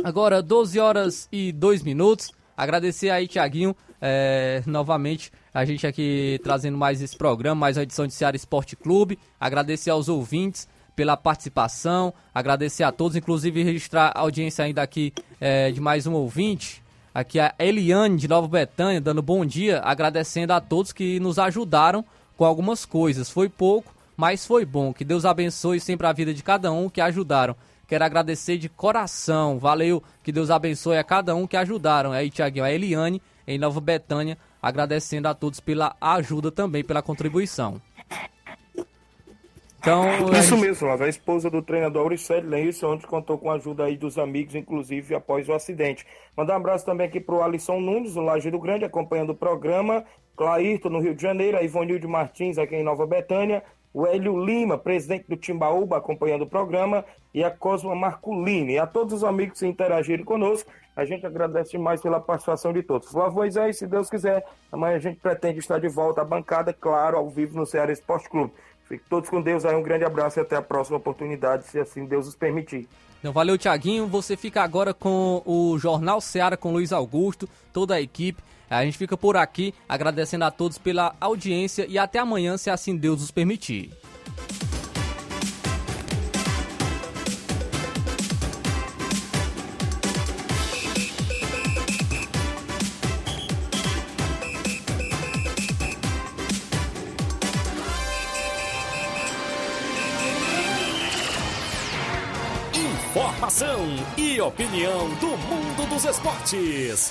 agora 0.03 0.41
12 0.41 0.78
horas 0.80 1.28
e 1.30 1.53
2 1.53 1.82
minutos. 1.82 2.32
Agradecer 2.59 3.11
aí, 3.11 3.28
Tiaguinho, 3.28 3.76
é, 4.02 4.64
novamente 4.66 5.30
a 5.54 5.64
gente 5.64 5.86
aqui 5.86 6.40
trazendo 6.42 6.76
mais 6.76 7.00
esse 7.00 7.16
programa, 7.16 7.54
mais 7.54 7.78
a 7.78 7.84
edição 7.84 8.04
de 8.04 8.12
Ceará 8.12 8.34
Esporte 8.34 8.74
Clube. 8.74 9.16
Agradecer 9.38 9.90
aos 9.90 10.09
ouvintes 10.09 10.66
pela 10.96 11.16
participação, 11.16 12.12
agradecer 12.34 12.82
a 12.82 12.90
todos, 12.90 13.16
inclusive 13.16 13.62
registrar 13.62 14.11
a 14.12 14.22
audiência 14.22 14.64
ainda 14.64 14.82
aqui 14.82 15.12
é, 15.40 15.70
de 15.70 15.80
mais 15.80 16.04
um 16.04 16.14
ouvinte. 16.14 16.82
Aqui 17.14 17.38
a 17.38 17.54
Eliane 17.61 18.16
de 18.16 18.26
Nova 18.26 18.48
Betânia, 18.48 19.00
dando 19.00 19.22
bom 19.22 19.46
dia, 19.46 19.78
agradecendo 19.78 20.52
a 20.52 20.61
todos 20.61 20.92
que 20.92 21.20
nos 21.20 21.38
ajudaram 21.38 22.04
com 22.36 22.44
algumas 22.44 22.84
coisas. 22.84 23.30
Foi 23.30 23.48
pouco, 23.48 23.94
mas 24.16 24.44
foi 24.44 24.64
bom. 24.64 24.92
Que 24.92 25.04
Deus 25.04 25.24
abençoe 25.24 25.78
sempre 25.78 26.09
a 26.09 26.12
vida 26.12 26.34
de 26.34 26.42
cada 26.42 26.72
um 26.72 26.88
que 26.88 27.00
ajudaram. 27.00 27.54
Quero 27.89 28.05
agradecer 28.05 28.59
de 28.59 28.68
coração. 28.68 29.59
Valeu. 29.59 30.03
Que 30.22 30.30
Deus 30.30 30.51
abençoe 30.51 30.99
a 30.99 31.03
cada 31.03 31.34
um 31.34 31.47
que 31.47 31.57
ajudaram. 31.57 32.12
Aí, 32.12 32.30
Tiaguinho, 32.30 32.64
a 32.64 32.70
Eliane 32.70 33.20
em 33.47 33.59
Nova 33.59 33.80
Betânia, 33.80 34.36
agradecendo 34.61 35.26
a 35.26 35.34
todos 35.34 35.59
pela 35.59 35.97
ajuda 35.99 36.53
também, 36.53 36.84
pela 36.84 37.01
contribuição. 37.01 37.80
Então, 39.80 40.05
isso 40.32 40.55
gente... 40.55 40.61
mesmo. 40.61 40.89
A 40.89 41.09
esposa 41.09 41.49
do 41.49 41.62
treinador 41.62 42.03
Auricélio 42.03 42.59
isso 42.59 42.86
onde 42.86 43.07
contou 43.07 43.39
com 43.39 43.51
a 43.51 43.55
ajuda 43.55 43.84
aí 43.84 43.97
dos 43.97 44.18
amigos, 44.18 44.55
inclusive 44.55 45.14
após 45.14 45.49
o 45.49 45.55
acidente. 45.55 46.05
Mandar 46.36 46.55
um 46.55 46.57
abraço 46.57 46.84
também 46.84 47.07
aqui 47.07 47.20
para 47.20 47.36
o 47.36 47.43
Alisson 47.43 47.80
Nunes, 47.80 48.16
no 48.16 48.22
Lajeiro 48.22 48.59
Grande, 48.59 48.84
acompanhando 48.84 49.30
o 49.30 49.34
programa. 49.34 50.05
Clairton, 50.36 50.91
no 50.91 51.01
Rio 51.01 51.14
de 51.14 51.22
Janeiro. 51.22 51.57
A 51.57 51.62
Ivonilde 51.62 52.07
Martins, 52.07 52.59
aqui 52.59 52.76
em 52.76 52.82
Nova 52.82 53.07
Betânia. 53.07 53.62
O 53.93 54.07
Hélio 54.07 54.45
Lima, 54.45 54.76
presidente 54.76 55.26
do 55.28 55.36
Timbaúba, 55.36 55.97
acompanhando 55.97 56.43
o 56.43 56.47
programa. 56.49 57.05
E 57.32 57.45
a 57.45 57.51
Cosma 57.51 57.95
Marculini. 57.95 58.74
E 58.74 58.78
a 58.78 58.86
todos 58.86 59.12
os 59.14 59.24
amigos 59.24 59.61
que 59.61 59.66
interagiram 59.66 60.24
conosco, 60.24 60.70
a 60.97 61.05
gente 61.05 61.24
agradece 61.24 61.72
demais 61.72 62.01
pela 62.01 62.18
participação 62.20 62.72
de 62.72 62.82
todos. 62.82 63.11
Flávio 63.11 63.34
Moisés, 63.34 63.78
se 63.78 63.86
Deus 63.86 64.11
quiser, 64.11 64.45
amanhã 64.72 64.97
a 64.97 64.99
gente 64.99 65.20
pretende 65.20 65.61
estar 65.61 65.78
de 65.78 65.89
volta 65.89 66.22
à 66.22 66.24
bancada, 66.24 66.72
claro, 66.72 67.16
ao 67.16 67.30
vivo 67.30 67.57
no 67.57 67.64
Ceará 67.64 67.93
Esporte 67.93 68.28
Clube. 68.28 68.53
Fiquem 68.89 69.07
todos 69.09 69.28
com 69.28 69.41
Deus 69.41 69.64
aí, 69.64 69.76
um 69.76 69.82
grande 69.82 70.05
abraço 70.05 70.41
e 70.41 70.43
até 70.43 70.57
a 70.57 70.62
próxima 70.62 70.97
oportunidade, 70.97 71.64
se 71.64 71.78
assim 71.78 72.07
Deus 72.07 72.26
os 72.26 72.34
permitir. 72.34 72.89
Então, 73.20 73.32
valeu, 73.32 73.59
Tiaguinho. 73.59 74.07
Você 74.07 74.36
fica 74.36 74.62
agora 74.62 74.95
com 74.95 75.43
o 75.45 75.78
Jornal 75.78 76.20
Seara 76.20 76.57
com 76.57 76.72
Luiz 76.72 76.93
Augusto, 76.93 77.49
toda 77.72 77.95
a 77.95 78.01
equipe. 78.01 78.43
A 78.71 78.85
gente 78.85 78.99
fica 78.99 79.16
por 79.16 79.37
aqui 79.37 79.73
agradecendo 79.89 80.45
a 80.45 80.51
todos 80.51 80.79
pela 80.79 81.16
audiência 81.21 81.87
e 81.89 81.99
até 81.99 82.19
amanhã, 82.19 82.57
se 82.57 82.71
assim 82.71 82.97
Deus 82.97 83.23
os 83.23 83.31
permitir. 83.31 83.91
Informação 102.75 103.87
e 104.16 104.41
opinião 104.41 105.09
do 105.21 105.29
mundo 105.39 105.89
dos 105.89 106.05
esportes. 106.05 107.11